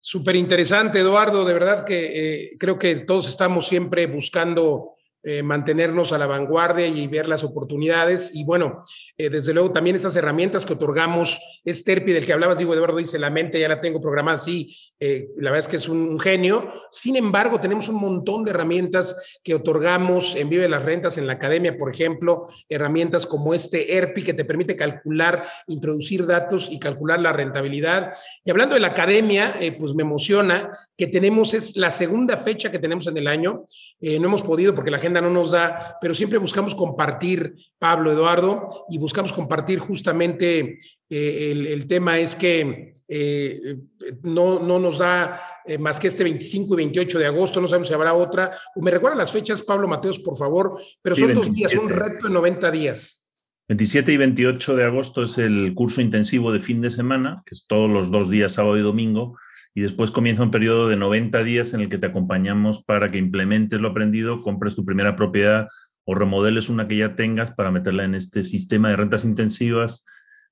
Súper 0.01 0.37
interesante, 0.37 1.01
Eduardo. 1.01 1.45
De 1.45 1.53
verdad 1.53 1.85
que 1.85 2.45
eh, 2.45 2.51
creo 2.59 2.79
que 2.79 2.95
todos 2.95 3.29
estamos 3.29 3.67
siempre 3.67 4.07
buscando 4.07 4.96
eh, 5.29 5.43
mantenernos 5.43 6.13
a 6.13 6.19
la 6.19 6.27
vanguardia 6.29 6.87
y 6.87 7.05
ver 7.09 7.27
las 7.27 7.43
oportunidades. 7.43 8.31
Y 8.33 8.45
bueno, 8.45 8.85
eh, 9.19 9.29
desde 9.29 9.53
luego 9.53 9.73
también 9.73 9.97
estas 9.97 10.15
herramientas 10.15 10.65
que 10.65 10.75
otorgamos, 10.75 11.61
este 11.65 11.95
ERPI 11.95 12.13
del 12.13 12.25
que 12.27 12.33
hablabas, 12.33 12.59
digo, 12.59 12.73
Eduardo 12.73 12.99
dice, 12.99 13.19
la 13.19 13.29
mente 13.29 13.59
ya 13.59 13.69
la 13.69 13.81
tengo 13.81 14.01
programada 14.01 14.37
así, 14.37 14.73
eh, 15.01 15.31
la 15.39 15.51
verdad 15.51 15.65
es 15.65 15.69
que 15.69 15.79
es 15.79 15.89
un, 15.89 16.21
genio. 16.21 16.71
Sin 16.93 17.17
embargo, 17.17 17.59
tenemos 17.59 17.89
un 17.89 17.97
montón 17.97 18.45
de 18.45 18.53
herramientas 18.53 19.41
que 19.43 19.57
otorgamos 19.57 20.37
en 20.37 20.49
Vive 20.49 20.69
las 20.69 20.85
Rentas, 20.85 21.19
en 21.19 21.27
la 21.27 21.33
academia, 21.33 21.77
por 21.77 21.93
ejemplo, 21.93 22.47
herramientas 22.69 23.27
como 23.27 23.53
este 23.53 23.97
ERPI 23.97 24.23
que 24.23 24.35
te 24.35 24.45
permite 24.45 24.77
calcular, 24.77 25.45
introducir 25.67 26.25
datos 26.25 26.71
y 26.71 26.79
calcular 26.79 27.19
la 27.19 27.33
rentabilidad. 27.33 28.13
Y 28.45 28.53
hablando 28.53 28.75
de 28.75 28.81
la 28.81 28.89
academia, 28.89 29.57
pues 29.77 29.93
me 29.97 30.05
emociona 30.05 30.71
que 30.97 31.09
tenemos, 31.09 31.53
es 31.53 31.77
la 31.77 31.91
segunda 31.91 32.37
fecha 32.37 32.71
que 32.71 32.79
tenemos 32.79 33.09
en 33.09 33.17
el 33.17 33.27
año. 33.27 33.65
No 34.01 34.29
hemos 34.29 34.45
podido 34.45 34.73
porque 34.73 34.93
la 34.93 34.99
agenda 34.99 35.16
no 35.21 35.31
nos 35.31 35.51
da, 35.51 35.97
pero 36.01 36.15
siempre 36.15 36.39
buscamos 36.39 36.75
compartir, 36.75 37.57
Pablo, 37.79 38.13
Eduardo, 38.13 38.87
y 38.89 38.99
buscamos 38.99 39.33
compartir 39.33 39.79
justamente 39.79 40.79
eh, 41.09 41.53
el, 41.53 41.67
el, 41.67 41.87
tema 41.87 42.19
es 42.19 42.35
que 42.35 42.95
eh, 43.09 43.77
no, 44.23 44.59
no 44.61 44.79
nos 44.79 44.99
da 44.99 45.41
eh, 45.65 45.79
más 45.79 45.99
que 45.99 46.09
este 46.09 46.25
25 46.25 46.75
y 46.75 46.77
28 46.77 47.19
de 47.19 47.27
agosto, 47.27 47.61
no 47.61 47.67
sabemos 47.67 47.89
si 47.89 47.95
habrá 47.95 48.15
otra. 48.15 48.57
Me 48.77 48.91
recuerdan 48.91 49.19
las 49.19 49.33
fechas, 49.33 49.63
Pablo 49.63 49.89
Mateos, 49.89 50.19
por 50.21 50.37
favor, 50.37 50.81
pero 51.03 51.17
son 51.17 51.29
sí, 51.29 51.35
dos 51.35 51.53
días, 51.53 51.75
un 51.75 51.89
reto 51.89 52.29
de 52.29 52.35
90 52.35 52.71
días. 52.71 53.23
27 53.69 54.13
y 54.13 54.17
28 54.17 54.77
de 54.77 54.85
agosto 54.85 55.25
es 55.25 55.39
el 55.39 55.75
curso 55.75 56.01
intensivo 56.01 56.53
de 56.53 56.61
fin 56.61 56.81
de 56.81 56.91
semana, 56.91 57.43
que 57.45 57.57
es 57.57 57.67
todos 57.67 57.91
los 57.91 58.13
dos 58.13 58.31
días, 58.31 58.53
sábado 58.53 58.77
y 58.77 58.83
domingo, 58.83 59.37
y 59.77 59.83
después 59.83 60.11
comienza 60.11 60.43
un 60.43 60.51
periodo 60.51 60.89
de 60.89 60.97
90 60.97 61.45
días 61.45 61.75
en 61.75 61.83
el 61.83 61.91
que 61.91 61.99
te 61.99 62.07
acompañamos 62.07 62.83
para 62.83 63.11
que 63.11 63.19
implementes 63.19 63.79
lo 63.79 63.89
aprendido, 63.89 64.41
compres 64.41 64.75
tu 64.75 64.87
primera 64.87 65.17
propiedad 65.17 65.69
o 66.07 66.15
remodeles 66.15 66.71
una 66.71 66.89
que 66.89 66.97
ya 66.97 67.15
tengas 67.15 67.53
para 67.53 67.71
meterla 67.71 68.05
en 68.05 68.15
este 68.15 68.43
sistema 68.43 68.89
de 68.89 68.97
rentas 68.97 69.27
intensivas 69.27 70.07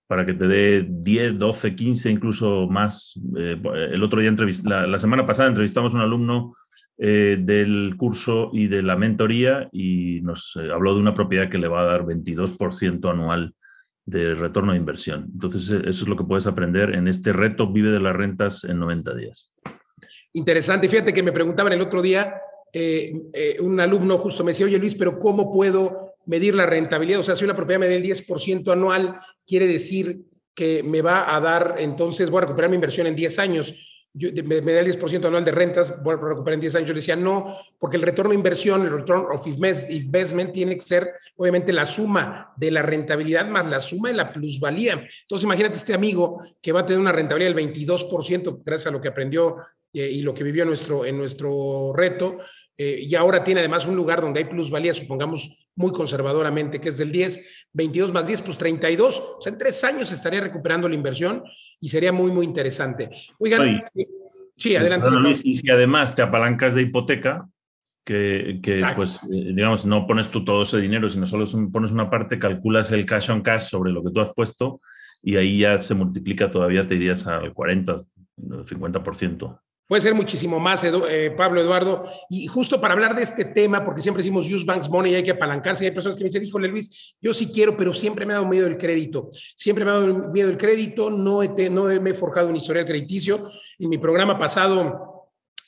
para 0.06 0.26
que 0.26 0.34
te 0.34 0.46
dé 0.46 0.86
10, 0.86 1.38
12, 1.38 1.74
15, 1.74 2.10
incluso 2.10 2.68
más. 2.68 3.18
Eh, 3.38 3.58
el 3.92 4.02
otro 4.02 4.20
día, 4.20 4.34
la, 4.64 4.86
la, 4.86 4.98
semana 4.98 5.26
pasada, 5.26 5.48
entrevistamos 5.48 5.94
a 5.94 5.96
un 5.96 6.02
alumno 6.02 6.54
eh, 6.98 7.38
del 7.40 7.94
curso 7.96 8.50
y 8.52 8.66
de 8.66 8.82
la 8.82 8.96
mentoría 8.96 9.70
y 9.72 10.20
nos 10.20 10.54
eh, 10.60 10.70
habló 10.70 10.92
de 10.92 11.00
una 11.00 11.14
propiedad 11.14 11.48
que 11.48 11.56
le 11.56 11.68
va 11.68 11.80
a 11.80 11.86
dar 11.86 12.02
22% 12.02 13.10
anual 13.10 13.54
de 14.06 14.34
retorno 14.34 14.72
de 14.72 14.78
inversión. 14.78 15.30
Entonces, 15.32 15.70
eso 15.70 16.04
es 16.04 16.08
lo 16.08 16.16
que 16.16 16.24
puedes 16.24 16.46
aprender 16.46 16.94
en 16.94 17.08
este 17.08 17.32
reto 17.32 17.72
Vive 17.72 17.90
de 17.90 18.00
las 18.00 18.14
Rentas 18.14 18.64
en 18.64 18.78
90 18.78 19.14
días. 19.14 19.54
Interesante. 20.34 20.88
Fíjate 20.88 21.12
que 21.12 21.22
me 21.22 21.32
preguntaban 21.32 21.72
el 21.72 21.80
otro 21.80 22.02
día, 22.02 22.34
eh, 22.72 23.12
eh, 23.32 23.56
un 23.60 23.78
alumno 23.80 24.18
justo 24.18 24.42
me 24.42 24.50
decía, 24.50 24.66
oye 24.66 24.78
Luis, 24.78 24.94
pero 24.96 25.18
¿cómo 25.18 25.52
puedo 25.52 26.14
medir 26.26 26.54
la 26.54 26.66
rentabilidad? 26.66 27.20
O 27.20 27.24
sea, 27.24 27.36
si 27.36 27.44
una 27.44 27.54
propiedad 27.56 27.80
me 27.80 27.86
da 27.86 27.94
el 27.94 28.02
10% 28.02 28.72
anual, 28.72 29.20
quiere 29.46 29.66
decir 29.66 30.22
que 30.54 30.82
me 30.82 31.02
va 31.02 31.34
a 31.34 31.40
dar, 31.40 31.76
entonces 31.78 32.30
voy 32.30 32.38
a 32.38 32.42
recuperar 32.42 32.70
mi 32.70 32.76
inversión 32.76 33.06
en 33.06 33.16
10 33.16 33.38
años. 33.38 33.93
Yo, 34.16 34.30
me, 34.44 34.60
me, 34.60 34.72
da 34.72 34.80
el 34.80 34.86
10% 34.86 35.26
anual 35.26 35.44
de 35.44 35.50
rentas, 35.50 36.00
voy 36.02 36.14
a 36.14 36.16
recuperar 36.16 36.54
en 36.54 36.60
10 36.60 36.76
años. 36.76 36.88
Yo 36.88 36.94
decía, 36.94 37.16
no, 37.16 37.56
porque 37.80 37.96
el 37.96 38.02
retorno 38.02 38.30
de 38.30 38.36
inversión, 38.36 38.82
el 38.82 38.90
return 38.90 39.26
of 39.28 39.44
investment, 39.46 40.52
tiene 40.52 40.76
que 40.76 40.82
ser 40.82 41.14
obviamente 41.36 41.72
la 41.72 41.84
suma 41.84 42.52
de 42.56 42.70
la 42.70 42.82
rentabilidad 42.82 43.48
más 43.48 43.68
la 43.68 43.80
suma 43.80 44.10
de 44.10 44.14
la 44.14 44.32
plusvalía. 44.32 45.04
Entonces, 45.22 45.44
imagínate 45.44 45.76
este 45.76 45.94
amigo 45.94 46.40
que 46.62 46.70
va 46.70 46.80
a 46.80 46.86
tener 46.86 47.00
una 47.00 47.12
rentabilidad 47.12 47.54
del 47.54 47.72
22% 47.72 48.62
gracias 48.64 48.86
a 48.86 48.92
lo 48.92 49.00
que 49.00 49.08
aprendió 49.08 49.56
eh, 49.94 50.10
y 50.10 50.22
lo 50.22 50.34
que 50.34 50.44
vivió 50.44 50.64
en 50.64 50.68
nuestro, 50.68 51.04
en 51.04 51.16
nuestro 51.16 51.92
reto. 51.94 52.38
Eh, 52.76 53.06
y 53.08 53.14
ahora 53.14 53.44
tiene 53.44 53.60
además 53.60 53.86
un 53.86 53.94
lugar 53.94 54.20
donde 54.20 54.40
hay 54.40 54.46
plusvalía, 54.46 54.92
supongamos 54.92 55.68
muy 55.76 55.92
conservadoramente, 55.92 56.80
que 56.80 56.88
es 56.88 56.98
del 56.98 57.12
10, 57.12 57.68
22 57.72 58.12
más 58.12 58.26
10, 58.26 58.42
pues 58.42 58.58
32. 58.58 59.22
O 59.38 59.40
sea, 59.40 59.52
en 59.52 59.58
tres 59.58 59.82
años 59.84 60.10
estaría 60.10 60.40
recuperando 60.40 60.88
la 60.88 60.96
inversión 60.96 61.44
y 61.80 61.88
sería 61.88 62.12
muy, 62.12 62.32
muy 62.32 62.44
interesante. 62.44 63.10
Oigan, 63.38 63.84
sí, 64.56 64.74
adelante. 64.74 65.08
y 65.44 65.54
si 65.54 65.70
además 65.70 66.14
te 66.14 66.22
apalancas 66.22 66.74
de 66.74 66.82
hipoteca, 66.82 67.48
que, 68.04 68.60
pues, 68.94 69.18
eh, 69.32 69.52
digamos, 69.54 69.86
no 69.86 70.06
pones 70.06 70.28
tú 70.28 70.44
todo 70.44 70.62
ese 70.62 70.78
dinero, 70.78 71.08
sino 71.08 71.26
solo 71.26 71.46
pones 71.72 71.90
una 71.90 72.10
parte, 72.10 72.38
calculas 72.38 72.92
el 72.92 73.06
cash 73.06 73.30
on 73.30 73.40
cash 73.40 73.68
sobre 73.70 73.92
lo 73.92 74.04
que 74.04 74.10
tú 74.10 74.20
has 74.20 74.32
puesto 74.34 74.80
y 75.22 75.36
ahí 75.36 75.60
ya 75.60 75.80
se 75.80 75.94
multiplica 75.94 76.50
todavía, 76.50 76.86
te 76.86 76.96
irías 76.96 77.26
al 77.26 77.54
40, 77.54 78.04
50%. 78.36 79.60
Puede 79.86 80.00
ser 80.00 80.14
muchísimo 80.14 80.58
más, 80.58 80.82
eh, 80.84 81.30
Pablo 81.36 81.60
Eduardo. 81.60 82.08
Y 82.30 82.46
justo 82.46 82.80
para 82.80 82.94
hablar 82.94 83.14
de 83.14 83.22
este 83.22 83.44
tema, 83.44 83.84
porque 83.84 84.00
siempre 84.00 84.22
decimos 84.22 84.50
use 84.50 84.64
banks 84.64 84.88
money 84.88 85.12
y 85.12 85.16
hay 85.16 85.22
que 85.22 85.32
apalancarse, 85.32 85.84
y 85.84 85.88
hay 85.88 85.94
personas 85.94 86.16
que 86.16 86.24
me 86.24 86.30
dicen, 86.30 86.42
híjole 86.42 86.68
Luis, 86.68 87.16
yo 87.20 87.34
sí 87.34 87.48
quiero, 87.52 87.76
pero 87.76 87.92
siempre 87.92 88.24
me 88.24 88.32
ha 88.32 88.36
dado 88.36 88.48
miedo 88.48 88.66
el 88.66 88.78
crédito. 88.78 89.30
Siempre 89.32 89.84
me 89.84 89.90
ha 89.90 89.94
dado 89.94 90.30
miedo 90.30 90.48
el 90.48 90.56
crédito, 90.56 91.10
no, 91.10 91.42
no 91.42 91.84
me 92.00 92.10
he 92.10 92.14
forjado 92.14 92.48
un 92.48 92.56
historial 92.56 92.86
crediticio. 92.86 93.50
En 93.78 93.90
mi 93.90 93.98
programa 93.98 94.38
pasado 94.38 95.14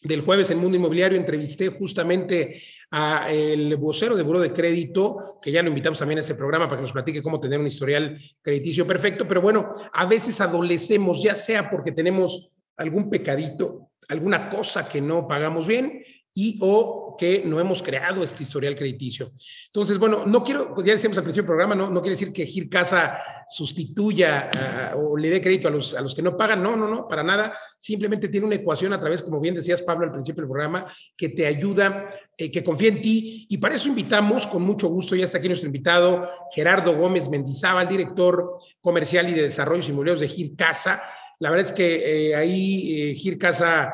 del 0.02 0.22
jueves 0.22 0.50
en 0.50 0.58
Mundo 0.58 0.76
Inmobiliario 0.76 1.18
entrevisté 1.18 1.68
justamente 1.68 2.62
a 2.90 3.30
el 3.30 3.76
vocero 3.76 4.16
de 4.16 4.22
Buró 4.22 4.40
de 4.40 4.52
Crédito, 4.52 5.38
que 5.42 5.52
ya 5.52 5.62
lo 5.62 5.68
invitamos 5.68 5.98
también 5.98 6.18
a 6.18 6.20
este 6.20 6.34
programa 6.34 6.66
para 6.66 6.76
que 6.76 6.82
nos 6.82 6.92
platique 6.92 7.22
cómo 7.22 7.40
tener 7.40 7.58
un 7.58 7.66
historial 7.66 8.18
crediticio 8.40 8.86
perfecto, 8.86 9.26
pero 9.26 9.40
bueno, 9.40 9.70
a 9.92 10.06
veces 10.06 10.40
adolecemos, 10.40 11.22
ya 11.22 11.34
sea 11.34 11.68
porque 11.70 11.92
tenemos 11.92 12.54
algún 12.76 13.10
pecadito, 13.10 13.90
alguna 14.08 14.48
cosa 14.48 14.88
que 14.88 15.00
no 15.00 15.26
pagamos 15.26 15.66
bien 15.66 16.02
y 16.38 16.58
o 16.60 17.16
que 17.16 17.42
no 17.46 17.58
hemos 17.58 17.82
creado 17.82 18.22
este 18.22 18.42
historial 18.42 18.76
crediticio. 18.76 19.32
Entonces, 19.68 19.98
bueno, 19.98 20.26
no 20.26 20.44
quiero, 20.44 20.74
pues 20.74 20.86
ya 20.86 20.92
decíamos 20.92 21.16
al 21.16 21.24
principio 21.24 21.44
del 21.44 21.56
programa, 21.56 21.74
no, 21.74 21.88
no 21.88 22.02
quiere 22.02 22.14
decir 22.14 22.30
que 22.30 22.44
Gircasa 22.44 23.18
sustituya 23.46 24.92
o 24.96 25.16
le 25.16 25.30
dé 25.30 25.40
crédito 25.40 25.68
a 25.68 25.70
los, 25.70 25.94
a 25.94 26.02
los 26.02 26.14
que 26.14 26.20
no 26.20 26.36
pagan, 26.36 26.62
no, 26.62 26.76
no, 26.76 26.88
no, 26.88 27.08
para 27.08 27.22
nada, 27.22 27.56
simplemente 27.78 28.28
tiene 28.28 28.46
una 28.46 28.56
ecuación 28.56 28.92
a 28.92 29.00
través, 29.00 29.22
como 29.22 29.40
bien 29.40 29.54
decías 29.54 29.80
Pablo 29.80 30.04
al 30.04 30.12
principio 30.12 30.42
del 30.42 30.50
programa, 30.50 30.86
que 31.16 31.30
te 31.30 31.46
ayuda, 31.46 32.10
eh, 32.36 32.50
que 32.50 32.62
confía 32.62 32.88
en 32.88 33.00
ti 33.00 33.46
y 33.48 33.56
para 33.56 33.76
eso 33.76 33.88
invitamos 33.88 34.46
con 34.46 34.62
mucho 34.62 34.88
gusto, 34.88 35.16
ya 35.16 35.24
está 35.24 35.38
aquí 35.38 35.48
nuestro 35.48 35.68
invitado, 35.68 36.28
Gerardo 36.54 36.94
Gómez 36.94 37.30
Mendizábal, 37.30 37.88
director 37.88 38.58
comercial 38.82 39.26
y 39.30 39.32
de 39.32 39.42
desarrollos 39.44 39.88
inmobiliarios 39.88 40.20
de 40.20 40.28
Gircasa. 40.28 41.00
La 41.38 41.50
verdad 41.50 41.66
es 41.66 41.72
que 41.72 42.30
eh, 42.30 42.36
ahí 42.36 43.10
eh, 43.10 43.14
Gircasa 43.14 43.92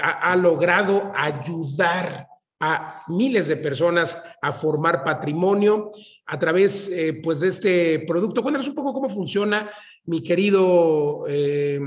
ha, 0.00 0.36
logrado 0.36 1.12
ayudar 1.14 2.28
a 2.60 3.02
miles 3.08 3.48
de 3.48 3.56
personas 3.56 4.22
a 4.40 4.52
formar 4.52 5.02
patrimonio 5.04 5.90
a 6.26 6.38
través 6.38 6.88
eh, 6.88 7.20
pues 7.22 7.40
de 7.40 7.48
este 7.48 7.98
producto. 8.00 8.42
Cuéntanos 8.42 8.68
un 8.68 8.74
poco 8.74 8.92
cómo 8.92 9.08
funciona, 9.08 9.70
mi 10.04 10.22
querido, 10.22 11.24
eh, 11.28 11.80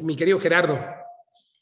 mi 0.00 0.16
querido 0.16 0.40
Gerardo. 0.40 0.78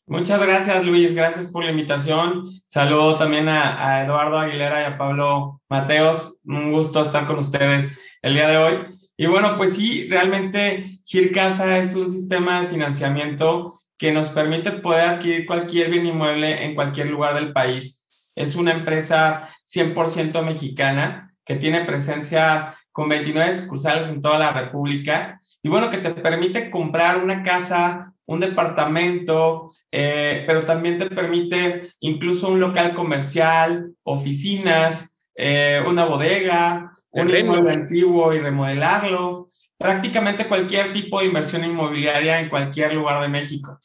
Muchas 0.07 0.41
gracias, 0.45 0.85
Luis. 0.85 1.15
Gracias 1.15 1.47
por 1.47 1.65
la 1.65 1.71
invitación. 1.71 2.45
Saludo 2.67 3.17
también 3.17 3.49
a, 3.49 3.99
a, 3.99 4.05
Eduardo 4.05 4.39
Aguilera 4.39 4.83
y 4.83 4.85
a 4.85 4.99
Pablo 4.99 5.61
Mateos. 5.69 6.37
Un 6.45 6.73
gusto 6.73 7.01
estar 7.01 7.27
con 7.27 7.39
ustedes 7.39 7.99
el 8.23 8.35
día 8.35 8.49
de 8.49 8.59
hoy. 8.59 8.87
Y 9.17 9.27
bueno, 9.27 9.57
pues 9.57 9.77
sí, 9.77 10.09
realmente 10.09 10.99
Gircasa 11.05 11.79
es 11.79 11.95
un 11.95 12.11
sistema 12.11 12.63
de 12.63 12.69
financiamiento 12.69 13.73
que 13.97 14.13
nos 14.13 14.29
permite 14.29 14.73
poder 14.73 15.09
adquirir 15.09 15.47
cualquier 15.47 15.91
bien 15.91 16.07
inmueble 16.07 16.65
en 16.65 16.75
cualquier 16.75 17.11
lugar 17.11 17.35
del 17.37 17.53
país. 17.53 18.33
Es 18.35 18.57
una 18.57 18.73
empresa 18.73 19.49
100% 19.63 20.43
mexicana 20.43 21.31
que 21.45 21.57
tiene 21.57 21.85
presencia 21.85 22.77
con 22.91 23.09
29 23.09 23.57
sucursales 23.57 24.09
en 24.09 24.21
toda 24.21 24.39
la 24.39 24.53
República 24.53 25.39
y 25.63 25.69
bueno, 25.69 25.91
que 25.91 25.99
te 25.99 26.11
permite 26.11 26.71
comprar 26.71 27.23
una 27.23 27.43
casa, 27.43 28.13
un 28.27 28.41
departamento, 28.41 29.73
eh, 29.93 30.45
pero 30.47 30.63
también 30.63 30.99
te 30.99 31.07
permite 31.07 31.91
incluso 32.01 32.49
un 32.49 32.61
local 32.61 32.95
comercial, 32.95 33.93
oficinas, 34.03 35.21
eh, 35.37 35.83
una 35.87 36.05
bodega, 36.05 36.93
un 37.15 37.31
inmueble 37.31 37.73
antiguo 37.73 38.33
y 38.35 38.41
remodelarlo 38.41 39.49
prácticamente 39.77 40.47
cualquier 40.47 40.93
tipo 40.93 41.21
de 41.21 41.27
inversión 41.27 41.65
inmobiliaria 41.65 42.41
en 42.41 42.49
cualquier 42.49 42.95
lugar 42.95 43.23
de 43.23 43.29
México. 43.29 43.79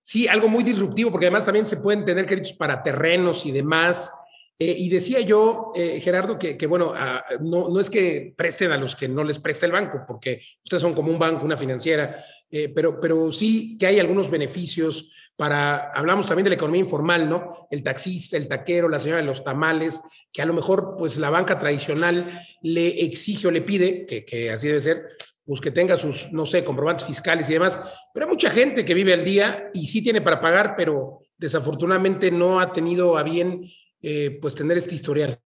Sí, 0.00 0.26
algo 0.26 0.48
muy 0.48 0.64
disruptivo, 0.64 1.10
porque 1.10 1.26
además 1.26 1.44
también 1.44 1.66
se 1.66 1.76
pueden 1.76 2.04
tener 2.04 2.26
créditos 2.26 2.54
para 2.54 2.82
terrenos 2.82 3.44
y 3.44 3.52
demás. 3.52 4.10
Eh, 4.58 4.74
y 4.76 4.88
decía 4.88 5.20
yo, 5.20 5.70
eh, 5.74 6.00
Gerardo, 6.00 6.38
que, 6.38 6.66
bueno, 6.66 6.92
ah, 6.96 7.24
no, 7.40 7.68
no, 7.68 7.78
es 7.78 7.88
que 7.88 8.34
presten 8.36 8.72
a 8.72 8.76
los 8.76 8.96
que 8.96 9.06
no 9.06 9.22
les 9.22 9.38
presta 9.38 9.66
el 9.66 9.72
banco, 9.72 10.04
porque 10.06 10.40
ustedes 10.64 10.82
son 10.82 10.94
como 10.94 11.12
un 11.12 11.18
banco, 11.18 11.44
una 11.44 11.56
financiera, 11.56 12.24
eh, 12.50 12.70
pero, 12.74 13.00
pero 13.00 13.30
sí 13.32 13.76
que 13.78 13.86
hay 13.86 13.98
algunos 13.98 14.30
beneficios 14.30 15.12
para, 15.36 15.92
hablamos 15.92 16.26
también 16.26 16.44
de 16.44 16.50
la 16.50 16.56
economía 16.56 16.80
informal, 16.80 17.28
¿no? 17.28 17.68
El 17.70 17.82
taxista, 17.82 18.36
el 18.36 18.48
taquero, 18.48 18.88
la 18.88 18.98
señora 18.98 19.20
de 19.20 19.26
los 19.26 19.44
tamales, 19.44 20.00
que 20.32 20.42
a 20.42 20.46
lo 20.46 20.54
mejor 20.54 20.96
pues 20.98 21.16
la 21.18 21.30
banca 21.30 21.58
tradicional 21.58 22.24
le 22.62 23.04
exige 23.04 23.46
o 23.46 23.50
le 23.50 23.62
pide, 23.62 24.04
que, 24.06 24.24
que 24.24 24.50
así 24.50 24.66
debe 24.66 24.80
ser, 24.80 25.06
pues 25.46 25.60
que 25.60 25.70
tenga 25.70 25.96
sus, 25.96 26.32
no 26.32 26.44
sé, 26.44 26.64
comprobantes 26.64 27.06
fiscales 27.06 27.48
y 27.48 27.54
demás, 27.54 27.78
pero 28.12 28.26
hay 28.26 28.32
mucha 28.32 28.50
gente 28.50 28.84
que 28.84 28.94
vive 28.94 29.14
al 29.14 29.24
día 29.24 29.70
y 29.72 29.86
sí 29.86 30.02
tiene 30.02 30.20
para 30.20 30.40
pagar, 30.40 30.74
pero 30.76 31.20
desafortunadamente 31.38 32.30
no 32.30 32.60
ha 32.60 32.72
tenido 32.72 33.16
a 33.16 33.22
bien 33.22 33.70
eh, 34.02 34.38
pues 34.42 34.54
tener 34.54 34.76
este 34.76 34.94
historial. 34.94 35.40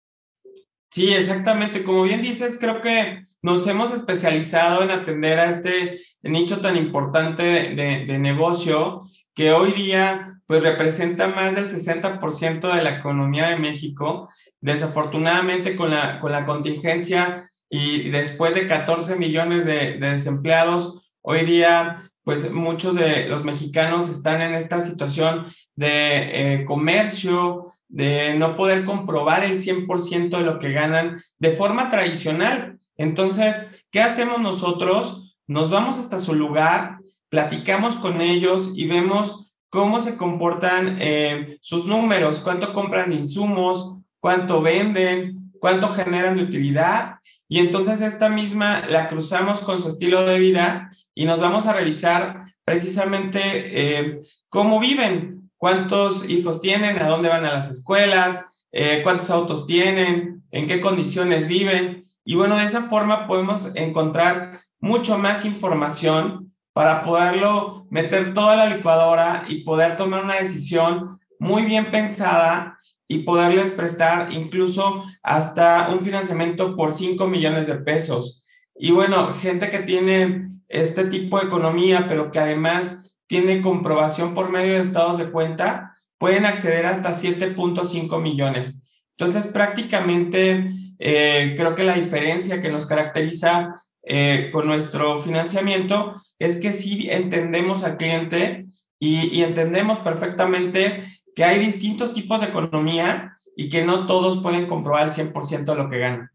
Sí, 0.90 1.12
exactamente. 1.12 1.84
Como 1.84 2.02
bien 2.02 2.20
dices, 2.22 2.58
creo 2.60 2.80
que 2.80 3.22
nos 3.42 3.66
hemos 3.66 3.92
especializado 3.92 4.82
en 4.82 4.90
atender 4.90 5.38
a 5.38 5.48
este 5.48 6.00
nicho 6.22 6.60
tan 6.60 6.76
importante 6.76 7.42
de, 7.74 8.06
de 8.06 8.18
negocio 8.18 9.00
que 9.34 9.52
hoy 9.52 9.72
día 9.72 10.40
pues 10.46 10.64
representa 10.64 11.28
más 11.28 11.54
del 11.54 11.68
60% 11.68 12.74
de 12.74 12.82
la 12.82 12.98
economía 12.98 13.48
de 13.50 13.56
México. 13.56 14.28
Desafortunadamente 14.60 15.76
con 15.76 15.90
la, 15.90 16.18
con 16.20 16.32
la 16.32 16.44
contingencia 16.44 17.48
y 17.68 18.10
después 18.10 18.54
de 18.54 18.66
14 18.66 19.14
millones 19.16 19.64
de, 19.64 19.96
de 19.98 20.12
desempleados, 20.12 21.14
hoy 21.22 21.44
día 21.46 22.10
pues 22.24 22.52
muchos 22.52 22.96
de 22.96 23.28
los 23.28 23.44
mexicanos 23.44 24.08
están 24.08 24.42
en 24.42 24.54
esta 24.54 24.80
situación 24.80 25.46
de 25.76 26.54
eh, 26.60 26.64
comercio, 26.64 27.72
de 27.90 28.34
no 28.38 28.56
poder 28.56 28.84
comprobar 28.84 29.44
el 29.44 29.56
100% 29.56 30.38
de 30.38 30.44
lo 30.44 30.58
que 30.58 30.72
ganan 30.72 31.20
de 31.38 31.50
forma 31.50 31.90
tradicional. 31.90 32.78
Entonces, 32.96 33.84
¿qué 33.90 34.00
hacemos 34.00 34.40
nosotros? 34.40 35.36
Nos 35.46 35.70
vamos 35.70 35.98
hasta 35.98 36.20
su 36.20 36.34
lugar, 36.34 36.98
platicamos 37.28 37.96
con 37.96 38.20
ellos 38.20 38.72
y 38.76 38.86
vemos 38.86 39.58
cómo 39.68 40.00
se 40.00 40.16
comportan 40.16 40.98
eh, 41.00 41.58
sus 41.60 41.86
números, 41.86 42.40
cuánto 42.40 42.72
compran 42.72 43.10
de 43.10 43.16
insumos, 43.16 44.04
cuánto 44.20 44.62
venden, 44.62 45.50
cuánto 45.58 45.88
generan 45.88 46.36
de 46.36 46.44
utilidad. 46.44 47.16
Y 47.48 47.58
entonces 47.58 48.00
esta 48.00 48.28
misma 48.28 48.82
la 48.88 49.08
cruzamos 49.08 49.60
con 49.60 49.82
su 49.82 49.88
estilo 49.88 50.24
de 50.24 50.38
vida 50.38 50.90
y 51.14 51.24
nos 51.24 51.40
vamos 51.40 51.66
a 51.66 51.72
revisar 51.72 52.42
precisamente 52.64 53.40
eh, 53.42 54.20
cómo 54.48 54.78
viven, 54.78 55.39
cuántos 55.60 56.26
hijos 56.26 56.62
tienen, 56.62 56.98
a 57.02 57.06
dónde 57.06 57.28
van 57.28 57.44
a 57.44 57.52
las 57.52 57.68
escuelas, 57.70 58.66
eh, 58.72 59.00
cuántos 59.02 59.28
autos 59.28 59.66
tienen, 59.66 60.42
en 60.50 60.66
qué 60.66 60.80
condiciones 60.80 61.46
viven. 61.46 62.02
Y 62.24 62.34
bueno, 62.34 62.56
de 62.56 62.64
esa 62.64 62.84
forma 62.84 63.26
podemos 63.26 63.76
encontrar 63.76 64.58
mucho 64.80 65.18
más 65.18 65.44
información 65.44 66.54
para 66.72 67.02
poderlo 67.02 67.86
meter 67.90 68.32
toda 68.32 68.56
la 68.56 68.74
licuadora 68.74 69.44
y 69.48 69.62
poder 69.62 69.98
tomar 69.98 70.24
una 70.24 70.36
decisión 70.36 71.18
muy 71.38 71.64
bien 71.64 71.90
pensada 71.90 72.78
y 73.06 73.18
poderles 73.24 73.72
prestar 73.72 74.32
incluso 74.32 75.04
hasta 75.22 75.90
un 75.90 76.00
financiamiento 76.00 76.74
por 76.74 76.94
5 76.94 77.26
millones 77.26 77.66
de 77.66 77.74
pesos. 77.74 78.46
Y 78.74 78.92
bueno, 78.92 79.34
gente 79.34 79.68
que 79.68 79.80
tiene 79.80 80.48
este 80.68 81.04
tipo 81.04 81.38
de 81.38 81.48
economía, 81.48 82.06
pero 82.08 82.30
que 82.30 82.38
además 82.38 83.09
tiene 83.30 83.60
comprobación 83.60 84.34
por 84.34 84.50
medio 84.50 84.72
de 84.72 84.80
estados 84.80 85.16
de 85.16 85.30
cuenta, 85.30 85.92
pueden 86.18 86.46
acceder 86.46 86.84
hasta 86.84 87.10
7.5 87.10 88.20
millones. 88.20 89.04
Entonces, 89.16 89.46
prácticamente 89.46 90.72
eh, 90.98 91.54
creo 91.56 91.76
que 91.76 91.84
la 91.84 91.94
diferencia 91.94 92.60
que 92.60 92.70
nos 92.70 92.86
caracteriza 92.86 93.76
eh, 94.02 94.50
con 94.52 94.66
nuestro 94.66 95.16
financiamiento 95.22 96.16
es 96.40 96.56
que 96.56 96.72
sí 96.72 97.08
entendemos 97.08 97.84
al 97.84 97.98
cliente 97.98 98.66
y, 98.98 99.42
entendemos 99.44 100.00
perfectamente 100.00 101.04
que 101.36 101.44
hay 101.44 101.60
distintos 101.60 102.12
tipos 102.12 102.40
de 102.40 102.48
economía 102.48 103.36
y 103.54 103.68
que 103.68 103.84
no 103.84 104.06
todos 104.06 104.42
pueden 104.42 104.66
comprobar 104.66 105.04
el 105.04 105.12
100% 105.12 105.64
de 105.66 105.74
lo 105.76 105.88
que 105.88 105.98
ganan. 105.98 106.30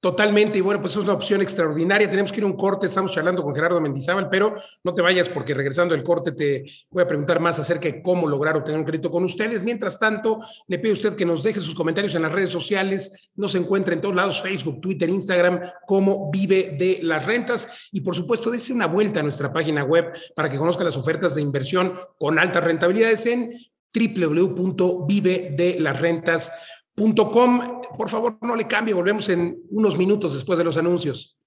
Totalmente, 0.00 0.58
y 0.58 0.60
bueno, 0.60 0.80
pues 0.80 0.92
es 0.92 1.02
una 1.02 1.12
opción 1.12 1.42
extraordinaria. 1.42 2.08
Tenemos 2.08 2.30
que 2.30 2.38
ir 2.38 2.44
a 2.44 2.46
un 2.46 2.56
corte, 2.56 2.86
estamos 2.86 3.10
charlando 3.10 3.42
con 3.42 3.52
Gerardo 3.52 3.80
Mendizábal, 3.80 4.28
pero 4.30 4.54
no 4.84 4.94
te 4.94 5.02
vayas 5.02 5.28
porque 5.28 5.54
regresando 5.54 5.92
del 5.92 6.04
corte 6.04 6.30
te 6.30 6.66
voy 6.88 7.02
a 7.02 7.06
preguntar 7.08 7.40
más 7.40 7.58
acerca 7.58 7.88
de 7.88 8.00
cómo 8.00 8.28
lograr 8.28 8.56
obtener 8.56 8.78
un 8.78 8.84
crédito 8.84 9.10
con 9.10 9.24
ustedes. 9.24 9.64
Mientras 9.64 9.98
tanto, 9.98 10.38
le 10.68 10.78
pido 10.78 10.92
a 10.92 10.94
usted 10.94 11.16
que 11.16 11.26
nos 11.26 11.42
deje 11.42 11.60
sus 11.60 11.74
comentarios 11.74 12.14
en 12.14 12.22
las 12.22 12.30
redes 12.30 12.50
sociales, 12.50 13.32
nos 13.34 13.56
encuentra 13.56 13.92
en 13.92 14.00
todos 14.00 14.14
lados, 14.14 14.40
Facebook, 14.40 14.80
Twitter, 14.80 15.08
Instagram, 15.08 15.62
como 15.84 16.30
Vive 16.30 16.76
de 16.78 17.00
las 17.02 17.26
Rentas. 17.26 17.88
Y 17.90 18.00
por 18.00 18.14
supuesto, 18.14 18.52
dése 18.52 18.72
una 18.72 18.86
vuelta 18.86 19.18
a 19.18 19.24
nuestra 19.24 19.52
página 19.52 19.82
web 19.82 20.12
para 20.36 20.48
que 20.48 20.58
conozca 20.58 20.84
las 20.84 20.96
ofertas 20.96 21.34
de 21.34 21.42
inversión 21.42 21.94
con 22.20 22.38
altas 22.38 22.62
rentabilidades 22.62 23.26
en 23.26 23.50
www.vivedelasrentas.com 23.92 26.77
Com. 26.98 27.80
Por 27.96 28.08
favor, 28.08 28.38
no 28.42 28.56
le 28.56 28.66
cambie, 28.66 28.94
volvemos 28.94 29.28
en 29.28 29.62
unos 29.70 29.96
minutos 29.96 30.34
después 30.34 30.58
de 30.58 30.64
los 30.64 30.76
anuncios. 30.76 31.37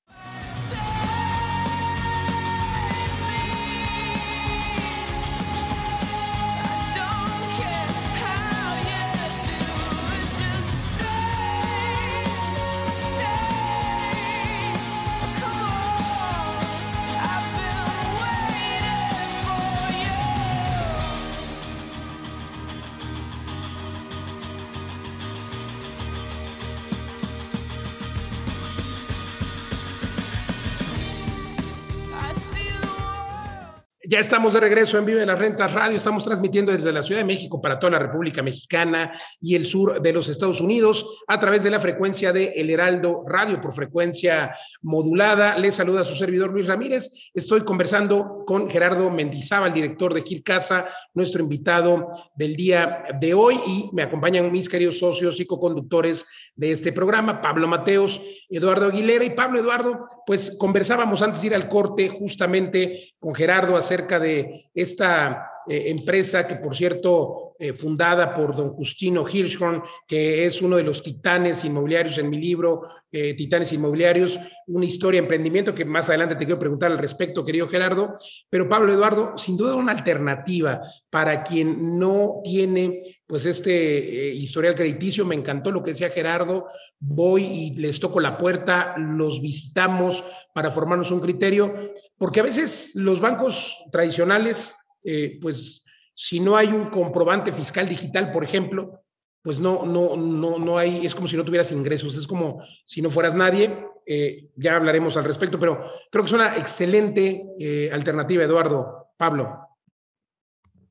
Ya 34.11 34.19
estamos 34.19 34.51
de 34.51 34.59
regreso 34.59 34.97
en 34.97 35.05
Vive 35.05 35.25
las 35.25 35.39
Rentas 35.39 35.71
Radio. 35.71 35.95
Estamos 35.95 36.25
transmitiendo 36.25 36.73
desde 36.73 36.91
la 36.91 37.01
Ciudad 37.01 37.21
de 37.21 37.25
México 37.25 37.61
para 37.61 37.79
toda 37.79 37.91
la 37.91 37.99
República 37.99 38.43
Mexicana 38.43 39.09
y 39.39 39.55
el 39.55 39.65
sur 39.65 40.01
de 40.01 40.11
los 40.11 40.27
Estados 40.27 40.59
Unidos 40.59 41.23
a 41.29 41.39
través 41.39 41.63
de 41.63 41.69
la 41.69 41.79
frecuencia 41.79 42.33
de 42.33 42.51
El 42.57 42.69
Heraldo 42.69 43.23
Radio 43.25 43.61
por 43.61 43.73
frecuencia 43.73 44.53
modulada. 44.81 45.57
Les 45.57 45.75
saluda 45.75 46.03
su 46.03 46.15
servidor 46.15 46.51
Luis 46.51 46.67
Ramírez. 46.67 47.31
Estoy 47.33 47.61
conversando 47.61 48.43
con 48.45 48.69
Gerardo 48.69 49.09
Mendizábal, 49.09 49.73
director 49.73 50.13
de 50.13 50.23
Gil 50.23 50.43
Casa, 50.43 50.89
nuestro 51.13 51.41
invitado 51.41 52.09
del 52.35 52.57
día 52.57 53.03
de 53.17 53.33
hoy 53.33 53.61
y 53.65 53.89
me 53.93 54.03
acompañan 54.03 54.51
mis 54.51 54.67
queridos 54.67 54.99
socios 54.99 55.39
y 55.39 55.45
co-conductores 55.45 56.25
de 56.55 56.71
este 56.71 56.91
programa, 56.91 57.41
Pablo 57.41 57.67
Mateos, 57.67 58.21
Eduardo 58.49 58.87
Aguilera 58.87 59.23
y 59.23 59.31
Pablo 59.31 59.59
Eduardo. 59.59 60.07
Pues 60.25 60.57
conversábamos 60.57 61.21
antes 61.21 61.41
de 61.41 61.47
ir 61.47 61.55
al 61.55 61.69
corte 61.69 62.09
justamente 62.09 63.13
con 63.19 63.33
Gerardo 63.33 63.77
acerca 63.77 64.19
de 64.19 64.69
esta 64.73 65.51
eh, 65.67 65.85
empresa 65.87 66.47
que, 66.47 66.55
por 66.55 66.75
cierto, 66.75 67.50
eh, 67.61 67.73
fundada 67.73 68.33
por 68.33 68.55
don 68.55 68.71
Justino 68.71 69.23
Hirschhorn, 69.31 69.83
que 70.07 70.47
es 70.47 70.63
uno 70.63 70.77
de 70.77 70.83
los 70.83 71.03
titanes 71.03 71.63
inmobiliarios 71.63 72.17
en 72.17 72.27
mi 72.27 72.39
libro, 72.39 72.81
eh, 73.11 73.35
Titanes 73.35 73.71
Inmobiliarios, 73.71 74.39
una 74.65 74.85
historia 74.85 75.19
de 75.19 75.25
emprendimiento 75.25 75.75
que 75.75 75.85
más 75.85 76.09
adelante 76.09 76.35
te 76.35 76.45
quiero 76.45 76.59
preguntar 76.59 76.91
al 76.91 76.97
respecto, 76.97 77.45
querido 77.45 77.67
Gerardo. 77.67 78.15
Pero 78.49 78.67
Pablo 78.67 78.91
Eduardo, 78.91 79.37
sin 79.37 79.57
duda 79.57 79.75
una 79.75 79.91
alternativa 79.91 80.81
para 81.11 81.43
quien 81.43 81.99
no 81.99 82.41
tiene 82.43 83.21
pues 83.27 83.45
este 83.45 84.33
historial 84.33 84.75
crediticio, 84.75 85.23
me 85.25 85.35
encantó 85.35 85.71
lo 85.71 85.83
que 85.83 85.91
decía 85.91 86.09
Gerardo, 86.09 86.65
voy 86.99 87.43
y 87.43 87.75
les 87.75 87.99
toco 87.99 88.19
la 88.19 88.37
puerta, 88.37 88.95
los 88.97 89.39
visitamos 89.39 90.23
para 90.53 90.71
formarnos 90.71 91.11
un 91.11 91.19
criterio, 91.19 91.93
porque 92.17 92.39
a 92.39 92.43
veces 92.43 92.91
los 92.95 93.21
bancos 93.21 93.77
tradicionales 93.91 94.75
eh, 95.03 95.39
pues 95.41 95.85
si 96.13 96.39
no 96.39 96.55
hay 96.55 96.67
un 96.67 96.85
comprobante 96.85 97.51
fiscal 97.51 97.87
digital, 97.87 98.31
por 98.31 98.43
ejemplo, 98.43 99.03
pues 99.41 99.59
no, 99.59 99.85
no, 99.85 100.15
no, 100.15 100.59
no 100.59 100.77
hay, 100.77 101.05
es 101.05 101.15
como 101.15 101.27
si 101.27 101.35
no 101.35 101.45
tuvieras 101.45 101.71
ingresos, 101.71 102.15
es 102.15 102.27
como 102.27 102.61
si 102.85 103.01
no 103.01 103.09
fueras 103.09 103.33
nadie. 103.33 103.85
Eh, 104.05 104.49
ya 104.55 104.75
hablaremos 104.75 105.15
al 105.17 105.23
respecto, 105.23 105.59
pero 105.59 105.79
creo 106.11 106.23
que 106.23 106.27
es 106.27 106.33
una 106.33 106.57
excelente 106.57 107.43
eh, 107.59 107.89
alternativa, 107.91 108.43
Eduardo. 108.43 109.07
Pablo. 109.17 109.67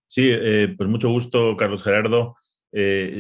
Sí, 0.07 0.33
pues 0.77 0.89
mucho 0.89 1.09
gusto, 1.09 1.57
Carlos 1.57 1.83
Gerardo. 1.85 2.37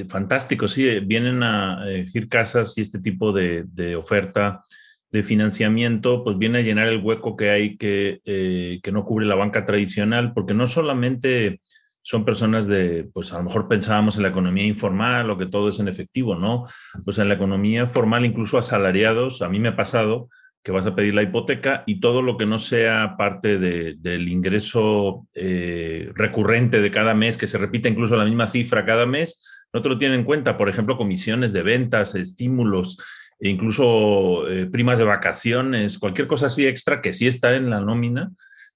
fantástico, 0.09 0.67
sí, 0.67 1.01
vienen 1.01 1.43
a 1.43 1.85
elegir 1.89 2.29
casas 2.29 2.77
y 2.79 2.81
este 2.81 3.01
tipo 3.01 3.33
de, 3.33 3.65
de 3.69 3.95
oferta 3.95 4.63
de 5.11 5.23
financiamiento, 5.23 6.23
pues 6.23 6.39
viene 6.39 6.59
a 6.59 6.63
llenar 6.63 6.87
el 6.87 7.03
hueco 7.03 7.37
que 7.37 7.51
hay 7.51 7.77
que, 7.77 8.21
eh, 8.25 8.81
que 8.83 8.93
no 8.93 9.05
cubre 9.05 9.27
la 9.27 9.35
banca 9.35 9.65
tradicional, 9.65 10.33
porque 10.33 10.55
no 10.55 10.67
solamente 10.67 11.61
son 12.03 12.25
personas 12.25 12.67
de, 12.67 13.09
pues 13.13 13.33
a 13.33 13.39
lo 13.39 13.45
mejor 13.45 13.69
pensábamos 13.69 14.17
en 14.17 14.23
la 14.23 14.31
economía 14.31 14.65
informal 14.65 15.31
o 15.31 15.39
que 15.39 15.47
todo 15.47 15.69
es 15.69 15.79
en 15.81 15.89
efectivo, 15.89 16.35
¿no? 16.35 16.67
Pues 17.05 17.19
en 17.19 17.29
la 17.29 17.35
economía 17.35 17.87
formal, 17.87 18.25
incluso 18.25 18.59
asalariados, 18.59 19.43
a 19.43 19.49
mí 19.49 19.59
me 19.59 19.69
ha 19.69 19.77
pasado 19.77 20.29
que 20.63 20.73
vas 20.73 20.87
a 20.87 20.95
pedir 20.95 21.15
la 21.15 21.23
hipoteca 21.23 21.85
y 21.87 22.01
todo 22.01 22.21
lo 22.21 22.37
que 22.37 22.47
no 22.47 22.59
sea 22.59 23.15
parte 23.17 23.59
del 23.59 24.29
ingreso 24.29 25.27
eh, 25.35 26.11
recurrente 26.15 26.83
de 26.83 26.91
cada 26.91 27.15
mes, 27.15 27.37
que 27.37 27.47
se 27.47 27.59
repita 27.59 27.89
incluso 27.89 28.17
la 28.17 28.27
misma 28.27 28.49
cifra 28.49 28.85
cada 28.85 29.07
mes, 29.07 29.47
no 29.73 29.81
te 29.81 29.89
lo 29.89 29.99
tienen 29.99 30.21
en 30.21 30.27
cuenta. 30.27 30.57
Por 30.57 30.69
ejemplo, 30.69 30.99
comisiones 30.99 31.53
de 31.53 31.63
ventas, 31.63 32.15
estímulos, 32.15 32.99
e 33.39 33.49
incluso 33.49 34.49
eh, 34.49 34.67
primas 34.67 34.99
de 34.99 35.05
vacaciones, 35.05 35.99
cualquier 35.99 36.29
cosa 36.29 36.47
así 36.47 36.67
extra 36.67 37.01
que 37.01 37.15
sí 37.15 37.27
está 37.27 37.57
en 37.57 37.71
la 37.71 37.81
nómina, 37.81 38.31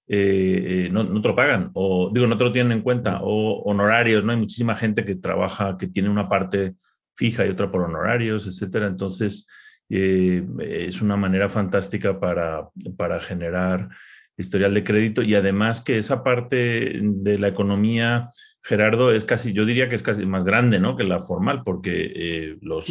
eh, 0.06 0.86
eh, 0.86 0.88
no, 0.92 1.04
no, 1.04 1.22
te 1.22 1.28
lo 1.28 1.36
pagan, 1.36 1.70
o 1.74 2.10
digo, 2.12 2.26
no 2.26 2.36
te 2.36 2.44
lo 2.44 2.52
tienen 2.52 2.72
en 2.72 2.82
cuenta, 2.82 3.20
o 3.22 3.62
honorarios, 3.62 4.24
¿no? 4.24 4.32
Hay 4.32 4.38
muchísima 4.38 4.74
gente 4.74 5.04
que 5.04 5.16
trabaja, 5.16 5.76
que 5.78 5.88
tiene 5.88 6.08
una 6.08 6.28
parte 6.28 6.74
fija 7.16 7.46
y 7.46 7.50
otra 7.50 7.70
por 7.70 7.82
honorarios, 7.82 8.46
etcétera. 8.46 8.86
Entonces, 8.86 9.48
es 9.88 11.02
una 11.02 11.16
manera 11.16 11.48
fantástica 11.48 12.18
para, 12.18 12.68
para 12.96 13.20
generar 13.20 13.88
historial 14.36 14.74
de 14.74 14.82
crédito 14.82 15.22
y 15.22 15.34
además 15.34 15.80
que 15.82 15.98
esa 15.98 16.24
parte 16.24 16.98
de 17.00 17.38
la 17.38 17.48
economía 17.48 18.30
Gerardo, 18.64 19.12
es 19.12 19.26
casi, 19.26 19.52
yo 19.52 19.66
diría 19.66 19.90
que 19.90 19.94
es 19.94 20.02
casi 20.02 20.24
más 20.24 20.42
grande, 20.42 20.80
¿no? 20.80 20.96
Que 20.96 21.04
la 21.04 21.20
formal, 21.20 21.62
porque 21.62 22.12
eh, 22.16 22.58
los, 22.62 22.88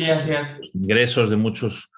ingresos 0.73 1.32
de 1.32 1.36
muchos, 1.36 1.91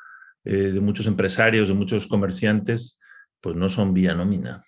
eh, 0.45 0.71
de 0.71 0.79
muchos 0.79 1.07
empresarios, 1.07 1.67
de 1.67 1.73
muchos 1.73 2.07
comerciantes, 2.07 3.01
pues 3.41 3.57
no 3.57 3.67
son 3.67 3.93
vía 3.93 4.15
nómina. 4.15 4.63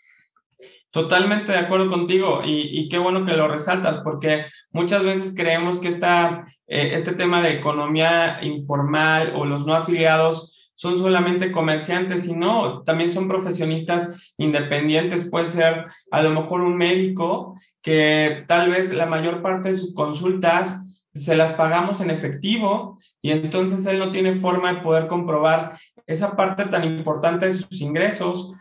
Totalmente 0.92 1.52
de 1.52 1.58
acuerdo 1.60 1.90
contigo 1.90 2.42
y, 2.46 2.88
qué 2.90 2.98
bueno 2.98 3.26
que 3.26 3.34
lo 3.34 3.48
resaltas 3.48 4.00
porque 4.00 4.46
muchas 4.72 5.04
veces 5.04 5.34
creemos 5.36 5.80
que 5.80 5.90
esta, 5.90 6.48
eh, 6.68 6.92
este 6.94 7.14
tema 7.14 7.42
de 7.42 7.54
economía 7.54 8.40
informal 8.42 9.34
o 9.36 9.46
los 9.46 9.66
no 9.66 9.74
afiliados 9.74 10.54
son 10.78 10.98
solamente 11.00 11.52
comerciantes 11.52 12.28
y 12.28 12.36
no, 12.36 12.84
también 12.84 13.12
son 13.12 13.28
profesionistas 13.28 14.34
independientes. 14.38 15.30
Puede 15.30 15.48
ser 15.48 15.86
a 16.12 16.22
lo 16.22 16.30
mejor 16.30 16.62
un 16.62 16.78
médico 16.78 17.56
que 17.82 18.44
tal 18.48 18.70
vez 18.70 18.94
la 18.94 19.08
mayor 19.08 19.42
parte 19.42 19.70
de 19.70 19.74
sus 19.74 19.96
consultas 19.96 21.06
se 21.16 21.36
las 21.36 21.54
pagamos 21.54 22.00
en 22.00 22.12
efectivo 22.12 22.98
y 23.22 23.32
entonces 23.32 23.86
él 23.88 23.98
no 23.98 24.12
tiene 24.12 24.36
forma 24.36 24.72
de 24.72 24.82
poder 24.82 25.08
comprobar 25.08 25.78
esa 26.06 26.36
parte 26.36 26.66
tan 26.66 26.84
importante 26.84 27.48
de 27.48 27.54
sus 27.54 27.82
ingresos. 27.82 28.54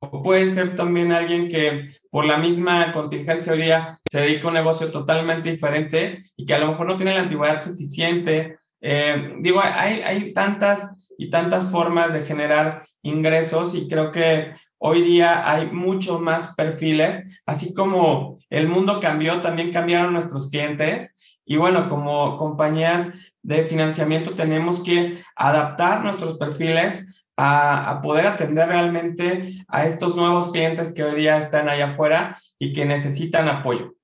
O 0.00 0.22
puede 0.22 0.48
ser 0.48 0.76
también 0.76 1.12
alguien 1.12 1.48
que 1.48 1.88
por 2.10 2.24
la 2.24 2.38
misma 2.38 2.90
contingencia 2.92 3.52
hoy 3.52 3.62
día 3.62 4.00
se 4.10 4.20
dedica 4.20 4.44
a 4.44 4.48
un 4.48 4.54
negocio 4.54 4.90
totalmente 4.90 5.50
diferente 5.50 6.20
y 6.36 6.46
que 6.46 6.54
a 6.54 6.58
lo 6.58 6.68
mejor 6.68 6.86
no 6.86 6.96
tiene 6.96 7.14
la 7.14 7.20
antigüedad 7.20 7.62
suficiente. 7.62 8.54
Eh, 8.80 9.34
digo, 9.40 9.60
hay, 9.62 10.00
hay 10.00 10.32
tantas 10.32 11.10
y 11.18 11.28
tantas 11.28 11.70
formas 11.70 12.14
de 12.14 12.22
generar 12.22 12.86
ingresos 13.02 13.74
y 13.74 13.88
creo 13.88 14.10
que 14.10 14.52
hoy 14.78 15.02
día 15.02 15.50
hay 15.50 15.66
muchos 15.70 16.18
más 16.18 16.54
perfiles, 16.54 17.28
así 17.44 17.74
como 17.74 18.38
el 18.48 18.68
mundo 18.68 19.00
cambió, 19.00 19.42
también 19.42 19.70
cambiaron 19.70 20.14
nuestros 20.14 20.50
clientes 20.50 21.38
y 21.44 21.58
bueno, 21.58 21.90
como 21.90 22.38
compañías 22.38 23.34
de 23.42 23.64
financiamiento 23.64 24.30
tenemos 24.30 24.82
que 24.82 25.22
adaptar 25.36 26.02
nuestros 26.02 26.38
perfiles 26.38 27.19
a, 27.40 27.90
a, 27.90 28.02
poder 28.02 28.26
atender 28.26 28.68
realmente 28.68 29.64
a 29.68 29.86
estos 29.86 30.14
nuevos 30.14 30.50
clientes 30.50 30.92
que 30.92 31.04
hoy 31.04 31.16
día 31.16 31.38
están 31.38 31.68
allá 31.68 31.86
afuera 31.86 32.36
y 32.58 32.72
que 32.72 32.84
necesitan 32.84 33.48
apoyo. 33.48 33.94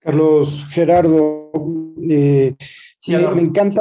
Carlos 0.00 0.64
Gerardo, 0.70 1.52
eh, 2.08 2.56
me, 3.08 3.42
encanta, 3.42 3.80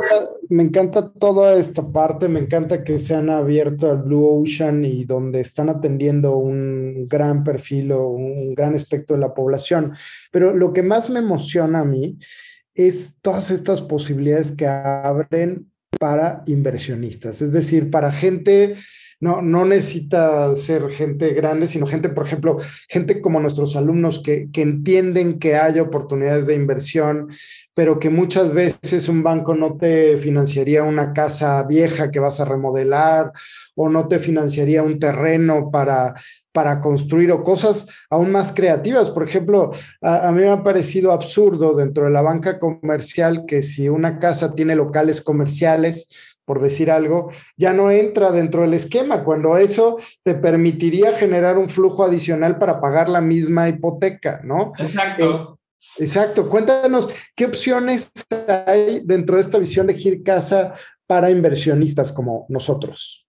me 0.50 0.64
encanta 0.64 1.14
toda 1.14 1.56
esta 1.56 1.92
parte, 1.92 2.28
me 2.28 2.42
encanta 2.42 2.84
que 2.84 3.00
se 3.00 3.16
han 3.16 3.30
abierto 3.30 3.90
al 3.90 4.04
Blue 4.04 4.42
Ocean 4.42 4.84
y 4.84 5.06
donde 5.06 5.40
están 5.40 5.70
atendiendo 5.70 6.36
un 6.36 7.08
gran 7.08 7.46
perfil 7.46 7.94
o 7.94 8.10
un 8.10 8.54
gran 8.54 8.76
espectro 8.76 9.16
de 9.16 9.22
la 9.22 9.34
población. 9.34 9.94
Pero 10.32 10.54
lo 10.54 10.74
que 10.74 10.84
más 10.84 11.10
me 11.10 11.20
emociona 11.20 11.80
a 11.80 11.86
mí 11.86 12.18
es 12.74 13.18
todas 13.22 13.50
estas 13.50 13.82
posibilidades 13.82 14.52
que 14.52 14.68
abren 14.68 15.69
para 16.00 16.44
inversionistas, 16.48 17.42
es 17.42 17.54
decir, 17.54 17.92
para 17.92 18.12
gente 18.12 18.76
no, 19.22 19.42
no 19.42 19.66
necesita 19.66 20.56
ser 20.56 20.90
gente 20.92 21.34
grande, 21.34 21.68
sino 21.68 21.86
gente, 21.86 22.08
por 22.08 22.26
ejemplo, 22.26 22.58
gente 22.88 23.20
como 23.20 23.42
nuestros 23.42 23.76
alumnos 23.76 24.24
que, 24.24 24.50
que 24.52 24.62
entienden 24.62 25.40
que 25.40 25.56
hay 25.58 25.80
oportunidades 25.80 26.48
de 26.48 26.56
inversión, 26.56 27.28
pero 27.74 28.00
que 28.00 28.10
muchas 28.10 28.54
veces 28.54 29.10
un 29.10 29.22
banco 29.22 29.54
no 29.54 29.76
te 29.76 30.16
financiaría 30.18 30.84
una 30.84 31.12
casa 31.12 31.62
vieja 31.64 32.12
que 32.12 32.22
vas 32.22 32.40
a 32.40 32.46
remodelar 32.46 33.34
o 33.76 33.90
no 33.90 34.08
te 34.08 34.20
financiaría 34.20 34.84
un 34.84 35.00
terreno 35.00 35.70
para 35.70 36.14
para 36.52 36.82
construir 36.82 37.32
o 37.32 37.44
cosas 37.44 37.88
aún 38.10 38.32
más 38.32 38.54
creativas. 38.54 39.12
Por 39.12 39.28
ejemplo, 39.28 39.72
a, 40.02 40.28
a, 40.28 40.32
mí 40.32 40.42
me 40.42 40.50
ha 40.50 40.64
parecido 40.64 41.12
absurdo 41.12 41.76
dentro 41.76 42.06
de 42.06 42.12
la 42.12 42.22
banca 42.22 42.60
comercial 42.60 43.46
que 43.46 43.64
si 43.64 43.90
una 43.90 44.20
casa 44.20 44.56
tiene 44.56 44.76
locales 44.76 45.22
comerciales, 45.22 46.08
por 46.50 46.62
decir 46.62 46.90
algo, 46.90 47.30
ya 47.58 47.74
no 47.74 47.92
entra 47.92 48.32
dentro 48.32 48.64
del 48.64 48.74
esquema, 48.74 49.24
cuando 49.24 49.56
eso 49.56 49.98
te 50.24 50.34
permitiría 50.34 51.14
generar 51.14 51.60
un 51.60 51.70
flujo 51.70 52.04
adicional 52.04 52.58
para 52.58 52.82
pagar 52.82 53.08
la 53.08 53.22
misma 53.22 53.70
hipoteca, 53.70 54.42
¿no? 54.44 54.74
Exacto. 54.80 55.60
Eh, 56.00 56.04
exacto. 56.04 56.50
Cuéntanos, 56.50 57.08
¿qué 57.36 57.46
opciones 57.46 58.12
hay 58.66 59.02
dentro 59.06 59.36
de 59.36 59.44
esta 59.44 59.60
visión 59.60 59.86
de 59.86 59.94
Gir 59.94 60.24
Casa 60.24 60.74
para 61.06 61.30
inversionistas 61.30 62.12
como 62.12 62.48
nosotros? 62.50 63.28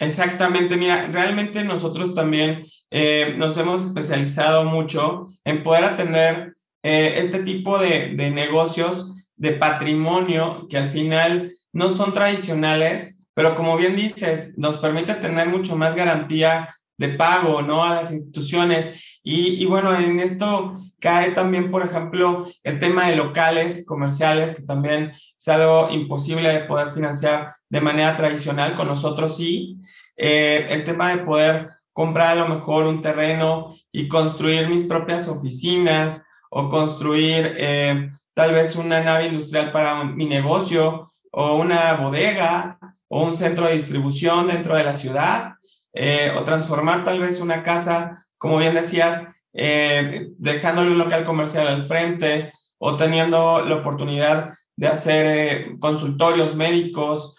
Exactamente, 0.00 0.76
mira, 0.76 1.08
realmente 1.12 1.64
nosotros 1.64 2.14
también 2.14 2.66
eh, 2.90 3.34
nos 3.36 3.56
hemos 3.58 3.82
especializado 3.82 4.64
mucho 4.64 5.24
en 5.44 5.62
poder 5.62 5.84
atender 5.84 6.52
eh, 6.82 7.14
este 7.18 7.42
tipo 7.42 7.78
de, 7.78 8.14
de 8.14 8.30
negocios 8.30 9.26
de 9.36 9.52
patrimonio 9.52 10.66
que 10.68 10.76
al 10.76 10.90
final 10.90 11.52
no 11.72 11.90
son 11.90 12.12
tradicionales, 12.12 13.26
pero 13.34 13.54
como 13.54 13.76
bien 13.76 13.96
dices, 13.96 14.58
nos 14.58 14.76
permite 14.78 15.14
tener 15.14 15.48
mucho 15.48 15.76
más 15.76 15.94
garantía 15.94 16.74
de 16.96 17.08
pago, 17.08 17.62
¿no? 17.62 17.84
A 17.84 17.96
las 17.96 18.12
instituciones. 18.12 19.13
Y, 19.26 19.64
bueno, 19.64 19.94
en 19.94 20.20
esto 20.20 20.74
cae 21.00 21.30
también, 21.30 21.70
por 21.70 21.82
ejemplo, 21.82 22.46
el 22.62 22.78
tema 22.78 23.08
de 23.08 23.16
locales 23.16 23.86
comerciales, 23.86 24.54
que 24.54 24.66
también 24.66 25.12
es 25.38 25.48
algo 25.48 25.88
imposible 25.90 26.52
de 26.52 26.60
poder 26.66 26.90
financiar 26.90 27.54
de 27.70 27.80
manera 27.80 28.14
tradicional, 28.16 28.74
con 28.74 28.86
nosotros 28.86 29.36
sí. 29.36 29.78
Eh, 30.16 30.66
el 30.68 30.84
tema 30.84 31.16
de 31.16 31.24
poder 31.24 31.70
comprar 31.94 32.36
a 32.36 32.46
lo 32.46 32.48
mejor 32.54 32.84
un 32.84 33.00
terreno 33.00 33.74
y 33.90 34.08
construir 34.08 34.68
mis 34.68 34.84
propias 34.84 35.26
oficinas 35.26 36.28
o 36.50 36.68
construir 36.68 37.54
eh, 37.56 38.10
tal 38.34 38.52
vez 38.52 38.76
una 38.76 39.00
nave 39.00 39.28
industrial 39.28 39.72
para 39.72 40.04
mi 40.04 40.26
negocio 40.26 41.06
o 41.30 41.56
una 41.56 41.94
bodega 41.94 42.78
o 43.08 43.24
un 43.24 43.34
centro 43.34 43.66
de 43.66 43.72
distribución 43.72 44.48
dentro 44.48 44.76
de 44.76 44.84
la 44.84 44.94
ciudad, 44.94 45.54
eh, 45.92 46.32
o 46.36 46.42
transformar 46.42 47.04
tal 47.04 47.20
vez 47.20 47.40
una 47.40 47.62
casa, 47.62 48.18
como 48.44 48.58
bien 48.58 48.74
decías, 48.74 49.26
eh, 49.54 50.28
dejándole 50.36 50.90
un 50.90 50.98
local 50.98 51.24
comercial 51.24 51.66
al 51.66 51.82
frente 51.82 52.52
o 52.76 52.98
teniendo 52.98 53.64
la 53.64 53.76
oportunidad 53.76 54.52
de 54.76 54.86
hacer 54.86 55.26
eh, 55.26 55.76
consultorios 55.80 56.54
médicos. 56.54 57.38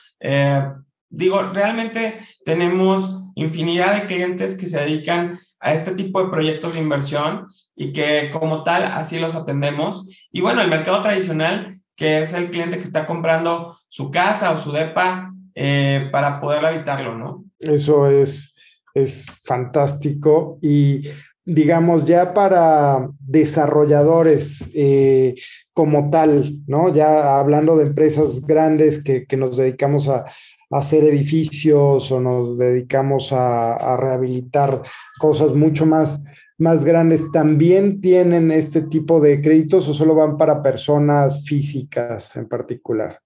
digo, 1.10 1.44
realmente 1.54 2.20
tenemos 2.44 3.22
infinidad 3.36 3.94
de 3.94 4.08
clientes 4.08 4.58
que 4.58 4.66
se 4.66 4.80
dedican 4.80 5.38
a 5.60 5.74
este 5.74 5.92
tipo 5.92 6.24
de 6.24 6.32
proyectos 6.32 6.74
de 6.74 6.80
inversión 6.80 7.48
y 7.76 7.94
que 7.94 8.32
como 8.34 8.64
tal 8.64 8.86
así 8.86 9.20
los 9.20 9.36
atendemos. 9.36 10.04
Y 10.32 10.42
bueno, 10.42 10.64
el 10.64 10.70
mercado 10.70 11.04
tradicional 11.04 11.76
que 11.96 12.20
es 12.20 12.34
el 12.34 12.50
cliente 12.50 12.78
que 12.78 12.84
está 12.84 13.06
comprando 13.06 13.78
su 13.88 14.12
casa 14.12 14.52
o 14.52 14.58
su 14.58 14.72
DEPA 14.72 15.32
eh, 15.56 16.10
para 16.12 16.42
poder 16.42 16.66
habitarlo, 16.66 17.16
¿no? 17.16 17.46
Eso 17.60 18.10
es, 18.10 18.55
es 18.96 19.26
fantástico 19.44 20.58
y 20.62 21.04
digamos 21.46 22.06
ya 22.06 22.34
para 22.34 23.08
desarrolladores 23.20 24.72
eh, 24.74 25.36
como 25.74 26.10
tal, 26.10 26.62
¿no? 26.66 26.92
Ya 26.92 27.38
hablando 27.38 27.78
de 27.78 27.86
empresas 27.86 28.44
grandes 28.46 29.04
que, 29.04 29.26
que 29.28 29.38
nos 29.38 29.58
dedicamos 29.58 30.10
a, 30.10 30.24
hacer 30.72 31.04
edificios 31.04 32.12
o 32.12 32.20
nos 32.20 32.58
dedicamos 32.58 33.32
a, 33.32 33.76
a 33.76 33.98
rehabilitar 33.98 34.82
cosas 35.20 35.54
mucho 35.54 35.86
más 35.86 36.24
más 36.58 36.86
grandes 36.86 37.32
también 37.32 38.00
tienen 38.00 38.52
este 38.52 38.82
tipo 38.82 39.20
de 39.20 39.42
créditos 39.42 39.88
o 39.90 39.94
solo 39.94 40.16
van 40.16 40.38
para 40.38 40.62
personas 40.62 41.44
físicas 41.46 42.36
en 42.38 42.48
particular? 42.48 43.20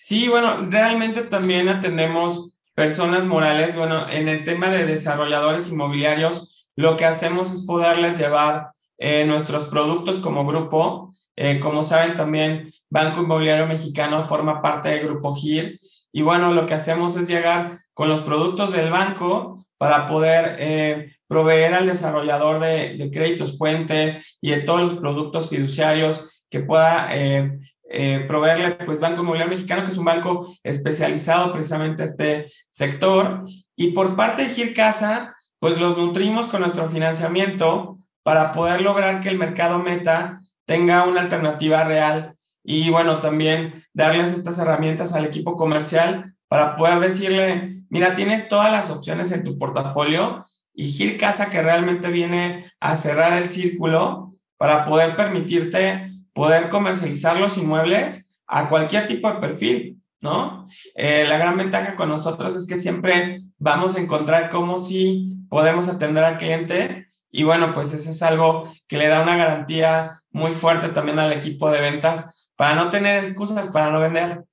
Sí, 0.00 0.28
bueno, 0.28 0.68
realmente 0.68 1.22
también 1.22 1.68
atendemos 1.68 2.57
personas 2.78 3.24
morales. 3.24 3.74
Bueno, 3.74 4.08
en 4.08 4.28
el 4.28 4.44
tema 4.44 4.68
de 4.68 4.86
desarrolladores 4.86 5.68
inmobiliarios, 5.68 6.70
lo 6.76 6.96
que 6.96 7.06
hacemos 7.06 7.50
es 7.50 7.62
poderles 7.62 8.18
llevar 8.18 8.70
eh, 8.98 9.24
nuestros 9.24 9.66
productos 9.66 10.20
como 10.20 10.46
grupo. 10.46 11.12
Eh, 11.34 11.58
como 11.58 11.82
saben, 11.82 12.14
también 12.14 12.72
Banco 12.88 13.22
Inmobiliario 13.22 13.66
Mexicano 13.66 14.22
forma 14.22 14.62
parte 14.62 14.90
del 14.90 15.08
grupo 15.08 15.34
GIR. 15.34 15.80
Y 16.12 16.22
bueno, 16.22 16.52
lo 16.52 16.66
que 16.66 16.74
hacemos 16.74 17.16
es 17.16 17.26
llegar 17.26 17.80
con 17.94 18.08
los 18.08 18.20
productos 18.20 18.72
del 18.72 18.92
banco 18.92 19.66
para 19.76 20.06
poder 20.06 20.54
eh, 20.60 21.16
proveer 21.26 21.74
al 21.74 21.86
desarrollador 21.86 22.60
de, 22.60 23.10
créditos 23.12 23.56
puente 23.56 24.22
y 24.40 24.52
de 24.52 24.60
todos 24.60 24.80
los 24.82 24.94
productos 24.94 25.48
fiduciarios 25.48 26.44
que 26.48 26.60
pueda 26.60 27.08
eh, 27.10 27.58
eh, 27.90 28.24
proveerle, 28.28 28.72
pues 28.84 29.00
Banco 29.00 29.22
Inmobiliario 29.22 29.54
Mexicano, 29.54 29.82
que 29.82 29.90
es 29.90 29.96
un 29.96 30.04
banco 30.04 30.54
especializado 30.62 31.52
precisamente 31.52 32.02
en 32.02 32.08
este 32.08 32.52
sector. 32.68 33.44
Y 33.76 33.92
por 33.92 34.14
parte 34.14 34.42
de 34.42 34.50
Gir 34.50 34.74
Casa, 34.74 35.34
pues 35.58 35.80
los 35.80 35.96
nutrimos 35.96 36.48
con 36.48 36.60
nuestro 36.60 36.88
financiamiento 36.88 37.94
para 38.22 38.52
poder 38.52 38.82
lograr 38.82 39.20
que 39.20 39.30
el 39.30 39.38
mercado 39.38 39.78
meta 39.78 40.38
tenga 40.66 41.04
una 41.04 41.22
alternativa 41.22 41.84
real 41.84 42.36
y 42.62 42.90
bueno, 42.90 43.20
también 43.20 43.82
darles 43.94 44.34
estas 44.34 44.58
herramientas 44.58 45.14
al 45.14 45.24
equipo 45.24 45.56
comercial 45.56 46.34
para 46.48 46.76
poder 46.76 47.00
decirle, 47.00 47.82
mira, 47.88 48.14
tienes 48.14 48.50
todas 48.50 48.70
las 48.70 48.90
opciones 48.90 49.32
en 49.32 49.44
tu 49.44 49.58
portafolio 49.58 50.44
y 50.74 50.92
Gir 50.92 51.16
Casa 51.16 51.48
que 51.48 51.62
realmente 51.62 52.10
viene 52.10 52.70
a 52.80 52.96
cerrar 52.96 53.32
el 53.32 53.48
círculo 53.48 54.28
para 54.58 54.84
poder 54.84 55.16
permitirte 55.16 56.07
poder 56.38 56.68
comercializar 56.68 57.36
los 57.40 57.56
inmuebles 57.58 58.38
a 58.46 58.68
cualquier 58.68 59.08
tipo 59.08 59.28
de 59.28 59.40
perfil, 59.40 60.00
¿no? 60.20 60.68
Eh, 60.94 61.26
la 61.28 61.36
gran 61.36 61.56
ventaja 61.56 61.96
con 61.96 62.10
nosotros 62.10 62.54
es 62.54 62.64
que 62.64 62.76
siempre 62.76 63.40
vamos 63.58 63.96
a 63.96 64.00
encontrar 64.00 64.48
cómo 64.48 64.78
sí 64.78 65.36
podemos 65.48 65.88
atender 65.88 66.22
al 66.22 66.38
cliente 66.38 67.08
y 67.32 67.42
bueno, 67.42 67.74
pues 67.74 67.92
eso 67.92 68.08
es 68.08 68.22
algo 68.22 68.72
que 68.86 68.98
le 68.98 69.08
da 69.08 69.20
una 69.20 69.36
garantía 69.36 70.22
muy 70.30 70.52
fuerte 70.52 70.90
también 70.90 71.18
al 71.18 71.32
equipo 71.32 71.72
de 71.72 71.80
ventas 71.80 72.48
para 72.54 72.76
no 72.76 72.88
tener 72.88 73.16
excusas 73.24 73.66
para 73.66 73.90
no 73.90 73.98
vender. 73.98 74.44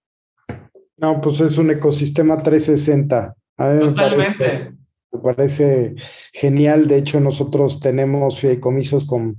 No, 0.98 1.22
pues 1.22 1.40
es 1.40 1.60
un 1.60 1.70
ecosistema 1.70 2.42
360. 2.42 3.36
Totalmente. 3.56 4.74
Me 5.12 5.20
parece 5.20 5.94
genial. 6.34 6.88
De 6.88 6.98
hecho, 6.98 7.20
nosotros 7.20 7.80
tenemos 7.80 8.40
fideicomisos 8.40 9.06
con, 9.06 9.38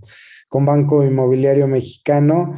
con 0.48 0.64
Banco 0.64 1.04
Inmobiliario 1.04 1.66
Mexicano. 1.66 2.56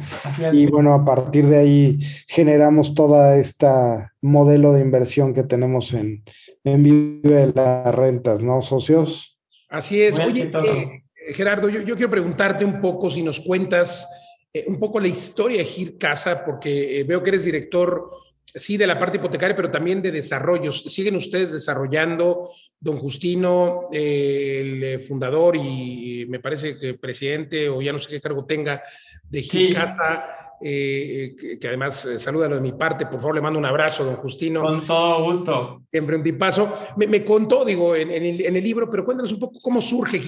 Y 0.51 0.67
bueno, 0.67 0.93
a 0.93 1.05
partir 1.05 1.47
de 1.47 1.57
ahí 1.57 1.99
generamos 2.27 2.93
toda 2.93 3.37
esta 3.37 4.13
modelo 4.21 4.73
de 4.73 4.81
inversión 4.81 5.33
que 5.33 5.43
tenemos 5.43 5.93
en, 5.93 6.23
en 6.63 6.83
Vive 6.83 7.51
las 7.53 7.93
Rentas, 7.93 8.41
¿no, 8.41 8.61
socios? 8.61 9.39
Así 9.69 10.01
es. 10.01 10.17
Oye, 10.19 10.51
eh, 10.51 11.33
Gerardo, 11.33 11.69
yo, 11.69 11.81
yo, 11.81 11.95
quiero 11.95 12.11
preguntarte 12.11 12.65
un 12.65 12.81
poco 12.81 13.09
si 13.09 13.21
nos 13.21 13.39
cuentas 13.39 14.07
eh, 14.53 14.65
un 14.67 14.79
poco 14.79 14.99
la 14.99 15.07
historia 15.07 15.59
de 15.59 15.65
Gir 15.65 15.97
Casa, 15.97 16.43
porque 16.43 16.99
eh, 16.99 17.03
veo 17.03 17.21
que 17.21 17.29
eres 17.29 17.43
director 17.43 18.09
sí, 18.55 18.77
de 18.77 18.87
la 18.87 18.97
parte 18.97 19.17
hipotecaria, 19.17 19.55
pero 19.55 19.71
también 19.71 20.01
de 20.01 20.11
desarrollos. 20.11 20.83
¿Siguen 20.83 21.15
ustedes 21.15 21.53
desarrollando, 21.53 22.49
don 22.79 22.97
Justino, 22.97 23.89
eh, 23.91 24.61
el 24.61 24.83
eh, 24.83 24.99
fundador 24.99 25.55
y 25.55 26.25
me 26.29 26.39
parece 26.39 26.77
que 26.77 26.93
presidente 26.95 27.69
o 27.69 27.81
ya 27.81 27.93
no 27.93 27.99
sé 27.99 28.09
qué 28.09 28.21
cargo 28.21 28.45
tenga 28.45 28.83
de 29.29 29.41
Gicasa? 29.41 30.35
Eh, 30.61 31.57
que, 31.59 31.67
además 31.69 32.05
saluda 32.17 32.49
de 32.49 32.59
mi 32.59 32.73
parte, 32.73 33.05
por 33.05 33.21
favor 33.21 33.35
le 33.35 33.41
mando 33.41 33.57
un 33.57 33.65
abrazo, 33.65 34.03
don 34.03 34.17
Justino. 34.17 34.61
Con 34.61 34.85
todo 34.85 35.23
gusto. 35.23 35.83
Siempre 35.89 36.17
un 36.17 36.23
tipazo. 36.23 36.73
Me, 36.97 37.07
me 37.07 37.23
contó, 37.23 37.63
digo, 37.63 37.95
en, 37.95 38.11
en, 38.11 38.25
el, 38.25 38.41
en, 38.41 38.55
el, 38.55 38.63
libro, 38.63 38.89
pero 38.89 39.05
cuéntanos 39.05 39.31
un 39.31 39.39
poco 39.39 39.59
cómo 39.61 39.81
surge 39.81 40.19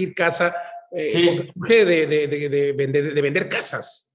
sí. 1.09 1.47
surge 1.53 1.86
de, 1.86 2.07
de, 2.07 2.28
de, 2.28 2.72
vender, 2.74 3.13
de 3.13 3.22
vender 3.22 3.49
casas. 3.49 4.11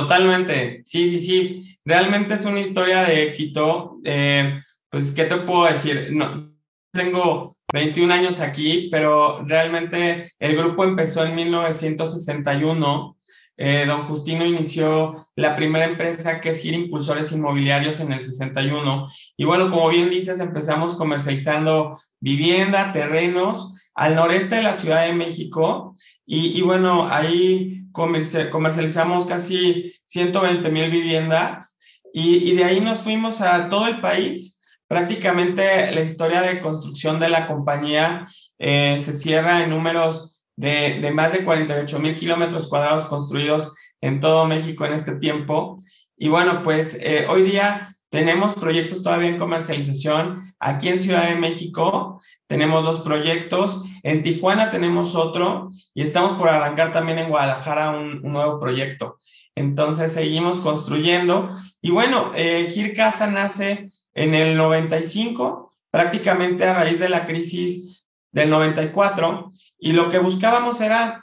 Totalmente, 0.00 0.82
sí, 0.84 1.08
sí, 1.08 1.20
sí. 1.20 1.78
Realmente 1.84 2.34
es 2.34 2.44
una 2.44 2.60
historia 2.60 3.02
de 3.02 3.22
éxito. 3.22 3.98
Eh, 4.04 4.60
pues, 4.90 5.12
¿qué 5.12 5.24
te 5.24 5.36
puedo 5.38 5.64
decir? 5.64 6.10
No, 6.12 6.52
tengo 6.92 7.56
21 7.72 8.12
años 8.12 8.40
aquí, 8.40 8.88
pero 8.92 9.42
realmente 9.46 10.32
el 10.38 10.54
grupo 10.54 10.84
empezó 10.84 11.24
en 11.24 11.34
1961 11.34 13.16
eh, 13.58 13.84
don 13.86 14.06
Justino 14.06 14.44
inició 14.44 15.28
la 15.34 15.56
primera 15.56 15.86
empresa 15.86 16.40
que 16.40 16.50
es 16.50 16.60
Gira 16.60 16.76
Impulsores 16.76 17.32
Inmobiliarios 17.32 18.00
en 18.00 18.12
el 18.12 18.22
61. 18.22 19.06
Y 19.36 19.44
bueno, 19.46 19.70
como 19.70 19.88
bien 19.88 20.10
dices, 20.10 20.40
empezamos 20.40 20.94
comercializando 20.94 21.98
vivienda, 22.20 22.92
terrenos 22.92 23.74
al 23.96 24.14
noreste 24.14 24.56
de 24.56 24.62
la 24.62 24.74
Ciudad 24.74 25.06
de 25.06 25.12
México. 25.12 25.94
Y, 26.24 26.60
bueno, 26.62 27.08
ahí 27.10 27.84
comercializamos 27.92 29.24
casi 29.24 29.94
120 30.04 30.70
mil 30.70 30.90
viviendas. 30.90 31.78
Y, 32.12 32.50
y 32.50 32.54
de 32.54 32.64
ahí 32.64 32.80
nos 32.80 33.00
fuimos 33.00 33.40
a 33.40 33.68
todo 33.68 33.88
el 33.88 34.00
país. 34.00 34.62
Prácticamente 34.86 35.90
la 35.92 36.02
historia 36.02 36.42
de 36.42 36.60
construcción 36.60 37.18
de 37.18 37.28
la 37.28 37.48
compañía 37.48 38.26
eh, 38.58 38.98
se 39.00 39.12
cierra 39.12 39.64
en 39.64 39.70
números 39.70 40.44
de, 40.54 41.00
de 41.00 41.10
más 41.10 41.32
de 41.32 41.44
48 41.44 41.98
mil 41.98 42.14
kilómetros 42.14 42.68
cuadrados 42.68 43.06
construidos 43.06 43.74
en 44.00 44.20
todo 44.20 44.46
México 44.46 44.84
en 44.84 44.92
este 44.92 45.16
tiempo. 45.16 45.78
Y 46.16 46.28
bueno, 46.28 46.62
pues 46.62 47.00
eh, 47.02 47.26
hoy 47.28 47.42
día 47.42 47.95
tenemos 48.16 48.54
proyectos 48.54 49.02
todavía 49.02 49.28
en 49.28 49.38
comercialización. 49.38 50.54
Aquí 50.58 50.88
en 50.88 50.98
Ciudad 50.98 51.28
de 51.28 51.36
México 51.36 52.18
tenemos 52.46 52.82
dos 52.82 53.00
proyectos. 53.00 53.84
En 54.02 54.22
Tijuana 54.22 54.70
tenemos 54.70 55.14
otro 55.14 55.70
y 55.92 56.00
estamos 56.00 56.32
por 56.32 56.48
arrancar 56.48 56.92
también 56.92 57.18
en 57.18 57.28
Guadalajara 57.28 57.90
un, 57.90 58.22
nuevo 58.22 58.58
proyecto. 58.58 59.18
Entonces 59.54 60.14
seguimos 60.14 60.60
construyendo. 60.60 61.50
Y 61.82 61.90
bueno, 61.90 62.32
eh, 62.34 62.70
Gir 62.72 62.94
Casa 62.94 63.26
nace 63.26 63.90
en 64.14 64.34
el 64.34 64.56
95, 64.56 65.70
prácticamente 65.90 66.64
a 66.64 66.72
raíz 66.72 66.98
de 66.98 67.10
la 67.10 67.26
crisis 67.26 68.02
del 68.32 68.48
94 68.48 69.50
y 69.78 69.92
lo 69.92 70.08
que 70.08 70.20
buscábamos 70.20 70.80
era, 70.80 71.22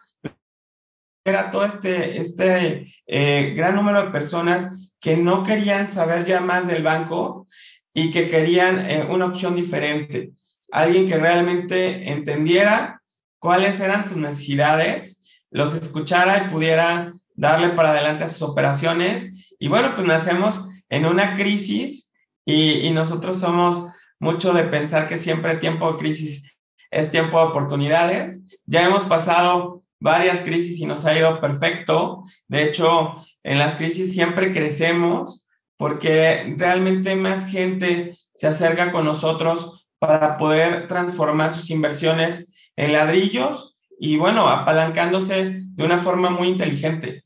era 1.25 1.49
todo 1.49 1.65
este, 1.65 2.21
este 2.21 2.93
eh, 3.07 3.53
gran 3.57 3.73
número 3.73 4.03
de 4.03 4.11
personas 4.11 4.82
que 5.03 5.17
no 5.17 5.43
querían 5.43 5.91
saber 5.91 6.23
ya 6.23 6.39
más 6.39 6.65
del 6.65 6.81
banco 6.81 7.45
y 7.93 8.09
que 8.09 8.29
querían 8.29 8.79
eh, 8.89 9.05
una 9.09 9.25
opción 9.25 9.53
diferente. 9.53 10.31
Alguien 10.71 11.05
que 11.05 11.17
realmente 11.17 12.09
entendiera 12.09 13.03
cuáles 13.37 13.81
eran 13.81 14.05
sus 14.05 14.15
necesidades, 14.15 15.43
los 15.51 15.75
escuchara 15.75 16.45
y 16.45 16.49
pudiera 16.49 17.11
darle 17.35 17.69
para 17.69 17.91
adelante 17.91 18.23
a 18.23 18.29
sus 18.29 18.43
operaciones. 18.43 19.51
Y 19.59 19.67
bueno, 19.67 19.93
pues 19.93 20.07
nacemos 20.07 20.69
en 20.87 21.05
una 21.05 21.35
crisis 21.35 22.13
y, 22.45 22.87
y 22.87 22.91
nosotros 22.91 23.37
somos 23.37 23.93
mucho 24.19 24.53
de 24.53 24.63
pensar 24.63 25.09
que 25.09 25.17
siempre 25.17 25.55
tiempo 25.55 25.91
de 25.91 25.97
crisis 25.97 26.57
es 26.91 27.11
tiempo 27.11 27.39
de 27.39 27.47
oportunidades. 27.47 28.45
Ya 28.65 28.85
hemos 28.85 29.03
pasado 29.03 29.81
varias 29.99 30.39
crisis 30.39 30.79
y 30.79 30.85
nos 30.85 31.03
ha 31.03 31.17
ido 31.17 31.41
perfecto. 31.41 32.23
De 32.47 32.63
hecho, 32.63 33.17
en 33.43 33.59
las 33.59 33.75
crisis 33.75 34.13
siempre 34.13 34.53
crecemos 34.53 35.45
porque 35.77 36.55
realmente 36.57 37.15
más 37.15 37.47
gente 37.47 38.15
se 38.33 38.47
acerca 38.47 38.91
con 38.91 39.05
nosotros 39.05 39.87
para 39.99 40.37
poder 40.37 40.87
transformar 40.87 41.49
sus 41.49 41.69
inversiones 41.69 42.55
en 42.75 42.93
ladrillos 42.93 43.77
y 43.99 44.17
bueno, 44.17 44.47
apalancándose 44.49 45.61
de 45.65 45.83
una 45.83 45.97
forma 45.97 46.29
muy 46.29 46.47
inteligente. 46.47 47.23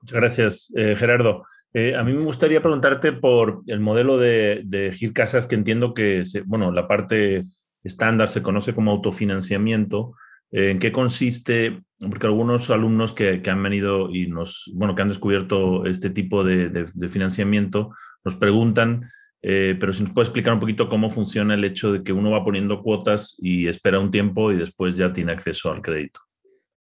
Muchas 0.00 0.20
gracias, 0.20 0.72
eh, 0.76 0.94
Gerardo. 0.96 1.44
Eh, 1.72 1.94
a 1.94 2.02
mí 2.02 2.12
me 2.12 2.24
gustaría 2.24 2.62
preguntarte 2.62 3.12
por 3.12 3.62
el 3.66 3.80
modelo 3.80 4.18
de, 4.18 4.62
de 4.64 4.92
Gil 4.92 5.12
Casas, 5.12 5.46
que 5.46 5.54
entiendo 5.54 5.94
que, 5.94 6.24
bueno, 6.46 6.72
la 6.72 6.88
parte 6.88 7.44
estándar 7.84 8.28
se 8.28 8.42
conoce 8.42 8.74
como 8.74 8.90
autofinanciamiento. 8.90 10.14
¿En 10.52 10.78
qué 10.78 10.90
consiste? 10.90 11.82
Porque 11.98 12.26
algunos 12.26 12.70
alumnos 12.70 13.12
que, 13.12 13.42
han 13.46 13.62
venido 13.62 14.10
y 14.10 14.26
nos, 14.26 14.70
bueno, 14.74 14.94
que 14.94 15.02
han 15.02 15.08
descubierto 15.08 15.86
este 15.86 16.10
tipo 16.10 16.42
de, 16.42 16.86
financiamiento, 17.08 17.90
nos 18.24 18.36
preguntan, 18.36 19.08
eh, 19.42 19.76
pero 19.78 19.92
si 19.92 20.02
nos 20.02 20.12
puede 20.12 20.26
explicar 20.26 20.54
un 20.54 20.60
poquito 20.60 20.88
cómo 20.88 21.10
funciona 21.10 21.54
el 21.54 21.64
hecho 21.64 21.92
de 21.92 22.02
que 22.02 22.12
uno 22.12 22.30
va 22.30 22.44
poniendo 22.44 22.82
cuotas 22.82 23.36
y 23.40 23.68
espera 23.68 24.00
un 24.00 24.10
tiempo 24.10 24.50
y 24.52 24.56
después 24.56 24.96
ya 24.96 25.12
tiene 25.12 25.32
acceso 25.32 25.70
al 25.72 25.82
crédito. 25.82 26.20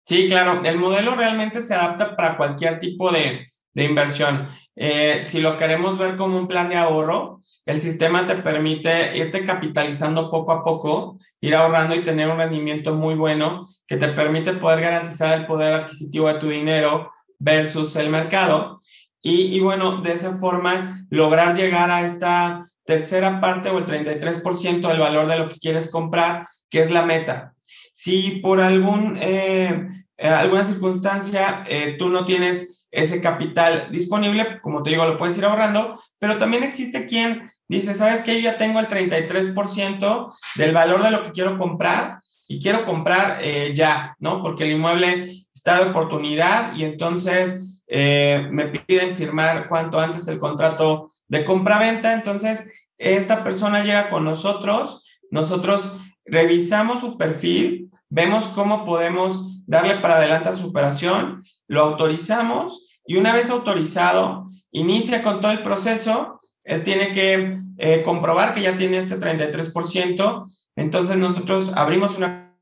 Sí, 0.06 0.26
claro, 0.26 0.60
el 0.64 0.78
modelo 0.78 1.14
realmente 1.14 1.62
se 1.62 1.74
adapta 1.74 2.16
para 2.16 2.36
cualquier 2.36 2.78
tipo 2.78 3.12
de, 3.12 3.46
inversión. 3.74 4.48
Eh, 4.82 5.24
si 5.26 5.42
lo 5.42 5.58
queremos 5.58 5.98
ver 5.98 6.16
como 6.16 6.38
un 6.38 6.48
plan 6.48 6.70
de 6.70 6.76
ahorro, 6.76 7.42
el 7.66 7.82
sistema 7.82 8.26
te 8.26 8.36
permite 8.36 9.14
irte 9.14 9.44
capitalizando 9.44 10.30
poco 10.30 10.52
a 10.52 10.64
poco, 10.64 11.18
ir 11.42 11.54
ahorrando 11.54 11.94
y 11.94 12.02
tener 12.02 12.30
un 12.30 12.38
rendimiento 12.38 12.94
muy 12.94 13.14
bueno 13.14 13.66
que 13.86 13.98
te 13.98 14.08
permite 14.08 14.54
poder 14.54 14.80
garantizar 14.80 15.38
el 15.38 15.46
poder 15.46 15.74
adquisitivo 15.74 16.28
de 16.28 16.38
tu 16.38 16.48
dinero 16.48 17.12
versus 17.38 17.94
el 17.96 18.08
mercado. 18.08 18.80
Y, 19.20 19.54
y 19.54 19.60
bueno, 19.60 19.98
de 19.98 20.12
esa 20.12 20.38
forma 20.38 21.06
lograr 21.10 21.54
llegar 21.54 21.90
a 21.90 22.00
esta 22.00 22.70
tercera 22.84 23.38
parte 23.38 23.68
o 23.68 23.76
el 23.76 23.84
33% 23.84 24.88
del 24.88 24.98
valor 24.98 25.28
de 25.28 25.38
lo 25.38 25.50
que 25.50 25.58
quieres 25.58 25.90
comprar, 25.90 26.46
que 26.70 26.80
es 26.80 26.90
la 26.90 27.02
meta. 27.02 27.54
Si 27.92 28.40
por 28.42 28.62
algún, 28.62 29.18
eh, 29.20 29.88
eh, 30.16 30.26
alguna 30.26 30.64
circunstancia 30.64 31.64
eh, 31.68 31.96
tú 31.98 32.08
no 32.08 32.24
tienes 32.24 32.79
ese 32.90 33.20
capital 33.20 33.88
disponible, 33.90 34.60
como 34.60 34.82
te 34.82 34.90
digo, 34.90 35.04
lo 35.04 35.18
puedes 35.18 35.36
ir 35.38 35.44
ahorrando, 35.44 36.00
pero 36.18 36.38
también 36.38 36.62
existe 36.62 37.06
quien 37.06 37.50
dice, 37.68 37.94
¿sabes 37.94 38.22
qué? 38.22 38.34
Yo 38.34 38.50
ya 38.50 38.58
tengo 38.58 38.80
el 38.80 38.88
33% 38.88 40.32
del 40.56 40.72
valor 40.72 41.02
de 41.02 41.10
lo 41.12 41.22
que 41.22 41.32
quiero 41.32 41.56
comprar 41.56 42.18
y 42.48 42.60
quiero 42.60 42.84
comprar 42.84 43.38
eh, 43.42 43.72
ya, 43.76 44.16
¿no? 44.18 44.42
Porque 44.42 44.64
el 44.64 44.72
inmueble 44.72 45.46
está 45.54 45.78
de 45.78 45.90
oportunidad 45.90 46.74
y 46.74 46.84
entonces 46.84 47.82
eh, 47.86 48.48
me 48.50 48.66
piden 48.66 49.14
firmar 49.14 49.68
cuanto 49.68 50.00
antes 50.00 50.26
el 50.28 50.38
contrato 50.38 51.10
de 51.28 51.44
compra-venta. 51.44 52.12
Entonces, 52.12 52.88
esta 52.98 53.44
persona 53.44 53.84
llega 53.84 54.10
con 54.10 54.24
nosotros, 54.24 55.04
nosotros 55.30 55.92
revisamos 56.24 57.00
su 57.00 57.16
perfil, 57.16 57.90
vemos 58.08 58.46
cómo 58.46 58.84
podemos 58.84 59.49
darle 59.70 59.96
para 59.96 60.16
adelante 60.16 60.48
a 60.48 60.54
su 60.54 60.68
operación, 60.68 61.42
lo 61.68 61.82
autorizamos 61.82 63.00
y 63.06 63.16
una 63.16 63.32
vez 63.32 63.50
autorizado, 63.50 64.46
inicia 64.72 65.22
con 65.22 65.40
todo 65.40 65.52
el 65.52 65.62
proceso 65.62 66.40
él 66.64 66.84
tiene 66.84 67.12
que 67.12 67.58
eh, 67.78 68.02
comprobar 68.04 68.54
que 68.54 68.62
ya 68.62 68.76
tiene 68.76 68.98
este 68.98 69.18
33%, 69.18 70.44
entonces 70.76 71.16
nosotros 71.16 71.72
abrimos 71.74 72.16
una 72.16 72.56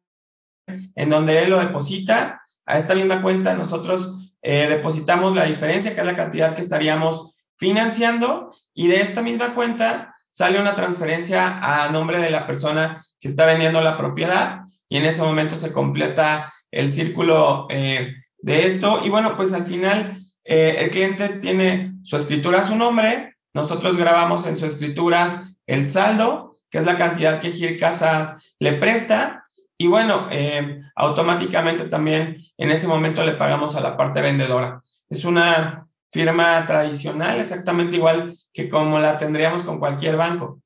en 0.94 1.11
donde 1.11 1.42
él 1.42 1.50
lo 1.50 1.59
deposita 1.59 2.42
a 2.66 2.78
esta 2.78 2.94
misma 2.94 3.22
cuenta, 3.22 3.54
nosotros 3.54 4.34
eh, 4.42 4.66
depositamos 4.68 5.34
la 5.34 5.44
diferencia, 5.44 5.94
que 5.94 6.00
es 6.00 6.06
la 6.06 6.16
cantidad 6.16 6.54
que 6.54 6.62
estaríamos 6.62 7.34
financiando, 7.56 8.50
y 8.72 8.86
de 8.88 9.00
esta 9.00 9.22
misma 9.22 9.54
cuenta 9.54 10.14
sale 10.30 10.61
una 10.61 10.74
transferencia 10.74 11.59
a 11.59 11.90
nombre 11.90 12.18
de 12.18 12.30
la 12.30 12.46
persona 12.46 13.04
que 13.18 13.28
está 13.28 13.46
vendiendo 13.46 13.80
la 13.80 13.98
propiedad, 13.98 14.62
y 14.88 14.98
en 14.98 15.06
ese 15.06 15.22
momento 15.22 15.56
se 15.56 15.72
completa 15.72 16.52
el 16.70 16.90
círculo 16.90 17.66
eh, 17.70 18.14
de 18.38 18.66
esto, 18.66 19.00
y 19.04 19.08
bueno, 19.08 19.36
pues 19.36 19.52
al 19.52 19.66
final 19.66 20.16
el 20.44 20.88
cliente 20.88 21.28
tiene 21.40 21.92
su 22.02 22.16
escritura 22.16 22.64
su 22.64 22.74
nombre, 22.74 23.34
nosotros 23.52 23.98
grabamos 23.98 24.46
en 24.46 24.56
su 24.56 24.64
escritura 24.64 25.52
el 25.66 25.90
saldo, 25.90 26.52
que 26.70 26.78
es 26.78 26.86
la 26.86 26.96
cantidad 26.96 27.40
que 27.40 27.52
Gircasa 27.52 28.38
le 28.58 28.72
presta, 28.74 29.44
y 29.78 29.86
bueno, 29.86 30.28
eh, 30.32 30.82
automáticamente 30.96 31.84
también 31.84 32.38
en 32.56 32.70
ese 32.70 32.88
momento 32.88 33.24
le 33.24 33.32
pagamos 33.32 33.76
a 33.76 33.80
la 33.80 33.96
parte 33.96 34.20
vendedora. 34.20 34.80
Es 35.08 35.24
una 35.24 35.86
firma 36.10 36.66
tradicional, 36.66 37.38
exactamente 37.38 37.96
igual 37.96 38.36
que 38.52 38.68
como 38.68 38.98
la 38.98 39.18
tendríamos 39.18 39.62
con 39.62 39.78
cualquier 39.78 40.16
banco. 40.16 40.60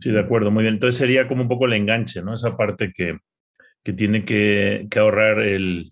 Sí, 0.00 0.10
de 0.10 0.20
acuerdo, 0.20 0.50
muy 0.50 0.62
bien. 0.62 0.74
Entonces 0.74 0.98
sería 0.98 1.28
como 1.28 1.42
un 1.42 1.48
poco 1.48 1.66
el 1.66 1.74
enganche, 1.74 2.22
¿no? 2.22 2.34
Esa 2.34 2.56
parte 2.56 2.92
que, 2.92 3.18
que 3.82 3.92
tiene 3.92 4.24
que, 4.24 4.86
que 4.90 4.98
ahorrar 4.98 5.40
el, 5.40 5.90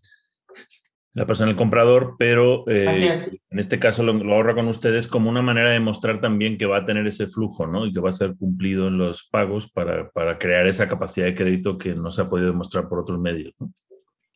la 1.19 1.27
persona, 1.27 1.51
el 1.51 1.57
comprador, 1.57 2.15
pero 2.19 2.65
eh, 2.69 3.13
en 3.51 3.59
este 3.59 3.79
caso 3.79 4.03
lo, 4.03 4.13
ahorra 4.33 4.55
con 4.55 4.69
ustedes 4.69 5.09
como 5.09 5.29
una 5.29 5.43
manera 5.43 5.71
de 5.71 5.81
mostrar 5.81 6.21
también 6.21 6.57
que 6.57 6.67
va 6.67 6.79
a 6.79 6.87
tener 6.87 7.07
ese 7.07 7.27
flujo, 7.27 7.67
¿no? 7.67 7.87
Y 7.87 7.93
que 7.93 8.01
va 8.01 8.11
a 8.11 8.13
ser 8.13 8.37
cumplido 8.37 8.89
en 8.89 8.99
los 8.99 9.27
pagos 9.29 9.71
para, 9.71 10.11
para 10.11 10.39
crear 10.39 10.67
esa 10.67 10.89
capacidad 10.89 11.27
de 11.27 11.35
crédito 11.35 11.77
que 11.77 11.95
no 11.95 12.11
se 12.13 12.23
ha 12.23 12.29
podido 12.29 12.49
demostrar 12.49 12.89
por 12.89 13.01
otros 13.01 13.19
medios. 13.19 13.53
¿no? 13.61 13.73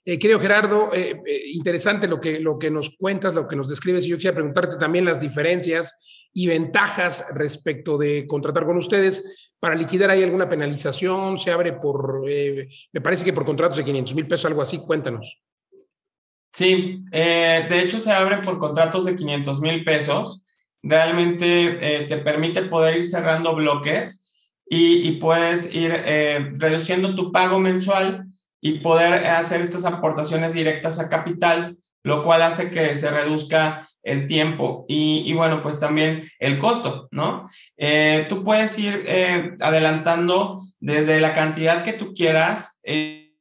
Eh, 0.04 0.18
creo, 0.18 0.40
Gerardo, 0.40 0.90
eh, 0.92 1.20
interesante 1.52 2.08
lo 2.08 2.20
que, 2.20 2.40
lo 2.40 2.58
que 2.58 2.70
nos 2.70 2.96
cuentas, 2.96 3.34
lo 3.34 3.46
que 3.46 3.54
nos 3.54 3.68
describes. 3.68 4.04
Y 4.04 4.08
yo 4.08 4.16
quisiera 4.16 4.34
preguntarte 4.34 4.76
también 4.76 5.04
las 5.04 5.20
diferencias 5.20 6.11
y 6.34 6.46
ventajas 6.46 7.26
respecto 7.34 7.98
de 7.98 8.26
contratar 8.26 8.64
con 8.64 8.76
ustedes. 8.76 9.52
Para 9.60 9.74
liquidar, 9.74 10.10
¿hay 10.10 10.22
alguna 10.22 10.48
penalización? 10.48 11.38
¿Se 11.38 11.50
abre 11.50 11.72
por, 11.74 12.22
me 12.22 13.00
parece 13.00 13.24
que 13.24 13.32
por 13.32 13.44
contratos 13.44 13.78
de 13.78 13.84
500 13.84 14.14
mil 14.14 14.26
pesos, 14.26 14.46
algo 14.46 14.62
así? 14.62 14.78
Cuéntanos. 14.78 15.40
Sí, 16.52 17.04
eh, 17.12 17.66
de 17.68 17.80
hecho 17.80 17.98
se 17.98 18.12
abre 18.12 18.38
por 18.38 18.58
contratos 18.58 19.04
de 19.04 19.16
500 19.16 19.60
mil 19.60 19.84
pesos. 19.84 20.44
Realmente 20.82 21.78
eh, 21.80 22.06
te 22.06 22.18
permite 22.18 22.62
poder 22.62 22.98
ir 22.98 23.06
cerrando 23.06 23.54
bloques 23.54 24.18
y, 24.68 25.12
puedes 25.12 25.74
ir 25.74 25.92
eh, 25.94 26.52
reduciendo 26.56 27.14
tu 27.14 27.30
pago 27.30 27.58
mensual 27.58 28.26
y 28.60 28.80
poder 28.80 29.26
hacer 29.26 29.60
estas 29.60 29.84
aportaciones 29.84 30.54
directas 30.54 30.98
a 30.98 31.08
capital 31.08 31.76
lo 32.02 32.22
cual 32.22 32.42
hace 32.42 32.70
que 32.70 32.96
se 32.96 33.10
reduzca 33.10 33.88
el 34.02 34.26
tiempo 34.26 34.84
y, 34.88 35.32
bueno, 35.34 35.62
pues 35.62 35.78
también 35.78 36.28
el 36.38 36.58
costo, 36.58 37.08
¿no? 37.12 37.46
Eh, 37.76 38.26
tú 38.28 38.42
puedes 38.42 38.78
ir 38.78 39.04
eh, 39.06 39.52
adelantando 39.60 40.62
desde 40.80 41.20
la 41.20 41.34
cantidad 41.34 41.84
que 41.84 41.92
tú 41.92 42.12
quieras, 42.14 42.80
eh, 42.82 43.34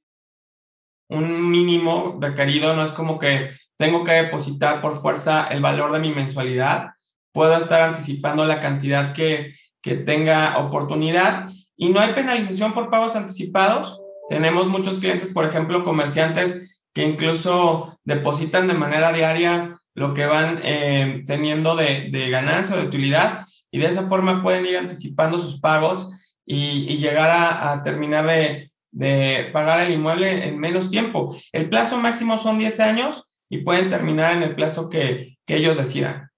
un 1.10 1.50
mínimo 1.50 2.18
requerido, 2.22 2.76
no 2.76 2.84
es 2.84 2.92
como 2.92 3.20
que 3.20 3.50
tengo 3.78 4.04
que 4.04 4.14
depositar 4.14 4.82
por 4.82 4.96
fuerza 4.96 5.48
el 5.48 5.62
valor 5.62 5.92
de 5.92 6.00
mi 6.00 6.12
mensualidad, 6.12 6.92
puedo 7.34 7.58
estar 7.58 7.82
anticipando 7.82 8.46
la 8.46 8.62
cantidad 8.62 9.14
que, 9.14 9.54
que 9.82 9.96
tenga 9.96 10.58
oportunidad 10.60 11.50
y 11.76 11.90
no 11.90 12.00
hay 12.00 12.14
penalización 12.14 12.74
por 12.74 12.90
pagos 12.90 13.16
anticipados. 13.16 14.00
Tenemos 14.30 14.68
muchos 14.68 15.00
clientes, 15.00 15.30
por 15.30 15.46
ejemplo, 15.46 15.84
comerciantes 15.84 16.82
que 16.94 17.04
incluso 17.04 18.00
depositan 18.04 18.68
de 18.68 18.76
manera 18.76 19.12
diaria 19.12 19.81
lo 19.94 20.14
que 20.14 20.26
van 20.26 20.60
eh, 20.64 21.24
teniendo 21.28 21.76
de, 21.76 22.10
de, 22.12 22.30
ganancia 22.30 22.76
o 22.76 22.80
de 22.80 22.88
utilidad 22.88 23.46
y 23.72 23.80
de 23.80 23.88
esa 23.88 24.04
forma 24.04 24.42
pueden 24.42 24.66
ir 24.66 24.78
anticipando 24.78 25.40
sus 25.40 25.60
pagos 25.60 26.12
y, 26.46 26.98
llegar 26.98 27.30
a, 27.30 27.82
terminar 27.84 28.26
de, 28.26 28.72
de, 28.92 29.50
pagar 29.54 29.82
el 29.82 29.94
inmueble 29.94 30.48
en 30.48 30.60
menos 30.60 30.90
tiempo. 30.90 31.36
El 31.52 31.70
plazo 31.70 31.98
máximo 31.98 32.38
son 32.38 32.60
10 32.60 32.80
años 32.82 33.38
y 33.50 33.60
pueden 33.60 33.90
terminar 33.90 34.36
en 34.36 34.44
el 34.44 34.56
plazo 34.56 34.90
que, 34.90 35.38
que 35.46 35.58
ellos 35.58 35.78
decidan. 35.78 36.30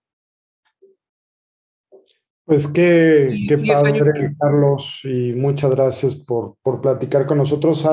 Pues 2.45 2.67
qué, 2.67 3.45
qué 3.47 3.57
padre, 3.57 4.35
Carlos, 4.37 4.99
y 5.03 5.31
muchas 5.31 5.71
gracias 5.71 6.15
por, 6.15 6.57
por 6.61 6.81
platicar 6.81 7.25
con 7.25 7.37
nosotros. 7.37 7.85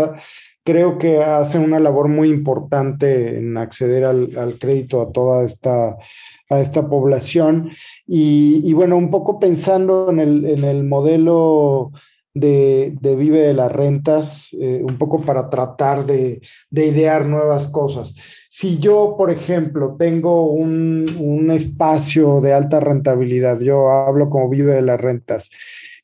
Creo 0.71 0.99
que 0.99 1.21
hacen 1.21 1.64
una 1.64 1.81
labor 1.81 2.07
muy 2.07 2.31
importante 2.31 3.39
en 3.39 3.57
acceder 3.57 4.05
al, 4.05 4.57
crédito 4.61 5.01
a 5.01 5.11
toda 5.11 5.45
esta, 5.45 5.97
a 6.49 6.61
esta 6.61 6.89
población. 6.89 7.71
Y, 8.07 8.61
y, 8.62 8.73
bueno, 8.73 8.97
un 8.97 9.11
poco 9.11 9.41
pensando 9.41 10.09
en 10.11 10.21
el, 10.21 10.45
en 10.45 10.62
el 10.62 10.85
modelo 10.85 11.91
de, 12.35 12.95
de, 13.01 13.16
Vive 13.16 13.41
de 13.41 13.53
las 13.53 13.73
Rentas, 13.73 14.51
eh, 14.61 14.81
un 14.85 14.97
poco 14.97 15.21
para 15.21 15.51
tratar 15.51 16.07
de, 16.07 16.41
de, 16.71 16.87
idear 16.87 17.27
nuevas 17.27 17.66
cosas. 17.66 18.14
Si 18.49 18.79
yo, 18.79 19.16
por 19.18 19.33
ejemplo, 19.33 19.97
tengo 19.99 20.53
un, 20.53 21.07
un 21.18 21.51
espacio 21.51 22.41
de 22.41 22.53
alta 22.53 22.79
rentabilidad, 22.79 23.59
yo 23.59 23.91
hablo 23.91 24.31
como 24.31 24.49
Vive 24.49 24.75
de 24.75 24.83
las 24.83 25.01
Rentas, 25.01 25.51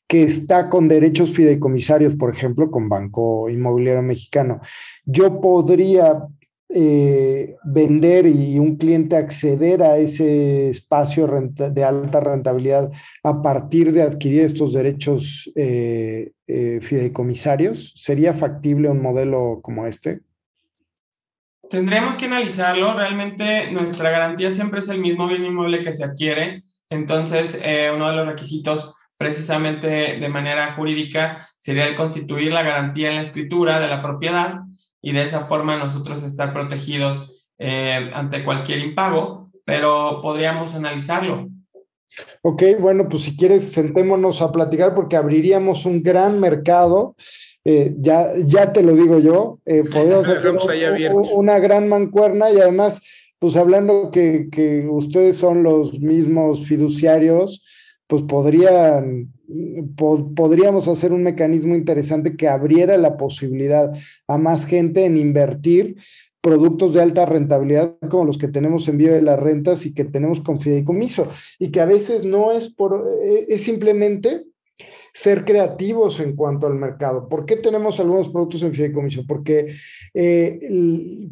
que 0.07 0.23
está 0.23 0.69
con 0.69 0.87
derechos 0.87 1.31
fideicomisarios, 1.31 2.15
por 2.15 2.33
ejemplo, 2.33 2.71
con 2.71 2.87
Banco 2.87 3.49
Inmobiliario 3.49 4.01
Mexicano. 4.01 4.61
Yo 5.05 5.41
podría 5.41 6.27
eh, 6.69 7.55
vender 7.63 8.25
y 8.25 8.59
un 8.59 8.75
cliente 8.75 9.15
acceder 9.15 9.81
a 9.81 9.97
ese 9.97 10.69
espacio 10.69 11.25
de 11.25 11.83
alta 11.83 12.19
rentabilidad 12.19 12.91
a 13.23 13.41
partir 13.41 13.93
de 13.93 14.01
adquirir 14.01 14.41
estos 14.41 14.73
derechos 14.73 15.49
eh, 15.55 16.33
eh, 16.45 16.79
fideicomisarios? 16.81 17.93
¿Sería 17.95 18.33
factible 18.33 18.89
un 18.89 19.01
modelo 19.01 19.59
como 19.61 19.87
este? 19.87 20.19
Tendremos 21.69 22.17
que 22.17 22.25
analizarlo. 22.25 22.93
Realmente 22.95 23.71
nuestra 23.71 24.09
garantía 24.09 24.51
siempre 24.51 24.81
es 24.81 24.89
el 24.89 24.99
mismo 24.99 25.25
bien 25.27 25.45
inmueble 25.45 25.83
que 25.83 25.93
se 25.93 26.03
adquiere. 26.03 26.63
Entonces, 26.89 27.61
uno 27.93 28.09
de 28.09 28.15
los 28.15 28.27
requisitos 28.27 28.93
precisamente 29.17 30.17
de 30.19 30.29
manera 30.29 30.73
jurídica 30.73 31.47
sería 31.57 31.87
el 31.87 31.95
constituir 31.95 32.53
la 32.53 32.63
garantía 32.63 33.09
en 33.09 33.15
la 33.15 33.21
escritura 33.21 33.79
de 33.79 33.87
la 33.87 34.01
propiedad 34.01 34.59
y 35.01 35.11
de 35.11 35.23
esa 35.23 35.45
forma 35.45 35.77
nosotros 35.77 36.23
estar 36.23 36.53
protegidos 36.53 37.49
eh, 37.59 38.11
ante 38.13 38.43
cualquier 38.43 38.79
impago, 38.79 39.47
pero 39.65 40.19
podríamos 40.21 40.75
analizarlo. 40.75 41.49
Ok, 42.41 42.63
bueno, 42.79 43.07
pues 43.09 43.23
si 43.23 43.35
quieres, 43.35 43.71
sentémonos 43.71 44.41
a 44.41 44.51
platicar 44.51 44.95
porque 44.95 45.15
abriríamos 45.15 45.85
un 45.85 46.01
gran 46.01 46.39
mercado. 46.39 47.15
Eh, 47.65 47.93
ya, 47.97 48.27
ya 48.45 48.71
te 48.71 48.81
lo 48.81 48.93
digo 48.93 49.19
yo, 49.19 49.59
eh, 49.65 49.83
podríamos 49.91 50.29
hacer 50.29 50.55
una 51.33 51.59
gran 51.59 51.89
mancuerna 51.89 52.49
y 52.49 52.59
además, 52.61 53.01
pues 53.39 53.57
hablando 53.57 54.09
que, 54.11 54.47
que 54.51 54.87
ustedes 54.89 55.37
son 55.37 55.63
los 55.63 55.99
mismos 55.99 56.65
fiduciarios, 56.65 57.65
pues 58.07 58.23
podrían, 58.23 59.33
podríamos 60.35 60.87
hacer 60.87 61.11
un 61.11 61.23
mecanismo 61.23 61.75
interesante 61.75 62.35
que 62.35 62.47
abriera 62.47 62.97
la 62.97 63.17
posibilidad 63.17 63.93
a 64.27 64.37
más 64.37 64.65
gente 64.65 65.05
en 65.05 65.17
invertir 65.17 65.97
productos 66.41 66.93
de 66.93 67.01
alta 67.01 67.25
rentabilidad 67.25 67.97
como 68.09 68.23
los 68.23 68.37
que 68.37 68.47
tenemos 68.47 68.87
en 68.87 68.97
vía 68.97 69.11
de 69.11 69.21
las 69.21 69.37
rentas 69.37 69.85
y 69.85 69.93
que 69.93 70.05
tenemos 70.05 70.39
con 70.39 70.61
fideicomiso 70.61 71.27
y 71.59 71.71
que 71.71 71.81
a 71.81 71.85
veces 71.85 72.23
no 72.23 72.53
es 72.53 72.73
por, 72.73 73.05
e, 73.21 73.45
es 73.49 73.63
simplemente 73.63 74.45
ser 75.13 75.43
creativos 75.43 76.19
en 76.19 76.35
cuanto 76.35 76.67
al 76.67 76.75
mercado. 76.75 77.27
¿Por 77.27 77.45
qué 77.45 77.55
tenemos 77.55 77.99
algunos 77.99 78.29
productos 78.29 78.61
en 78.61 78.73
fideicomiso? 78.73 79.25
Porque, 79.27 79.73
eh, 80.13 80.59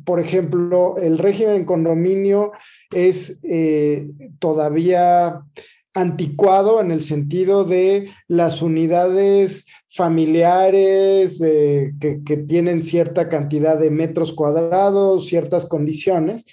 por 0.03 0.19
ejemplo, 0.19 0.97
el 0.97 1.19
régimen 1.19 1.55
en 1.55 1.65
condominio 1.65 2.51
es 2.91 3.39
eh, 3.43 4.09
todavía 4.39 5.43
anticuado 5.95 6.81
en 6.81 6.91
el 6.91 7.01
sentido 7.01 7.63
de 7.63 8.09
las 8.27 8.61
unidades 8.61 9.65
familiares 9.87 11.41
eh, 11.41 11.93
que, 11.99 12.37
tienen 12.37 12.83
cierta 12.83 13.29
cantidad 13.29 13.79
de 13.79 13.89
metros 13.89 14.33
cuadrados, 14.33 15.25
ciertas 15.25 15.65
condiciones. 15.65 16.45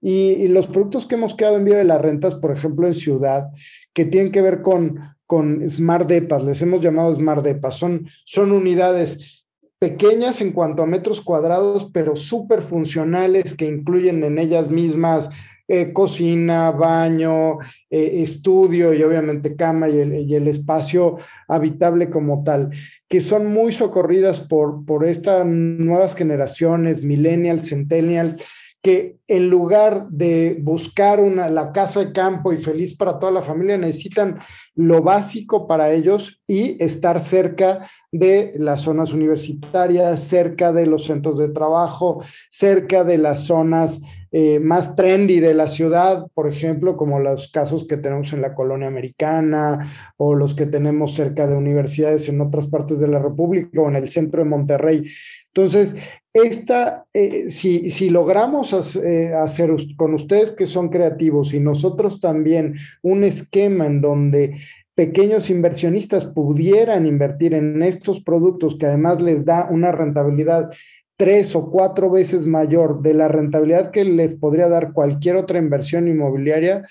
Y, 0.00 0.48
los 0.48 0.66
productos 0.66 1.06
que 1.06 1.14
hemos 1.14 1.34
creado 1.34 1.56
en 1.56 1.64
vía 1.64 1.76
de 1.76 1.84
las 1.84 2.02
rentas, 2.02 2.34
por 2.34 2.50
ejemplo, 2.50 2.86
en 2.86 2.94
ciudad, 2.94 3.46
que 3.92 4.04
tienen 4.04 4.32
que 4.32 4.42
ver 4.42 4.62
con, 4.62 4.98
con 5.26 5.68
Smart 5.70 6.08
Depas, 6.08 6.42
les 6.42 6.60
hemos 6.60 6.80
llamado 6.80 7.14
Smart 7.14 7.44
Depas, 7.44 7.76
son, 7.76 8.08
son 8.24 8.50
unidades 8.50 9.44
pequeñas 9.78 10.40
en 10.40 10.50
cuanto 10.52 10.82
a 10.82 10.86
metros 10.86 11.20
cuadrados, 11.20 11.88
pero 11.92 12.16
súper 12.16 12.62
funcionales 12.62 13.54
que 13.54 13.66
incluyen 13.66 14.24
en 14.24 14.38
ellas 14.38 14.70
mismas 14.70 15.30
eh, 15.70 15.92
cocina, 15.92 16.70
baño, 16.70 17.58
eh, 17.90 18.22
estudio 18.22 18.94
y 18.94 19.02
obviamente 19.02 19.54
cama 19.54 19.86
y 19.90 19.98
el, 20.00 20.48
espacio 20.48 21.18
habitable 21.46 22.08
como 22.08 22.42
tal, 22.42 22.70
que 23.06 23.20
son 23.20 23.52
muy 23.52 23.72
socorridas 23.72 24.40
por, 24.40 24.86
por 24.86 25.06
estas 25.06 25.44
nuevas 25.44 26.14
generaciones, 26.14 27.02
millennials, 27.02 27.68
centennials, 27.68 28.42
que 28.82 29.18
en 29.26 29.50
lugar 29.50 30.08
de 30.08 30.56
buscar 30.60 31.20
una, 31.20 31.48
la 31.48 31.72
casa 31.72 32.00
de 32.00 32.12
campo 32.12 32.52
y 32.52 32.58
feliz 32.58 32.96
para 32.96 33.18
toda 33.18 33.32
la 33.32 33.42
familia, 33.42 33.76
necesitan 33.76 34.38
lo 34.74 35.02
básico 35.02 35.66
para 35.66 35.90
ellos 35.92 36.40
y 36.46 36.82
estar 36.82 37.18
cerca 37.18 37.88
de 38.12 38.54
las 38.56 38.82
zonas 38.82 39.12
universitarias, 39.12 40.22
cerca 40.22 40.72
de 40.72 40.86
los 40.86 41.04
centros 41.04 41.38
de 41.38 41.48
trabajo, 41.48 42.22
cerca 42.50 43.02
de 43.02 43.18
las 43.18 43.44
zonas 43.44 44.00
eh, 44.30 44.60
más 44.60 44.94
trendy 44.94 45.40
de 45.40 45.54
la 45.54 45.68
ciudad, 45.68 46.26
por 46.34 46.48
ejemplo, 46.48 46.96
como 46.96 47.18
los 47.18 47.50
casos 47.50 47.86
que 47.86 47.96
tenemos 47.96 48.32
en 48.32 48.42
la 48.42 48.54
colonia 48.54 48.86
americana 48.86 50.12
o 50.18 50.34
los 50.34 50.54
que 50.54 50.66
tenemos 50.66 51.14
cerca 51.14 51.46
de 51.46 51.56
universidades 51.56 52.28
en 52.28 52.40
otras 52.40 52.68
partes 52.68 53.00
de 53.00 53.08
la 53.08 53.18
República 53.18 53.80
o 53.80 53.88
en 53.88 53.96
el 53.96 54.08
centro 54.08 54.42
de 54.42 54.50
Monterrey. 54.50 55.04
Entonces, 55.46 55.96
esta, 56.42 57.06
eh, 57.12 57.50
si, 57.50 57.90
si, 57.90 58.10
logramos 58.10 58.96
eh, 58.96 59.34
hacer 59.34 59.70
con 59.96 60.14
ustedes 60.14 60.50
que 60.50 60.66
son 60.66 60.88
creativos 60.88 61.54
y 61.54 61.60
nosotros 61.60 62.20
también 62.20 62.76
un 63.02 63.24
esquema 63.24 63.86
en 63.86 64.00
donde 64.00 64.54
pequeños 64.94 65.50
inversionistas 65.50 66.26
pudieran 66.26 67.06
invertir 67.06 67.54
en 67.54 67.82
estos 67.82 68.22
productos 68.22 68.76
que 68.78 68.86
además 68.86 69.22
les 69.22 69.44
da 69.44 69.68
una 69.70 69.92
rentabilidad 69.92 70.70
tres 71.16 71.56
o 71.56 71.70
cuatro 71.70 72.10
veces 72.10 72.46
mayor 72.46 73.02
de 73.02 73.12
la 73.12 73.28
rentabilidad 73.28 73.90
que 73.90 74.04
les 74.04 74.36
podría 74.36 74.68
dar 74.68 74.92
cualquier 74.92 75.36
otra 75.36 75.58
inversión 75.58 76.06
inmobiliaria, 76.06 76.86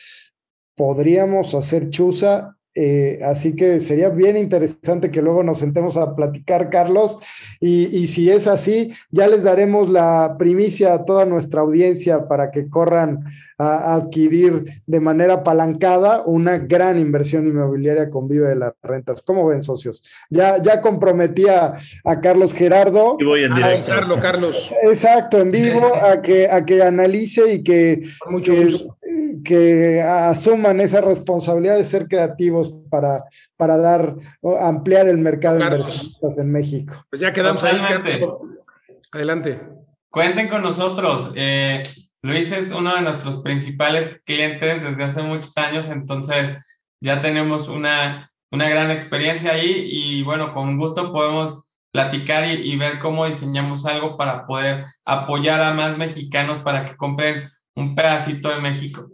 podríamos 0.75 1.55
hacer 1.55 1.89
chuza 1.89 2.56
eh, 2.79 3.19
así 3.23 3.55
que 3.55 3.79
sería 3.79 4.09
bien 4.09 4.37
interesante 4.37 5.09
que 5.09 5.23
luego 5.23 5.41
nos 5.41 5.57
sentemos 5.57 5.97
a 5.97 6.15
platicar, 6.15 6.69
Carlos, 6.69 7.17
y, 7.59 8.05
si 8.05 8.29
es 8.29 8.45
así, 8.45 8.93
ya 9.09 9.27
les 9.27 9.43
daremos 9.43 9.89
la 9.89 10.35
primicia 10.37 10.93
a 10.93 11.03
toda 11.03 11.25
nuestra 11.25 11.61
audiencia 11.61 12.27
para 12.27 12.51
que 12.51 12.69
corran 12.69 13.25
a, 13.57 13.95
adquirir 13.95 14.65
de 14.85 14.99
manera 14.99 15.35
apalancada 15.35 16.21
una 16.25 16.59
gran 16.59 16.99
inversión 16.99 17.47
inmobiliaria 17.47 18.11
con 18.11 18.27
Vive 18.27 18.49
de 18.49 18.55
las 18.55 18.73
Rentas. 18.83 19.23
¿Cómo 19.23 19.47
ven, 19.47 19.63
socios? 19.63 20.03
Ya, 20.29 20.61
ya 20.61 20.79
comprometí 20.79 21.47
a, 21.47 21.73
Carlos 22.21 22.53
Gerardo. 22.53 23.17
Y 23.19 23.23
voy 23.23 23.43
en 23.43 23.55
directo. 23.55 24.19
Carlos. 24.21 24.71
Exacto, 24.83 25.39
en 25.39 25.51
vivo, 25.51 25.95
a 25.95 26.21
que, 26.21 26.47
a 26.47 26.63
que 26.63 26.83
analice 26.83 27.53
y 27.53 27.63
que, 27.63 28.03
mucho 28.29 28.53
que 28.53 28.87
asuman 30.03 30.81
esa 30.81 31.01
responsabilidad 31.01 31.75
de 31.77 31.83
ser 31.83 32.07
creativos 32.07 32.73
para, 32.89 33.23
para 33.55 33.77
dar, 33.77 34.15
ampliar 34.59 35.07
el 35.07 35.17
mercado 35.17 35.57
de 35.57 35.63
inversionistas 35.63 36.37
en 36.37 36.51
México. 36.51 37.05
Pues 37.09 37.21
ya 37.21 37.33
quedamos 37.33 37.63
ahí. 37.63 37.79
Adelante. 39.11 39.61
Cuenten 40.09 40.47
con 40.47 40.61
nosotros. 40.61 41.31
Eh, 41.35 41.83
Luis 42.21 42.51
es 42.51 42.71
uno 42.71 42.95
de 42.95 43.01
nuestros 43.01 43.37
principales 43.37 44.21
clientes 44.25 44.83
desde 44.83 45.03
hace 45.03 45.21
muchos 45.21 45.55
años, 45.57 45.89
entonces 45.89 46.57
ya 46.99 47.21
tenemos 47.21 47.67
una, 47.67 48.31
una 48.51 48.67
gran 48.69 48.91
experiencia 48.91 49.51
ahí 49.51 49.87
y 49.89 50.23
bueno, 50.23 50.53
con 50.53 50.77
gusto 50.77 51.13
podemos 51.13 51.77
platicar 51.91 52.45
y, 52.45 52.71
y, 52.71 52.75
ver 52.77 52.99
cómo 52.99 53.25
diseñamos 53.25 53.85
algo 53.85 54.17
para 54.17 54.45
poder 54.45 54.85
apoyar 55.05 55.61
a 55.61 55.73
más 55.73 55.97
mexicanos 55.97 56.59
para 56.59 56.85
que 56.85 56.95
compren 56.95 57.49
un 57.75 57.95
pedacito 57.95 58.49
de 58.49 58.59
México. 58.59 59.07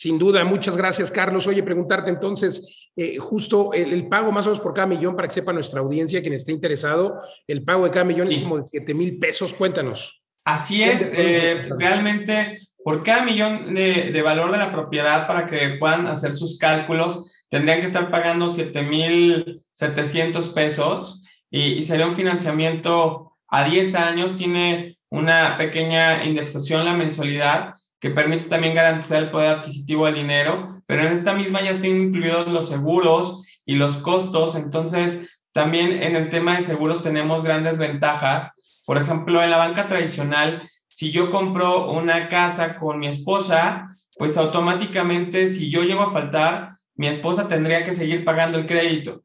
Sin 0.00 0.18
duda, 0.18 0.46
muchas 0.46 0.78
gracias, 0.78 1.10
Carlos. 1.10 1.46
Oye, 1.46 1.62
preguntarte 1.62 2.08
entonces, 2.08 2.90
eh, 2.96 3.18
justo 3.18 3.74
el, 3.74 3.92
el, 3.92 4.08
pago 4.08 4.32
más 4.32 4.46
o 4.46 4.48
menos 4.48 4.62
por 4.62 4.72
cada 4.72 4.86
millón, 4.86 5.14
para 5.14 5.28
que 5.28 5.34
sepa 5.34 5.52
nuestra 5.52 5.80
audiencia, 5.80 6.22
quien 6.22 6.32
esté 6.32 6.52
interesado, 6.52 7.20
el 7.46 7.62
pago 7.64 7.84
de 7.84 7.90
cada 7.90 8.06
millón 8.06 8.30
sí. 8.30 8.36
es 8.36 8.42
como 8.42 8.56
de 8.56 8.66
7 8.66 8.94
mil 8.94 9.18
pesos. 9.18 9.52
Cuéntanos. 9.52 10.22
Así 10.42 10.82
es, 10.82 11.02
eh, 11.02 11.68
realmente 11.78 12.58
por 12.82 13.02
cada 13.02 13.26
millón 13.26 13.74
de, 13.74 14.10
de, 14.10 14.22
valor 14.22 14.50
de 14.50 14.56
la 14.56 14.72
propiedad, 14.72 15.26
para 15.26 15.44
que 15.44 15.76
puedan 15.78 16.06
hacer 16.06 16.32
sus 16.32 16.56
cálculos, 16.56 17.30
tendrían 17.50 17.80
que 17.80 17.86
estar 17.86 18.10
pagando 18.10 18.50
7 18.50 18.82
mil 18.84 19.62
700 19.72 20.48
pesos 20.48 21.24
y, 21.50 21.74
y 21.74 21.82
sería 21.82 22.06
un 22.06 22.14
financiamiento 22.14 23.36
a 23.48 23.64
10 23.64 23.94
años, 23.96 24.34
tiene 24.38 24.98
una 25.10 25.58
pequeña 25.58 26.24
indexación 26.24 26.86
la 26.86 26.94
mensualidad 26.94 27.74
que 28.00 28.10
permite 28.10 28.48
también 28.48 28.74
garantizar 28.74 29.22
el 29.22 29.30
poder 29.30 29.56
adquisitivo 29.56 30.06
del 30.06 30.14
dinero, 30.16 30.82
pero 30.86 31.02
en 31.02 31.12
esta 31.12 31.34
misma 31.34 31.60
ya 31.60 31.70
están 31.70 31.90
incluidos 31.90 32.48
los 32.48 32.68
seguros 32.68 33.44
y 33.66 33.76
los 33.76 33.98
costos, 33.98 34.54
entonces 34.54 35.38
también 35.52 35.92
en 36.02 36.16
el 36.16 36.30
tema 36.30 36.56
de 36.56 36.62
seguros 36.62 37.02
tenemos 37.02 37.44
grandes 37.44 37.78
ventajas. 37.78 38.82
Por 38.86 38.96
ejemplo, 38.96 39.42
en 39.42 39.50
la 39.50 39.58
banca 39.58 39.86
tradicional, 39.86 40.68
si 40.88 41.12
yo 41.12 41.30
compro 41.30 41.90
una 41.92 42.28
casa 42.28 42.78
con 42.78 42.98
mi 42.98 43.06
esposa, 43.06 43.88
pues 44.16 44.36
automáticamente 44.36 45.46
si 45.46 45.70
yo 45.70 45.84
llego 45.84 46.02
a 46.02 46.12
faltar, 46.12 46.72
mi 46.94 47.06
esposa 47.06 47.48
tendría 47.48 47.84
que 47.84 47.92
seguir 47.92 48.24
pagando 48.24 48.58
el 48.58 48.66
crédito. 48.66 49.22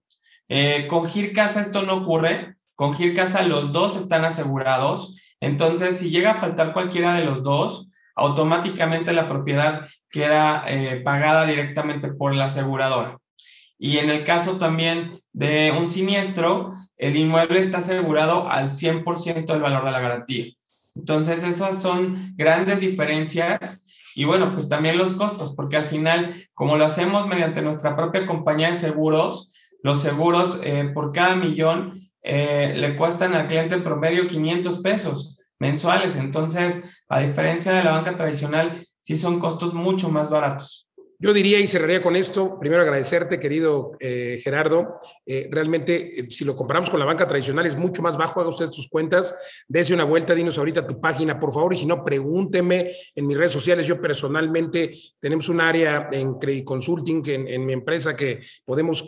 Eh, 0.48 0.86
con 0.88 1.08
Gircasa 1.08 1.62
esto 1.62 1.82
no 1.84 1.96
ocurre, 1.96 2.56
con 2.76 2.94
Gircasa 2.94 3.44
los 3.44 3.72
dos 3.72 3.96
están 3.96 4.26
asegurados, 4.26 5.20
entonces 5.40 5.98
si 5.98 6.10
llega 6.10 6.32
a 6.32 6.36
faltar 6.36 6.74
cualquiera 6.74 7.14
de 7.14 7.26
los 7.26 7.44
dos, 7.44 7.90
automáticamente 8.16 9.14
la 9.14 9.28
propiedad 9.28 9.88
queda 10.10 10.64
eh, 10.68 11.02
pagada 11.04 11.46
directamente 11.46 12.08
por 12.10 12.34
la 12.34 12.46
aseguradora. 12.46 13.18
Y 13.78 13.98
en 13.98 14.10
el 14.10 14.24
caso 14.24 14.58
también 14.58 15.20
de 15.34 15.74
un 15.78 15.90
siniestro, 15.90 16.74
el 16.98 17.18
inmueble 17.18 17.60
está 17.60 17.80
asegurado 17.80 18.50
al 18.50 18.70
100% 18.70 19.46
del 19.46 19.62
valor 19.62 19.84
de 19.84 19.92
la 19.92 20.00
garantía. 20.00 20.46
Entonces, 20.96 21.44
esas 21.44 21.82
son 21.82 22.34
grandes 22.38 22.80
diferencias. 22.80 23.94
Y 24.16 24.24
bueno, 24.24 24.54
pues 24.54 24.70
también 24.70 24.98
los 24.98 25.14
costos, 25.14 25.54
porque 25.54 25.76
al 25.76 25.88
final, 25.88 26.48
como 26.54 26.78
lo 26.78 26.86
hacemos 26.86 27.28
mediante 27.28 27.62
nuestra 27.62 27.98
propia 27.98 28.26
compañía 28.26 28.70
de 28.70 28.76
seguros, 28.76 29.54
los 29.84 30.02
seguros 30.02 30.62
eh, 30.64 30.90
por 30.94 31.12
cada 31.12 31.36
millón 31.36 32.10
eh, 32.24 32.74
le 32.78 32.96
cuestan 32.96 33.34
al 33.34 33.48
cliente 33.48 33.76
en 33.76 33.84
promedio 33.84 34.26
500 34.26 34.80
pesos 34.80 35.35
mensuales. 35.60 36.16
Entonces, 36.16 37.04
a 37.10 37.20
diferencia 37.20 37.74
de 37.74 37.84
la 37.84 37.92
banca 37.92 38.16
tradicional, 38.16 38.86
sí 39.02 39.16
son 39.16 39.40
costos 39.40 39.74
mucho 39.74 40.10
más 40.10 40.30
baratos. 40.30 40.85
Yo 41.18 41.34
diría 41.34 41.60
y 41.62 41.68
cerraría 41.68 42.02
con 42.02 42.18
esto, 42.18 42.60
primero 42.60 42.82
agradecerte, 42.82 43.40
querido 43.40 43.94
eh, 44.02 44.42
Gerardo. 44.44 45.00
Eh, 45.26 45.48
realmente, 45.50 46.20
eh, 46.20 46.26
si 46.30 46.44
lo 46.44 46.58
comparamos 46.58 46.90
con 46.90 47.00
la 47.00 47.06
banca 47.06 47.26
tradicional, 47.26 47.66
es 47.66 47.78
mucho 47.78 48.02
más 48.02 48.18
bajo. 48.18 48.42
Haga 48.42 48.50
usted 48.50 48.70
sus 48.72 48.90
cuentas, 48.90 49.34
dése 49.66 49.94
una 49.94 50.04
vuelta, 50.04 50.36
dinos 50.36 50.58
ahorita 50.58 50.86
tu 50.86 51.00
página, 51.00 51.40
por 51.40 51.54
favor, 51.54 51.74
y 51.74 51.78
si 51.78 51.86
no, 51.86 52.04
pregúnteme 52.04 52.92
en 53.16 53.28
mis 53.28 53.38
redes 53.38 53.54
sociales. 53.54 53.88
Yo 53.88 54.02
personalmente 54.02 54.94
tenemos 55.22 55.48
un 55.48 55.62
área 55.62 56.10
en 56.12 56.34
Credit 56.38 56.66
Consulting 56.66 57.24
en, 57.28 57.66
mi 57.66 57.74
empresa 57.74 58.16
que 58.16 58.42
podemos 58.66 59.06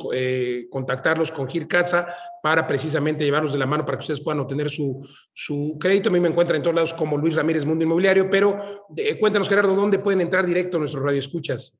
contactarlos 0.71 1.31
con 1.31 1.47
Gircasa 1.47 2.07
para 2.41 2.65
precisamente 2.65 3.25
llevarlos 3.25 3.51
de 3.51 3.59
la 3.59 3.65
mano 3.65 3.85
para 3.85 3.97
que 3.97 4.03
ustedes 4.03 4.21
puedan 4.21 4.39
obtener 4.39 4.69
su, 4.69 5.05
su 5.33 5.77
crédito. 5.79 6.09
A 6.09 6.13
mí 6.13 6.19
me 6.19 6.29
encuentran 6.29 6.57
en 6.57 6.63
todos 6.63 6.75
lados 6.75 6.93
como 6.93 7.17
Luis 7.17 7.35
Ramírez 7.35 7.65
Mundo 7.65 7.83
Inmobiliario, 7.83 8.29
pero 8.29 8.85
cuéntanos, 9.19 9.49
Gerardo, 9.49 9.75
¿dónde 9.75 9.99
pueden 9.99 10.21
entrar 10.21 10.45
directo 10.45 10.79
nuestros 10.79 11.03
radioescuchas? 11.03 11.77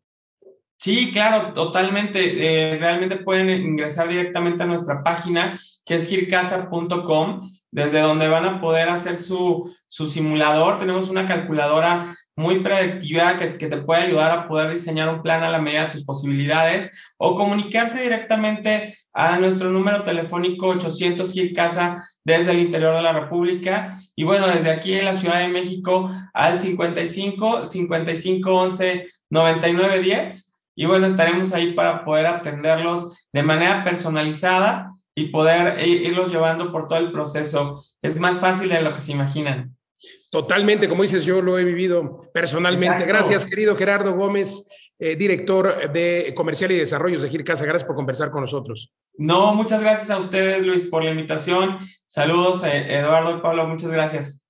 Sí, 0.80 1.12
claro, 1.12 1.54
totalmente. 1.54 2.74
Eh, 2.74 2.78
realmente 2.78 3.18
pueden 3.18 3.50
ingresar 3.50 4.08
directamente 4.08 4.64
a 4.64 4.68
nuestra 4.68 5.04
página, 5.04 5.60
que 5.86 5.96
es 5.96 6.08
gircasa.com, 6.08 7.50
desde 7.72 8.00
donde 8.00 8.28
van 8.28 8.46
a 8.46 8.62
poder 8.62 8.90
hacer 8.90 9.18
su, 9.18 9.74
su 9.88 10.06
simulador. 10.06 10.78
Tenemos 10.78 11.10
una 11.10 11.28
calculadora 11.28 12.16
muy 12.36 12.60
predictiva 12.60 13.38
que, 13.38 13.58
que, 13.58 13.68
te 13.68 13.78
puede 13.78 14.04
ayudar 14.04 14.32
a 14.32 14.48
poder 14.48 14.72
diseñar 14.72 15.10
un 15.10 15.24
plan 15.24 15.44
a 15.44 15.50
la 15.50 15.60
medida 15.60 15.86
de 15.86 15.92
tus 15.92 16.06
posibilidades 16.06 16.92
o 17.18 17.34
comunicarse 17.36 18.04
directamente 18.04 18.96
a 19.12 19.40
nuestro 19.40 19.72
número 19.72 20.04
telefónico 20.04 20.68
800 20.68 21.34
Gircasa 21.34 22.04
desde 22.24 22.52
el 22.52 22.60
interior 22.60 22.96
de 22.96 23.02
la 23.02 23.14
República. 23.14 24.00
Y 24.16 24.24
bueno, 24.24 24.48
desde 24.48 24.70
aquí 24.70 24.94
en 24.94 25.06
la 25.06 25.16
Ciudad 25.16 25.40
de 25.40 25.48
México 25.48 26.12
al 26.34 26.62
55 26.62 27.66
55 27.66 28.54
11 28.54 29.08
99 29.32 30.00
10 30.02 30.47
y 30.80 30.86
bueno, 30.86 31.08
estaremos 31.08 31.54
ahí 31.54 31.74
para 31.74 32.06
poder 32.06 32.28
atenderlos 32.28 33.28
de 33.34 33.42
manera 33.42 33.84
personalizada 33.84 34.92
y 35.16 35.30
poder 35.30 35.86
irlos 35.86 36.32
llevando 36.32 36.72
por 36.72 36.88
todo 36.88 37.00
el 37.00 37.12
proceso. 37.12 37.84
Es 38.04 38.20
más 38.20 38.38
fácil 38.38 38.70
de 38.70 38.84
lo 38.84 38.94
que 38.94 39.02
se 39.02 39.12
imaginan. 39.12 39.76
Totalmente, 40.30 40.88
como 40.88 41.02
dices, 41.02 41.26
yo 41.26 41.42
lo 41.42 41.58
he 41.58 41.64
vivido 41.64 42.30
personalmente. 42.32 43.04
Exacto. 43.04 43.08
Gracias, 43.08 43.46
querido 43.48 43.76
Gerardo 43.76 44.14
Gómez, 44.14 44.92
eh, 45.00 45.16
director 45.16 45.92
de 45.92 46.32
Comercial 46.36 46.72
y 46.72 46.78
Desarrollos 46.78 47.24
de 47.24 47.30
Gircasa. 47.30 47.66
Gracias 47.66 47.88
por 47.88 47.96
conversar 47.96 48.30
con 48.30 48.42
nosotros. 48.42 48.94
No, 49.18 49.56
muchas 49.56 49.82
gracias 49.82 50.12
a 50.12 50.20
ustedes, 50.20 50.64
Luis, 50.64 50.86
por 50.86 51.04
la 51.04 51.10
invitación. 51.10 51.80
Saludos, 52.06 52.64
eh, 52.64 53.00
Eduardo 53.00 53.36
y 53.36 53.42
Pablo, 53.42 53.68
muchas 53.68 53.90
gracias. 53.90 54.47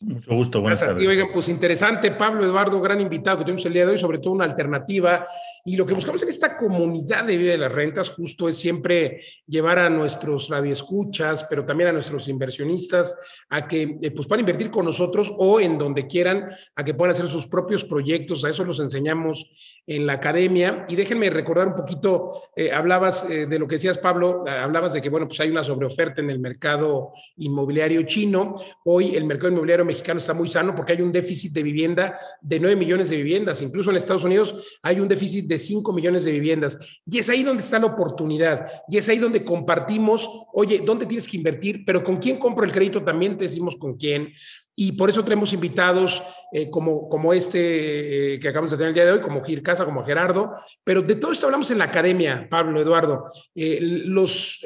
Mucho 0.00 0.32
gusto, 0.32 0.60
buenas 0.60 0.78
tardes. 0.78 1.04
Oigan, 1.04 1.26
pues 1.32 1.48
interesante, 1.48 2.12
Pablo 2.12 2.44
Eduardo, 2.44 2.80
gran 2.80 3.00
invitado 3.00 3.38
que 3.38 3.44
tenemos 3.44 3.66
el 3.66 3.72
día 3.72 3.84
de 3.84 3.92
hoy, 3.92 3.98
sobre 3.98 4.18
todo 4.18 4.32
una 4.32 4.44
alternativa. 4.44 5.26
Y 5.64 5.74
lo 5.74 5.84
que 5.84 5.94
buscamos 5.94 6.22
en 6.22 6.28
esta 6.28 6.56
comunidad 6.56 7.24
de 7.24 7.36
vida 7.36 7.50
de 7.50 7.58
las 7.58 7.72
rentas 7.72 8.10
justo 8.10 8.48
es 8.48 8.56
siempre 8.56 9.20
llevar 9.48 9.80
a 9.80 9.90
nuestros 9.90 10.50
radioescuchas, 10.50 11.44
pero 11.50 11.64
también 11.64 11.90
a 11.90 11.92
nuestros 11.92 12.28
inversionistas 12.28 13.12
a 13.48 13.66
que 13.66 13.98
eh, 14.00 14.12
pues 14.12 14.28
puedan 14.28 14.40
invertir 14.40 14.70
con 14.70 14.84
nosotros 14.84 15.34
o 15.36 15.58
en 15.58 15.76
donde 15.76 16.06
quieran, 16.06 16.48
a 16.76 16.84
que 16.84 16.94
puedan 16.94 17.12
hacer 17.12 17.26
sus 17.26 17.48
propios 17.48 17.84
proyectos. 17.84 18.44
A 18.44 18.50
eso 18.50 18.62
los 18.62 18.78
enseñamos 18.78 19.50
en 19.84 20.06
la 20.06 20.12
academia. 20.12 20.86
Y 20.88 20.94
déjenme 20.94 21.28
recordar 21.28 21.66
un 21.66 21.74
poquito, 21.74 22.50
eh, 22.54 22.70
hablabas 22.70 23.28
eh, 23.28 23.46
de 23.46 23.58
lo 23.58 23.66
que 23.66 23.76
decías, 23.76 23.98
Pablo, 23.98 24.44
hablabas 24.46 24.92
de 24.92 25.02
que, 25.02 25.08
bueno, 25.08 25.26
pues 25.26 25.40
hay 25.40 25.50
una 25.50 25.64
sobreoferta 25.64 26.20
en 26.20 26.30
el 26.30 26.38
mercado 26.38 27.10
inmobiliario 27.38 28.02
chino. 28.02 28.54
Hoy 28.84 29.16
el 29.16 29.24
mercado 29.24 29.50
inmobiliario 29.50 29.87
mexicano 29.88 30.18
está 30.18 30.34
muy 30.34 30.48
sano 30.48 30.74
porque 30.74 30.92
hay 30.92 31.02
un 31.02 31.10
déficit 31.10 31.52
de 31.52 31.62
vivienda 31.62 32.18
de 32.40 32.60
9 32.60 32.76
millones 32.76 33.10
de 33.10 33.16
viviendas. 33.16 33.60
Incluso 33.62 33.90
en 33.90 33.96
Estados 33.96 34.24
Unidos 34.24 34.78
hay 34.82 35.00
un 35.00 35.08
déficit 35.08 35.46
de 35.46 35.58
5 35.58 35.92
millones 35.92 36.24
de 36.24 36.32
viviendas. 36.32 36.78
Y 37.04 37.18
es 37.18 37.28
ahí 37.28 37.42
donde 37.42 37.62
está 37.62 37.78
la 37.78 37.86
oportunidad. 37.86 38.68
Y 38.88 38.98
es 38.98 39.08
ahí 39.08 39.18
donde 39.18 39.44
compartimos, 39.44 40.30
oye, 40.52 40.82
¿dónde 40.84 41.06
tienes 41.06 41.26
que 41.26 41.36
invertir? 41.36 41.84
Pero 41.84 42.04
con 42.04 42.18
quién 42.18 42.38
compro 42.38 42.64
el 42.64 42.72
crédito 42.72 43.02
también 43.02 43.36
te 43.36 43.44
decimos 43.44 43.76
con 43.76 43.96
quién. 43.96 44.32
Y 44.80 44.92
por 44.92 45.10
eso 45.10 45.24
tenemos 45.24 45.52
invitados 45.52 46.22
eh, 46.52 46.70
como, 46.70 47.08
como 47.08 47.32
este 47.32 48.34
eh, 48.34 48.38
que 48.38 48.48
acabamos 48.48 48.70
de 48.70 48.76
tener 48.76 48.90
el 48.90 48.94
día 48.94 49.06
de 49.06 49.10
hoy, 49.10 49.20
como 49.20 49.42
Gir 49.42 49.60
Casa, 49.60 49.84
como 49.84 50.04
Gerardo. 50.04 50.54
Pero 50.84 51.02
de 51.02 51.16
todo 51.16 51.32
esto 51.32 51.46
hablamos 51.46 51.68
en 51.72 51.78
la 51.78 51.86
academia, 51.86 52.46
Pablo, 52.48 52.80
Eduardo. 52.80 53.24
Eh, 53.56 53.80
los, 54.06 54.64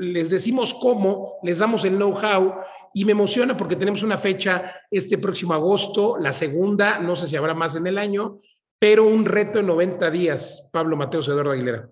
les 0.00 0.28
decimos 0.28 0.74
cómo, 0.74 1.38
les 1.42 1.60
damos 1.60 1.86
el 1.86 1.96
know-how 1.96 2.56
y 2.92 3.06
me 3.06 3.12
emociona 3.12 3.56
porque 3.56 3.76
tenemos 3.76 4.02
una 4.02 4.18
fecha 4.18 4.70
este 4.90 5.16
próximo 5.16 5.54
agosto, 5.54 6.18
la 6.20 6.34
segunda, 6.34 6.98
no 6.98 7.16
sé 7.16 7.26
si 7.26 7.36
habrá 7.36 7.54
más 7.54 7.74
en 7.74 7.86
el 7.86 7.96
año, 7.96 8.36
pero 8.78 9.04
un 9.04 9.24
reto 9.24 9.60
de 9.60 9.64
90 9.64 10.10
días. 10.10 10.68
Pablo 10.74 10.94
Mateos, 10.94 11.26
Eduardo 11.26 11.52
Aguilera. 11.52 11.88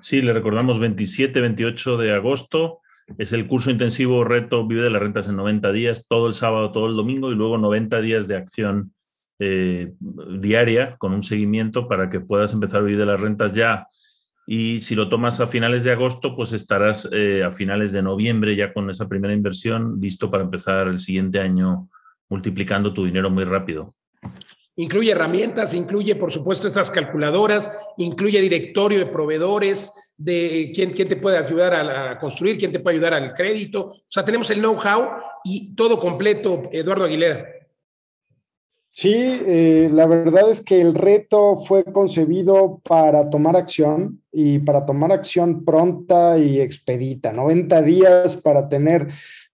Sí, 0.00 0.22
le 0.22 0.32
recordamos 0.32 0.80
27, 0.80 1.40
28 1.40 1.98
de 1.98 2.14
agosto 2.14 2.80
es 3.16 3.32
el 3.32 3.46
curso 3.46 3.70
intensivo 3.70 4.24
Reto 4.24 4.66
Vive 4.66 4.82
de 4.82 4.90
las 4.90 5.00
Rentas 5.00 5.28
en 5.28 5.36
90 5.36 5.72
días, 5.72 6.06
todo 6.08 6.26
el 6.26 6.34
sábado, 6.34 6.72
todo 6.72 6.86
el 6.86 6.96
domingo 6.96 7.32
y 7.32 7.34
luego 7.34 7.56
90 7.56 8.00
días 8.00 8.28
de 8.28 8.36
acción 8.36 8.92
eh, 9.40 9.92
diaria 10.00 10.96
con 10.98 11.12
un 11.12 11.22
seguimiento 11.22 11.88
para 11.88 12.10
que 12.10 12.20
puedas 12.20 12.52
empezar 12.52 12.80
a 12.80 12.82
vivir 12.82 12.98
de 12.98 13.06
las 13.06 13.20
rentas 13.20 13.54
ya. 13.54 13.86
Y 14.46 14.80
si 14.80 14.94
lo 14.94 15.08
tomas 15.08 15.40
a 15.40 15.46
finales 15.46 15.84
de 15.84 15.92
agosto, 15.92 16.34
pues 16.34 16.52
estarás 16.52 17.08
eh, 17.12 17.44
a 17.44 17.52
finales 17.52 17.92
de 17.92 18.02
noviembre 18.02 18.56
ya 18.56 18.72
con 18.72 18.90
esa 18.90 19.08
primera 19.08 19.32
inversión 19.32 19.98
listo 20.00 20.30
para 20.30 20.42
empezar 20.42 20.88
el 20.88 20.98
siguiente 20.98 21.38
año 21.38 21.88
multiplicando 22.28 22.92
tu 22.92 23.04
dinero 23.04 23.30
muy 23.30 23.44
rápido. 23.44 23.94
Incluye 24.74 25.12
herramientas, 25.12 25.74
incluye, 25.74 26.14
por 26.14 26.32
supuesto, 26.32 26.66
estas 26.68 26.90
calculadoras, 26.90 27.70
incluye 27.96 28.40
directorio 28.40 28.98
de 28.98 29.06
proveedores, 29.06 29.92
de 30.18 30.72
quién, 30.74 30.92
quién 30.92 31.08
te 31.08 31.16
puede 31.16 31.38
ayudar 31.38 31.72
a, 31.72 32.10
a, 32.10 32.18
construir, 32.18 32.58
quién 32.58 32.72
te 32.72 32.80
puede 32.80 32.96
ayudar 32.96 33.14
al 33.14 33.32
crédito. 33.32 33.86
O 33.92 34.06
sea, 34.10 34.24
tenemos 34.24 34.50
el 34.50 34.58
know-how 34.58 35.08
y 35.44 35.74
todo 35.74 35.98
completo, 35.98 36.64
Eduardo 36.72 37.04
Aguilera. 37.04 37.46
Sí, 38.90 39.14
eh, 39.14 39.88
la 39.92 40.06
verdad 40.06 40.50
es 40.50 40.60
que 40.60 40.80
el 40.80 40.92
reto 40.92 41.56
fue 41.56 41.84
concebido 41.84 42.80
para 42.82 43.30
tomar 43.30 43.54
acción 43.54 44.24
y 44.32 44.58
para 44.58 44.86
tomar 44.86 45.12
acción 45.12 45.64
pronta 45.64 46.36
y 46.36 46.60
expedita, 46.60 47.32
90 47.32 47.82
días 47.82 48.34
para 48.34 48.68
tener 48.68 49.06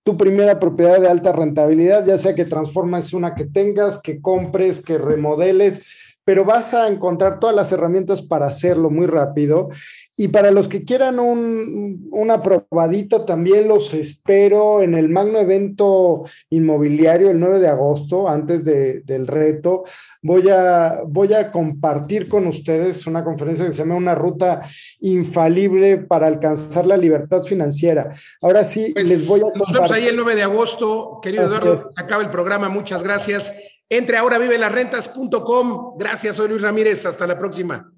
tu 0.02 0.16
primera 0.16 0.58
propiedad 0.58 0.98
de 0.98 1.08
alta 1.08 1.32
rentabilidad, 1.32 2.06
ya 2.06 2.18
sea 2.18 2.34
que 2.34 2.46
transformes 2.46 3.12
una 3.12 3.34
que 3.34 3.44
tengas, 3.44 4.00
que 4.00 4.22
compres, 4.22 4.82
que 4.82 4.96
remodeles, 4.96 6.16
pero 6.24 6.46
vas 6.46 6.72
a 6.72 6.88
encontrar 6.88 7.38
todas 7.38 7.54
las 7.54 7.70
herramientas 7.70 8.22
para 8.22 8.46
hacerlo 8.46 8.88
muy 8.88 9.06
rápido 9.06 9.68
y 10.16 10.28
para 10.28 10.52
los 10.52 10.68
que 10.68 10.84
quieran 10.84 11.18
un, 11.18 12.08
una 12.12 12.40
probadita, 12.40 13.26
también 13.26 13.66
los 13.66 13.92
espero 13.94 14.80
en 14.80 14.94
el 14.94 15.08
magno 15.08 15.40
evento 15.40 16.24
inmobiliario 16.50 17.30
el 17.30 17.40
9 17.40 17.58
de 17.58 17.66
agosto, 17.66 18.28
antes 18.28 18.64
de, 18.64 19.00
del 19.00 19.26
reto. 19.26 19.82
Voy 20.22 20.48
a, 20.50 21.00
voy 21.06 21.34
a 21.34 21.50
compartir 21.50 22.28
con 22.28 22.46
ustedes 22.46 23.08
una 23.08 23.24
conferencia 23.24 23.64
que 23.64 23.72
se 23.72 23.78
llama 23.78 23.96
Una 23.96 24.14
ruta 24.14 24.62
infalible 25.00 25.98
para 25.98 26.28
alcanzar 26.28 26.86
la 26.86 26.96
libertad 26.96 27.42
financiera. 27.42 28.12
Ahora 28.40 28.64
sí, 28.64 28.92
pues, 28.94 29.06
les 29.06 29.28
voy 29.28 29.40
a 29.40 29.44
compartir. 29.44 29.66
Nos 29.66 29.72
vemos 29.72 29.90
ahí 29.90 30.06
el 30.06 30.16
9 30.16 30.36
de 30.36 30.42
agosto. 30.44 31.18
Querido 31.22 31.44
Eduardo, 31.44 31.74
acaba 31.96 32.22
el 32.22 32.30
programa. 32.30 32.68
Muchas 32.68 33.02
gracias. 33.02 33.52
Entre 33.88 34.16
ahora 34.16 34.38
vive 34.38 34.58
las 34.58 34.70
rentas.com. 34.70 35.96
Gracias, 35.98 36.36
soy 36.36 36.48
Luis 36.48 36.62
Ramírez. 36.62 37.04
Hasta 37.04 37.26
la 37.26 37.36
próxima. 37.36 37.90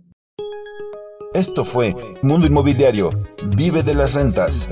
Esto 1.37 1.67
fue 1.67 1.95
Mundo 2.23 2.47
Inmobiliario. 2.47 3.11
Vive 3.55 3.83
de 3.83 3.95
las 3.95 4.15
rentas. 4.15 4.71